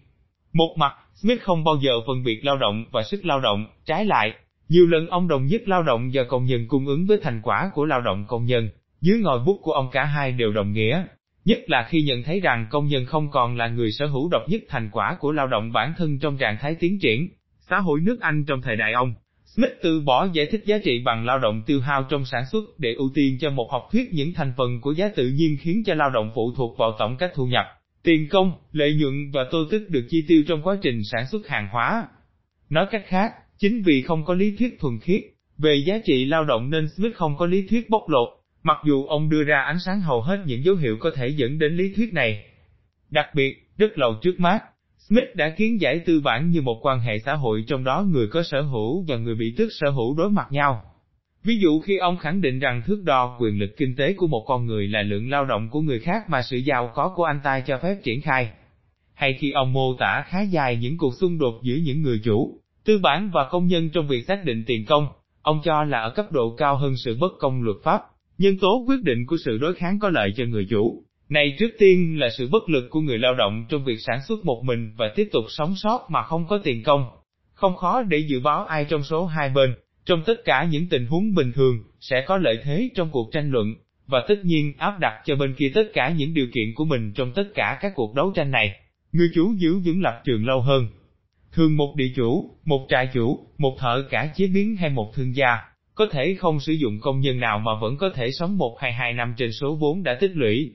Một 0.53 0.75
mặt, 0.79 0.93
Smith 1.15 1.41
không 1.41 1.65
bao 1.65 1.77
giờ 1.83 1.93
phân 2.07 2.25
biệt 2.25 2.45
lao 2.45 2.57
động 2.57 2.85
và 2.93 3.03
sức 3.03 3.25
lao 3.25 3.41
động, 3.41 3.67
trái 3.87 4.05
lại, 4.05 4.35
nhiều 4.69 4.87
lần 4.87 5.07
ông 5.07 5.29
đồng 5.29 5.47
nhất 5.47 5.69
lao 5.69 5.83
động 5.83 6.11
và 6.15 6.25
công 6.25 6.45
nhân 6.45 6.69
cung 6.69 6.87
ứng 6.87 7.07
với 7.07 7.19
thành 7.23 7.41
quả 7.43 7.71
của 7.75 7.85
lao 7.85 8.01
động 8.01 8.25
công 8.29 8.45
nhân, 8.45 8.69
dưới 9.01 9.21
ngòi 9.21 9.39
bút 9.47 9.61
của 9.63 9.73
ông 9.73 9.89
cả 9.93 10.05
hai 10.05 10.33
đều 10.33 10.53
đồng 10.53 10.73
nghĩa. 10.73 11.05
Nhất 11.45 11.59
là 11.67 11.87
khi 11.89 12.03
nhận 12.03 12.23
thấy 12.23 12.41
rằng 12.41 12.67
công 12.71 12.87
nhân 12.87 13.07
không 13.07 13.31
còn 13.31 13.57
là 13.57 13.69
người 13.69 13.93
sở 13.93 14.07
hữu 14.07 14.29
độc 14.29 14.43
nhất 14.49 14.63
thành 14.69 14.91
quả 14.93 15.17
của 15.21 15.33
lao 15.33 15.47
động 15.47 15.73
bản 15.73 15.93
thân 15.97 16.19
trong 16.19 16.37
trạng 16.37 16.57
thái 16.61 16.75
tiến 16.81 16.99
triển, 17.01 17.29
xã 17.71 17.79
hội 17.79 18.01
nước 18.01 18.21
Anh 18.21 18.45
trong 18.45 18.63
thời 18.63 18.77
đại 18.77 18.93
ông, 18.93 19.15
Smith 19.57 19.73
từ 19.83 20.01
bỏ 20.01 20.29
giải 20.33 20.47
thích 20.47 20.63
giá 20.65 20.79
trị 20.85 21.03
bằng 21.05 21.27
lao 21.27 21.39
động 21.39 21.63
tiêu 21.67 21.81
hao 21.81 22.07
trong 22.11 22.25
sản 22.25 22.45
xuất 22.53 22.65
để 22.79 22.95
ưu 22.95 23.11
tiên 23.15 23.39
cho 23.41 23.51
một 23.51 23.69
học 23.73 23.89
thuyết 23.93 24.13
những 24.13 24.33
thành 24.35 24.53
phần 24.57 24.81
của 24.81 24.93
giá 24.93 25.09
tự 25.17 25.29
nhiên 25.29 25.57
khiến 25.61 25.83
cho 25.87 25.95
lao 25.95 26.11
động 26.11 26.31
phụ 26.35 26.53
thuộc 26.57 26.79
vào 26.79 26.97
tổng 26.99 27.17
các 27.17 27.31
thu 27.35 27.47
nhập, 27.47 27.65
tiền 28.03 28.29
công, 28.31 28.53
lợi 28.73 28.95
nhuận 28.95 29.31
và 29.33 29.41
tô 29.51 29.65
tức 29.71 29.91
được 29.91 30.07
chi 30.11 30.25
tiêu 30.29 30.43
trong 30.49 30.63
quá 30.63 30.79
trình 30.83 31.01
sản 31.05 31.27
xuất 31.27 31.49
hàng 31.49 31.69
hóa. 31.73 32.09
Nói 32.71 32.87
cách 32.91 33.05
khác, 33.07 33.33
chính 33.59 33.83
vì 33.83 34.03
không 34.03 34.25
có 34.25 34.35
lý 34.35 34.57
thuyết 34.57 34.81
thuần 34.81 34.99
khiết 35.01 35.23
về 35.59 35.83
giá 35.87 35.99
trị 36.05 36.25
lao 36.25 36.45
động 36.45 36.71
nên 36.71 36.89
Smith 36.89 37.15
không 37.15 37.37
có 37.37 37.47
lý 37.47 37.67
thuyết 37.67 37.91
bóc 37.91 38.03
lột, 38.09 38.29
mặc 38.63 38.79
dù 38.87 39.07
ông 39.07 39.31
đưa 39.31 39.45
ra 39.45 39.61
ánh 39.61 39.79
sáng 39.85 40.01
hầu 40.01 40.23
hết 40.23 40.43
những 40.47 40.65
dấu 40.65 40.77
hiệu 40.77 40.97
có 41.01 41.11
thể 41.15 41.29
dẫn 41.29 41.59
đến 41.59 41.77
lý 41.77 41.93
thuyết 41.97 42.13
này. 42.13 42.45
Đặc 43.11 43.27
biệt, 43.35 43.69
rất 43.79 43.99
lâu 43.99 44.15
trước 44.23 44.41
mắt, 44.41 44.63
Smith 45.09 45.25
đã 45.35 45.51
kiến 45.57 45.81
giải 45.81 46.01
tư 46.07 46.21
bản 46.21 46.51
như 46.51 46.63
một 46.63 46.79
quan 46.83 47.01
hệ 47.01 47.19
xã 47.19 47.35
hội 47.35 47.65
trong 47.67 47.85
đó 47.85 48.05
người 48.09 48.27
có 48.29 48.43
sở 48.43 48.61
hữu 48.61 49.05
và 49.09 49.17
người 49.17 49.35
bị 49.35 49.55
tước 49.57 49.69
sở 49.73 49.91
hữu 49.91 50.17
đối 50.17 50.31
mặt 50.31 50.47
nhau. 50.51 50.83
Ví 51.45 51.59
dụ 51.59 51.81
khi 51.81 51.99
ông 51.99 52.17
khẳng 52.17 52.41
định 52.41 52.59
rằng 52.59 52.83
thước 52.87 53.03
đo 53.05 53.37
quyền 53.41 53.59
lực 53.59 53.71
kinh 53.77 53.97
tế 53.97 54.13
của 54.13 54.27
một 54.27 54.45
con 54.47 54.67
người 54.67 54.89
là 54.89 55.03
lượng 55.03 55.31
lao 55.31 55.45
động 55.45 55.69
của 55.71 55.81
người 55.81 56.01
khác 56.01 56.31
mà 56.31 56.43
sự 56.43 56.57
giàu 56.57 56.91
có 56.95 57.13
của 57.17 57.25
anh 57.25 57.41
ta 57.45 57.61
cho 57.61 57.79
phép 57.79 57.97
triển 58.05 58.21
khai. 58.21 58.51
Hay 59.15 59.37
khi 59.41 59.53
ông 59.53 59.73
mô 59.73 59.95
tả 59.95 60.25
khá 60.27 60.43
dài 60.43 60.77
những 60.77 60.99
cuộc 60.99 61.15
xung 61.21 61.39
đột 61.39 61.55
giữa 61.63 61.77
những 61.77 62.03
người 62.03 62.21
chủ, 62.25 62.59
tư 62.85 62.99
bản 62.99 63.31
và 63.35 63.49
công 63.51 63.67
nhân 63.67 63.91
trong 63.91 64.09
việc 64.09 64.25
xác 64.29 64.45
định 64.45 64.65
tiền 64.67 64.85
công, 64.87 65.09
ông 65.43 65.61
cho 65.65 65.85
là 65.85 66.01
ở 66.01 66.11
cấp 66.11 66.33
độ 66.33 66.57
cao 66.57 66.77
hơn 66.77 66.97
sự 66.97 67.17
bất 67.21 67.33
công 67.39 67.63
luật 67.63 67.77
pháp, 67.85 68.01
nhân 68.39 68.59
tố 68.61 68.85
quyết 68.89 69.03
định 69.03 69.27
của 69.27 69.37
sự 69.45 69.59
đối 69.59 69.75
kháng 69.75 69.99
có 69.99 70.11
lợi 70.11 70.33
cho 70.37 70.45
người 70.45 70.67
chủ. 70.71 71.04
Này 71.29 71.57
trước 71.59 71.71
tiên 71.79 72.19
là 72.19 72.29
sự 72.39 72.49
bất 72.53 72.69
lực 72.69 72.91
của 72.91 73.01
người 73.01 73.19
lao 73.19 73.35
động 73.35 73.67
trong 73.69 73.85
việc 73.85 73.97
sản 74.07 74.21
xuất 74.29 74.45
một 74.45 74.63
mình 74.65 74.93
và 74.97 75.13
tiếp 75.17 75.29
tục 75.33 75.45
sống 75.49 75.75
sót 75.77 76.11
mà 76.11 76.23
không 76.23 76.47
có 76.47 76.59
tiền 76.65 76.83
công. 76.83 77.11
Không 77.55 77.77
khó 77.77 78.03
để 78.03 78.19
dự 78.19 78.41
báo 78.41 78.65
ai 78.65 78.85
trong 78.85 79.03
số 79.03 79.27
hai 79.27 79.49
bên, 79.49 79.75
trong 80.05 80.23
tất 80.27 80.45
cả 80.45 80.65
những 80.71 80.89
tình 80.89 81.07
huống 81.07 81.35
bình 81.35 81.53
thường, 81.53 81.79
sẽ 82.01 82.25
có 82.27 82.37
lợi 82.37 82.59
thế 82.65 82.89
trong 82.95 83.11
cuộc 83.11 83.33
tranh 83.33 83.51
luận, 83.51 83.75
và 84.07 84.25
tất 84.29 84.45
nhiên 84.45 84.73
áp 84.79 84.99
đặt 85.01 85.23
cho 85.25 85.37
bên 85.37 85.55
kia 85.55 85.71
tất 85.75 85.85
cả 85.95 86.09
những 86.09 86.35
điều 86.35 86.47
kiện 86.55 86.75
của 86.75 86.85
mình 86.85 87.13
trong 87.13 87.33
tất 87.33 87.45
cả 87.55 87.79
các 87.81 87.93
cuộc 87.95 88.15
đấu 88.15 88.33
tranh 88.35 88.51
này. 88.51 88.81
Người 89.13 89.31
chủ 89.35 89.53
giữ 89.59 89.79
vững 89.79 90.03
lập 90.03 90.23
trường 90.25 90.47
lâu 90.47 90.61
hơn. 90.61 90.89
Thường 91.53 91.77
một 91.77 91.95
địa 91.97 92.13
chủ, 92.17 92.51
một 92.65 92.87
trại 92.89 93.09
chủ, 93.13 93.47
một 93.59 93.77
thợ 93.79 94.05
cả 94.11 94.33
chế 94.35 94.47
biến 94.47 94.77
hay 94.77 94.91
một 94.91 95.13
thương 95.15 95.37
gia, 95.37 95.59
có 95.95 96.07
thể 96.11 96.35
không 96.39 96.61
sử 96.61 96.73
dụng 96.73 97.01
công 97.01 97.21
nhân 97.21 97.41
nào 97.41 97.59
mà 97.59 97.73
vẫn 97.81 97.97
có 97.97 98.11
thể 98.15 98.31
sống 98.31 98.59
một 98.59 98.77
hay 98.81 98.93
hai 98.93 99.13
năm 99.13 99.35
trên 99.37 99.53
số 99.53 99.75
vốn 99.75 100.03
đã 100.03 100.15
tích 100.21 100.31
lũy, 100.35 100.73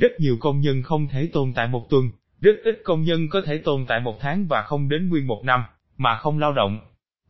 rất 0.00 0.20
nhiều 0.20 0.36
công 0.40 0.60
nhân 0.60 0.82
không 0.82 1.08
thể 1.08 1.28
tồn 1.32 1.52
tại 1.54 1.68
một 1.68 1.90
tuần, 1.90 2.10
rất 2.40 2.56
ít 2.64 2.80
công 2.84 3.02
nhân 3.02 3.28
có 3.30 3.42
thể 3.46 3.58
tồn 3.58 3.84
tại 3.88 4.00
một 4.00 4.20
tháng 4.20 4.46
và 4.46 4.62
không 4.62 4.88
đến 4.88 5.08
nguyên 5.08 5.26
một 5.26 5.42
năm, 5.44 5.64
mà 5.96 6.16
không 6.16 6.38
lao 6.38 6.52
động. 6.52 6.80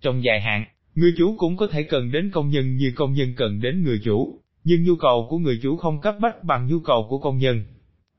Trong 0.00 0.24
dài 0.24 0.40
hạn, 0.40 0.64
người 0.94 1.14
chủ 1.16 1.36
cũng 1.38 1.56
có 1.56 1.66
thể 1.66 1.82
cần 1.82 2.12
đến 2.12 2.30
công 2.30 2.48
nhân 2.48 2.76
như 2.76 2.92
công 2.96 3.12
nhân 3.12 3.34
cần 3.36 3.60
đến 3.60 3.82
người 3.82 4.00
chủ, 4.04 4.40
nhưng 4.64 4.84
nhu 4.84 4.96
cầu 4.96 5.26
của 5.30 5.38
người 5.38 5.58
chủ 5.62 5.76
không 5.76 6.00
cấp 6.00 6.14
bách 6.20 6.44
bằng 6.44 6.66
nhu 6.66 6.80
cầu 6.80 7.06
của 7.10 7.18
công 7.18 7.38
nhân. 7.38 7.64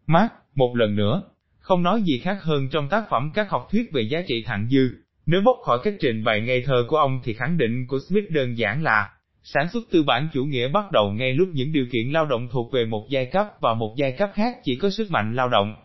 Mark, 0.08 0.32
một 0.56 0.76
lần 0.76 0.96
nữa, 0.96 1.24
không 1.60 1.84
nói 1.84 2.02
gì 2.02 2.20
khác 2.20 2.38
hơn 2.44 2.70
trong 2.72 2.90
tác 2.90 3.04
phẩm 3.10 3.32
các 3.34 3.50
học 3.50 3.68
thuyết 3.72 3.92
về 3.94 4.02
giá 4.02 4.22
trị 4.28 4.44
thặng 4.46 4.68
dư, 4.72 4.90
nếu 5.26 5.42
bóc 5.42 5.58
khỏi 5.66 5.80
các 5.84 5.94
trình 6.00 6.24
bày 6.24 6.42
ngây 6.42 6.64
thơ 6.66 6.86
của 6.88 6.98
ông 6.98 7.20
thì 7.24 7.34
khẳng 7.34 7.58
định 7.58 7.88
của 7.88 8.00
Smith 8.10 8.30
đơn 8.30 8.58
giản 8.58 8.84
là, 8.84 9.10
Sản 9.44 9.70
xuất 9.70 9.84
tư 9.92 10.04
bản 10.04 10.30
chủ 10.34 10.46
nghĩa 10.46 10.68
bắt 10.68 10.92
đầu 10.92 11.12
ngay 11.12 11.34
lúc 11.34 11.50
những 11.54 11.72
điều 11.72 11.86
kiện 11.92 12.10
lao 12.12 12.26
động 12.26 12.48
thuộc 12.52 12.74
về 12.74 12.86
một 12.86 13.08
giai 13.10 13.26
cấp 13.26 13.48
và 13.62 13.74
một 13.74 13.94
giai 13.98 14.12
cấp 14.12 14.32
khác 14.34 14.58
chỉ 14.64 14.76
có 14.76 14.90
sức 14.90 15.12
mạnh 15.12 15.36
lao 15.36 15.50
động. 15.50 15.76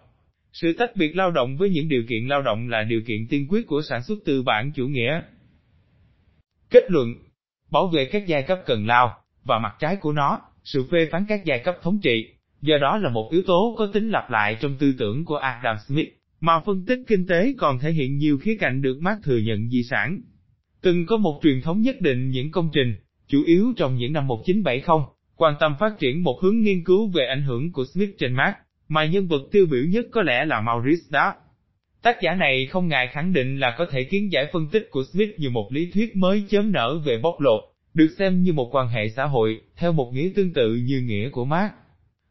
Sự 0.52 0.72
tách 0.72 0.96
biệt 0.96 1.16
lao 1.16 1.30
động 1.30 1.56
với 1.56 1.70
những 1.70 1.88
điều 1.88 2.02
kiện 2.08 2.26
lao 2.28 2.42
động 2.42 2.68
là 2.68 2.82
điều 2.82 3.00
kiện 3.06 3.26
tiên 3.30 3.46
quyết 3.48 3.66
của 3.66 3.82
sản 3.82 4.02
xuất 4.02 4.18
tư 4.24 4.42
bản 4.42 4.72
chủ 4.74 4.86
nghĩa. 4.88 5.20
Kết 6.70 6.82
luận 6.88 7.14
Bảo 7.70 7.88
vệ 7.88 8.04
các 8.04 8.26
giai 8.26 8.42
cấp 8.42 8.58
cần 8.66 8.86
lao, 8.86 9.16
và 9.44 9.58
mặt 9.58 9.74
trái 9.78 9.96
của 9.96 10.12
nó, 10.12 10.40
sự 10.64 10.86
phê 10.90 11.08
phán 11.12 11.24
các 11.28 11.44
giai 11.44 11.58
cấp 11.58 11.76
thống 11.82 11.98
trị, 12.02 12.34
do 12.60 12.78
đó 12.80 12.98
là 12.98 13.10
một 13.10 13.28
yếu 13.32 13.42
tố 13.46 13.74
có 13.78 13.86
tính 13.92 14.10
lặp 14.10 14.30
lại 14.30 14.56
trong 14.60 14.76
tư 14.78 14.94
tưởng 14.98 15.24
của 15.24 15.36
Adam 15.36 15.76
Smith, 15.86 16.08
mà 16.40 16.60
phân 16.60 16.84
tích 16.86 16.98
kinh 17.06 17.26
tế 17.26 17.54
còn 17.58 17.78
thể 17.78 17.92
hiện 17.92 18.16
nhiều 18.16 18.38
khía 18.38 18.56
cạnh 18.60 18.82
được 18.82 18.98
Marx 19.00 19.24
thừa 19.24 19.38
nhận 19.38 19.68
di 19.68 19.82
sản. 19.82 20.20
Từng 20.82 21.06
có 21.06 21.16
một 21.16 21.40
truyền 21.42 21.60
thống 21.60 21.80
nhất 21.80 22.00
định 22.00 22.30
những 22.30 22.50
công 22.50 22.70
trình, 22.72 22.94
chủ 23.28 23.42
yếu 23.46 23.72
trong 23.76 23.96
những 23.96 24.12
năm 24.12 24.26
1970, 24.26 25.06
quan 25.36 25.54
tâm 25.60 25.74
phát 25.80 25.98
triển 25.98 26.22
một 26.22 26.40
hướng 26.42 26.60
nghiên 26.60 26.84
cứu 26.84 27.10
về 27.14 27.26
ảnh 27.26 27.42
hưởng 27.42 27.72
của 27.72 27.84
Smith 27.94 28.10
trên 28.18 28.32
Marx, 28.34 28.54
mà 28.88 29.04
nhân 29.04 29.28
vật 29.28 29.42
tiêu 29.52 29.66
biểu 29.70 29.82
nhất 29.84 30.06
có 30.12 30.22
lẽ 30.22 30.44
là 30.44 30.60
Maurice 30.60 31.04
Dark. 31.10 31.36
Tác 32.02 32.16
giả 32.22 32.34
này 32.34 32.66
không 32.66 32.88
ngại 32.88 33.08
khẳng 33.12 33.32
định 33.32 33.58
là 33.58 33.74
có 33.78 33.86
thể 33.90 34.04
kiến 34.04 34.32
giải 34.32 34.46
phân 34.52 34.68
tích 34.72 34.88
của 34.90 35.04
Smith 35.12 35.38
như 35.38 35.50
một 35.50 35.68
lý 35.72 35.90
thuyết 35.94 36.16
mới 36.16 36.44
chớm 36.48 36.72
nở 36.72 37.00
về 37.04 37.18
bóc 37.18 37.40
lột, 37.40 37.60
được 37.94 38.08
xem 38.18 38.42
như 38.42 38.52
một 38.52 38.74
quan 38.74 38.88
hệ 38.88 39.08
xã 39.08 39.24
hội, 39.24 39.60
theo 39.76 39.92
một 39.92 40.10
nghĩa 40.12 40.30
tương 40.34 40.52
tự 40.52 40.74
như 40.74 41.00
nghĩa 41.00 41.30
của 41.30 41.44
Marx. 41.44 41.72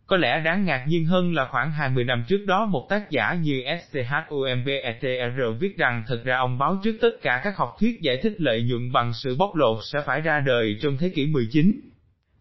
Có 0.08 0.18
lẽ 0.18 0.42
đáng 0.42 0.66
ngạc 0.66 0.86
nhiên 0.88 1.06
hơn 1.06 1.34
là 1.34 1.48
khoảng 1.52 1.72
20 1.72 2.04
năm 2.04 2.24
trước 2.28 2.46
đó 2.46 2.66
một 2.66 2.88
tác 2.90 3.12
giả 3.12 3.34
như 3.34 3.64
SCHUMBETR 3.82 5.42
viết 5.60 5.78
rằng 5.78 6.04
thật 6.08 6.22
ra 6.24 6.38
ông 6.38 6.58
báo 6.58 6.80
trước 6.84 6.98
tất 7.02 7.12
cả 7.22 7.42
các 7.44 7.58
học 7.58 7.76
thuyết 7.80 8.02
giải 8.02 8.18
thích 8.24 8.34
lợi 8.38 8.64
nhuận 8.64 8.92
bằng 8.92 9.14
sự 9.14 9.36
bóc 9.36 9.56
lột 9.56 9.78
sẽ 9.84 10.00
phải 10.06 10.22
ra 10.22 10.40
đời 10.40 10.78
trong 10.82 10.98
thế 10.98 11.10
kỷ 11.10 11.26
19. 11.26 11.80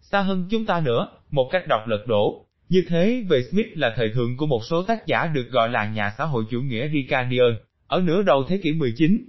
Xa 0.00 0.20
hơn 0.20 0.48
chúng 0.50 0.66
ta 0.66 0.80
nữa, 0.80 1.08
một 1.30 1.48
cách 1.52 1.62
đọc 1.68 1.80
lật 1.86 2.06
đổ. 2.06 2.46
Như 2.68 2.84
thế 2.88 3.24
về 3.28 3.42
Smith 3.50 3.66
là 3.74 3.92
thời 3.96 4.10
thượng 4.14 4.36
của 4.36 4.46
một 4.46 4.64
số 4.64 4.82
tác 4.82 5.06
giả 5.06 5.26
được 5.26 5.50
gọi 5.50 5.68
là 5.68 5.86
nhà 5.86 6.12
xã 6.18 6.24
hội 6.24 6.44
chủ 6.50 6.60
nghĩa 6.60 6.88
Ricardian, 6.88 7.56
ở 7.86 8.00
nửa 8.00 8.22
đầu 8.22 8.44
thế 8.48 8.60
kỷ 8.62 8.72
19. 8.72 9.24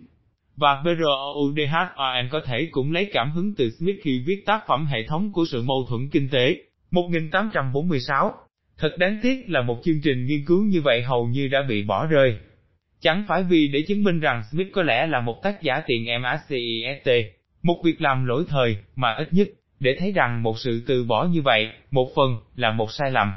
Và 0.55 0.83
BROUDHAN 0.83 2.29
có 2.31 2.41
thể 2.45 2.67
cũng 2.71 2.91
lấy 2.91 3.09
cảm 3.13 3.31
hứng 3.31 3.55
từ 3.55 3.69
Smith 3.69 3.95
khi 4.03 4.23
viết 4.25 4.43
tác 4.45 4.67
phẩm 4.67 4.85
hệ 4.85 5.07
thống 5.07 5.31
của 5.33 5.45
sự 5.51 5.61
mâu 5.61 5.85
thuẫn 5.89 6.09
kinh 6.09 6.29
tế, 6.29 6.57
1846. 6.95 8.33
Thật 8.77 8.95
đáng 8.97 9.19
tiếc 9.23 9.49
là 9.49 9.61
một 9.61 9.81
chương 9.83 10.01
trình 10.03 10.25
nghiên 10.25 10.45
cứu 10.45 10.63
như 10.63 10.81
vậy 10.81 11.03
hầu 11.03 11.27
như 11.27 11.47
đã 11.47 11.61
bị 11.69 11.83
bỏ 11.83 12.05
rơi. 12.05 12.37
Chẳng 13.01 13.25
phải 13.27 13.43
vì 13.43 13.67
để 13.67 13.81
chứng 13.87 14.03
minh 14.03 14.19
rằng 14.19 14.43
Smith 14.51 14.67
có 14.73 14.83
lẽ 14.83 15.07
là 15.07 15.21
một 15.21 15.43
tác 15.43 15.61
giả 15.61 15.81
tiền 15.87 16.05
MACIST, 16.21 17.09
một 17.63 17.81
việc 17.83 18.01
làm 18.01 18.25
lỗi 18.25 18.43
thời, 18.47 18.77
mà 18.95 19.13
ít 19.13 19.33
nhất, 19.33 19.47
để 19.79 19.95
thấy 19.99 20.11
rằng 20.11 20.43
một 20.43 20.59
sự 20.59 20.83
từ 20.87 21.03
bỏ 21.03 21.25
như 21.25 21.41
vậy, 21.41 21.69
một 21.91 22.09
phần, 22.15 22.37
là 22.55 22.71
một 22.71 22.91
sai 22.91 23.11
lầm. 23.11 23.33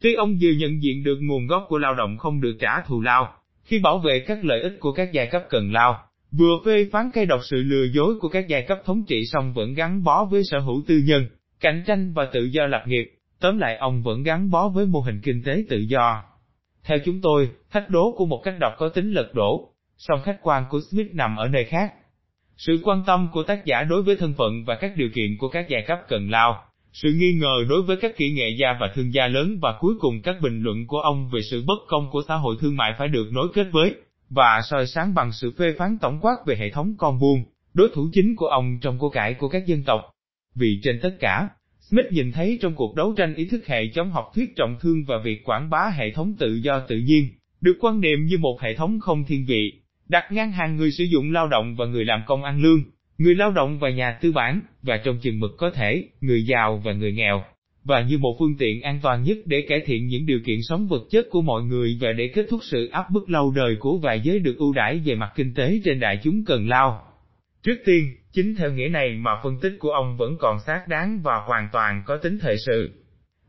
Tuy 0.00 0.14
ông 0.14 0.38
vừa 0.42 0.50
nhận 0.50 0.82
diện 0.82 1.04
được 1.04 1.18
nguồn 1.20 1.46
gốc 1.46 1.66
của 1.68 1.78
lao 1.78 1.94
động 1.94 2.16
không 2.18 2.40
được 2.40 2.56
trả 2.60 2.80
thù 2.80 3.00
lao, 3.00 3.34
khi 3.64 3.78
bảo 3.78 3.98
vệ 3.98 4.20
các 4.26 4.44
lợi 4.44 4.60
ích 4.60 4.76
của 4.80 4.92
các 4.92 5.12
giai 5.12 5.26
cấp 5.26 5.42
cần 5.50 5.72
lao, 5.72 6.02
vừa 6.32 6.58
phê 6.64 6.88
phán 6.92 7.10
cây 7.14 7.26
độc 7.26 7.40
sự 7.44 7.56
lừa 7.56 7.84
dối 7.84 8.14
của 8.20 8.28
các 8.28 8.48
giai 8.48 8.62
cấp 8.62 8.78
thống 8.84 9.04
trị 9.08 9.22
song 9.32 9.52
vẫn 9.54 9.74
gắn 9.74 10.04
bó 10.04 10.24
với 10.24 10.42
sở 10.44 10.58
hữu 10.58 10.82
tư 10.86 11.02
nhân, 11.06 11.26
cạnh 11.60 11.84
tranh 11.86 12.12
và 12.12 12.28
tự 12.32 12.44
do 12.44 12.66
lập 12.66 12.82
nghiệp, 12.86 13.12
tóm 13.40 13.58
lại 13.58 13.76
ông 13.76 14.02
vẫn 14.02 14.22
gắn 14.22 14.50
bó 14.50 14.68
với 14.68 14.86
mô 14.86 15.00
hình 15.00 15.20
kinh 15.22 15.42
tế 15.44 15.64
tự 15.68 15.78
do. 15.78 16.22
Theo 16.84 16.98
chúng 17.04 17.20
tôi, 17.20 17.50
thách 17.70 17.90
đố 17.90 18.14
của 18.16 18.26
một 18.26 18.40
cách 18.44 18.54
đọc 18.60 18.72
có 18.78 18.88
tính 18.88 19.12
lật 19.12 19.34
đổ, 19.34 19.72
song 19.96 20.20
khách 20.24 20.38
quan 20.42 20.64
của 20.70 20.80
Smith 20.90 21.14
nằm 21.14 21.36
ở 21.36 21.48
nơi 21.48 21.64
khác. 21.64 21.92
Sự 22.56 22.80
quan 22.84 23.02
tâm 23.06 23.28
của 23.32 23.42
tác 23.42 23.64
giả 23.64 23.82
đối 23.82 24.02
với 24.02 24.16
thân 24.16 24.34
phận 24.38 24.64
và 24.66 24.74
các 24.80 24.92
điều 24.96 25.08
kiện 25.14 25.36
của 25.38 25.48
các 25.48 25.66
giai 25.68 25.84
cấp 25.86 25.98
cần 26.08 26.30
lao, 26.30 26.64
sự 26.92 27.12
nghi 27.12 27.32
ngờ 27.32 27.64
đối 27.68 27.82
với 27.82 27.96
các 27.96 28.16
kỹ 28.16 28.32
nghệ 28.32 28.48
gia 28.60 28.76
và 28.80 28.92
thương 28.94 29.14
gia 29.14 29.26
lớn 29.26 29.58
và 29.62 29.76
cuối 29.80 29.94
cùng 30.00 30.22
các 30.22 30.36
bình 30.42 30.62
luận 30.62 30.86
của 30.86 30.98
ông 30.98 31.30
về 31.32 31.40
sự 31.50 31.64
bất 31.66 31.78
công 31.88 32.10
của 32.12 32.22
xã 32.28 32.34
hội 32.34 32.56
thương 32.60 32.76
mại 32.76 32.94
phải 32.98 33.08
được 33.08 33.28
nối 33.32 33.48
kết 33.54 33.66
với, 33.72 33.94
và 34.30 34.60
soi 34.70 34.86
sáng 34.86 35.14
bằng 35.14 35.32
sự 35.32 35.52
phê 35.58 35.74
phán 35.78 35.98
tổng 36.00 36.18
quát 36.22 36.36
về 36.46 36.56
hệ 36.56 36.70
thống 36.70 36.94
con 36.98 37.18
buôn, 37.18 37.44
đối 37.74 37.88
thủ 37.94 38.08
chính 38.12 38.36
của 38.36 38.46
ông 38.46 38.78
trong 38.82 38.98
của 38.98 39.10
cải 39.10 39.34
của 39.34 39.48
các 39.48 39.66
dân 39.66 39.82
tộc. 39.86 40.00
Vì 40.58 40.80
trên 40.82 41.00
tất 41.02 41.16
cả, 41.20 41.48
Smith 41.80 42.06
nhìn 42.10 42.32
thấy 42.32 42.58
trong 42.62 42.74
cuộc 42.74 42.94
đấu 42.94 43.14
tranh 43.16 43.34
ý 43.34 43.44
thức 43.44 43.66
hệ 43.66 43.86
chống 43.94 44.10
học 44.10 44.30
thuyết 44.34 44.56
trọng 44.56 44.76
thương 44.80 45.04
và 45.06 45.18
việc 45.24 45.44
quảng 45.44 45.70
bá 45.70 45.90
hệ 45.96 46.10
thống 46.10 46.34
tự 46.38 46.54
do 46.54 46.80
tự 46.80 46.96
nhiên, 46.98 47.28
được 47.60 47.76
quan 47.80 48.00
niệm 48.00 48.24
như 48.24 48.38
một 48.38 48.60
hệ 48.60 48.74
thống 48.74 49.00
không 49.00 49.24
thiên 49.24 49.44
vị, 49.46 49.72
đặt 50.08 50.32
ngang 50.32 50.52
hàng 50.52 50.76
người 50.76 50.90
sử 50.90 51.04
dụng 51.04 51.32
lao 51.32 51.48
động 51.48 51.76
và 51.76 51.86
người 51.86 52.04
làm 52.04 52.22
công 52.26 52.44
ăn 52.44 52.62
lương, 52.62 52.82
người 53.18 53.34
lao 53.34 53.50
động 53.50 53.78
và 53.78 53.90
nhà 53.90 54.18
tư 54.20 54.32
bản, 54.32 54.60
và 54.82 54.96
trong 54.96 55.18
chừng 55.22 55.40
mực 55.40 55.50
có 55.58 55.70
thể, 55.70 56.04
người 56.20 56.46
giàu 56.46 56.82
và 56.84 56.92
người 56.92 57.12
nghèo, 57.12 57.44
và 57.84 58.02
như 58.02 58.18
một 58.18 58.36
phương 58.38 58.56
tiện 58.58 58.82
an 58.82 59.00
toàn 59.02 59.22
nhất 59.22 59.38
để 59.44 59.64
cải 59.68 59.80
thiện 59.86 60.06
những 60.06 60.26
điều 60.26 60.40
kiện 60.46 60.58
sống 60.62 60.88
vật 60.88 61.02
chất 61.10 61.26
của 61.30 61.42
mọi 61.42 61.62
người 61.62 61.98
và 62.00 62.12
để 62.12 62.28
kết 62.34 62.46
thúc 62.50 62.60
sự 62.62 62.88
áp 62.88 63.10
bức 63.10 63.30
lâu 63.30 63.52
đời 63.56 63.76
của 63.80 63.98
vài 63.98 64.20
giới 64.20 64.38
được 64.38 64.56
ưu 64.58 64.72
đãi 64.72 64.98
về 65.04 65.14
mặt 65.14 65.32
kinh 65.36 65.54
tế 65.54 65.80
trên 65.84 66.00
đại 66.00 66.20
chúng 66.22 66.44
cần 66.44 66.68
lao. 66.68 67.02
Trước 67.62 67.76
tiên, 67.84 68.14
chính 68.36 68.54
theo 68.54 68.70
nghĩa 68.70 68.88
này 68.88 69.16
mà 69.18 69.30
phân 69.42 69.60
tích 69.60 69.76
của 69.78 69.90
ông 69.90 70.16
vẫn 70.16 70.36
còn 70.38 70.58
xác 70.66 70.88
đáng 70.88 71.20
và 71.22 71.36
hoàn 71.46 71.68
toàn 71.72 72.02
có 72.06 72.16
tính 72.16 72.38
thời 72.38 72.56
sự. 72.66 72.90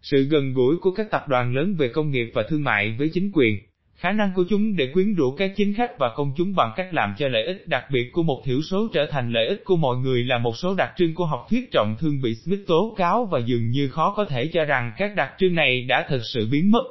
Sự 0.02 0.24
gần 0.24 0.54
gũi 0.54 0.76
của 0.82 0.92
các 0.92 1.12
tập 1.12 1.28
đoàn 1.28 1.56
lớn 1.56 1.76
về 1.78 1.88
công 1.88 2.12
nghiệp 2.12 2.32
và 2.34 2.44
thương 2.50 2.64
mại 2.64 2.96
với 3.00 3.10
chính 3.14 3.32
quyền, 3.34 3.56
khả 3.96 4.12
năng 4.12 4.32
của 4.36 4.44
chúng 4.50 4.76
để 4.76 4.92
quyến 4.94 5.14
rũ 5.14 5.36
các 5.38 5.52
chính 5.56 5.74
khách 5.74 5.98
và 6.00 6.10
công 6.16 6.34
chúng 6.38 6.56
bằng 6.56 6.72
cách 6.76 6.94
làm 6.94 7.14
cho 7.18 7.28
lợi 7.28 7.46
ích 7.46 7.68
đặc 7.68 7.86
biệt 7.92 8.10
của 8.14 8.24
một 8.24 8.42
thiểu 8.46 8.62
số 8.62 8.88
trở 8.94 9.06
thành 9.12 9.32
lợi 9.32 9.48
ích 9.48 9.62
của 9.66 9.76
mọi 9.76 9.98
người 9.98 10.24
là 10.24 10.38
một 10.38 10.58
số 10.58 10.76
đặc 10.76 10.94
trưng 10.98 11.16
của 11.16 11.26
học 11.26 11.48
thuyết 11.50 11.72
trọng 11.72 11.96
thương 12.00 12.22
bị 12.22 12.36
Smith 12.36 12.68
tố 12.68 12.96
cáo 12.98 13.26
và 13.26 13.40
dường 13.40 13.70
như 13.70 13.90
khó 13.90 14.14
có 14.18 14.26
thể 14.26 14.50
cho 14.54 14.66
rằng 14.66 14.92
các 14.98 15.16
đặc 15.16 15.32
trưng 15.38 15.56
này 15.56 15.86
đã 15.90 16.06
thực 16.10 16.22
sự 16.34 16.48
biến 16.52 16.72
mất. 16.72 16.84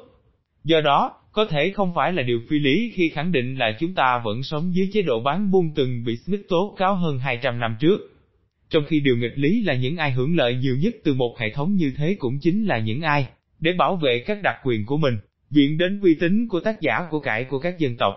Do 0.64 0.80
đó, 0.80 1.12
có 1.36 1.44
thể 1.44 1.70
không 1.70 1.92
phải 1.94 2.12
là 2.12 2.22
điều 2.22 2.40
phi 2.48 2.58
lý 2.58 2.92
khi 2.94 3.08
khẳng 3.08 3.32
định 3.32 3.54
là 3.58 3.76
chúng 3.80 3.94
ta 3.94 4.22
vẫn 4.24 4.42
sống 4.42 4.74
dưới 4.74 4.88
chế 4.92 5.02
độ 5.02 5.20
bán 5.20 5.50
buôn 5.50 5.72
từng 5.74 6.04
bị 6.04 6.16
Smith 6.16 6.40
tố 6.48 6.74
cáo 6.78 6.94
hơn 6.94 7.18
200 7.18 7.58
năm 7.58 7.76
trước. 7.80 7.98
Trong 8.70 8.84
khi 8.88 9.00
điều 9.00 9.16
nghịch 9.16 9.38
lý 9.38 9.62
là 9.62 9.74
những 9.74 9.96
ai 9.96 10.12
hưởng 10.12 10.36
lợi 10.36 10.54
nhiều 10.54 10.76
nhất 10.76 10.94
từ 11.04 11.14
một 11.14 11.38
hệ 11.38 11.50
thống 11.50 11.74
như 11.74 11.92
thế 11.96 12.16
cũng 12.18 12.38
chính 12.40 12.64
là 12.64 12.78
những 12.78 13.00
ai, 13.00 13.26
để 13.60 13.72
bảo 13.72 13.96
vệ 13.96 14.18
các 14.26 14.42
đặc 14.42 14.56
quyền 14.64 14.86
của 14.86 14.96
mình, 14.96 15.14
viện 15.50 15.78
đến 15.78 16.00
uy 16.00 16.14
tín 16.14 16.48
của 16.48 16.60
tác 16.60 16.80
giả 16.80 17.06
của 17.10 17.20
cải 17.20 17.44
của 17.44 17.58
các 17.58 17.78
dân 17.78 17.96
tộc, 17.96 18.14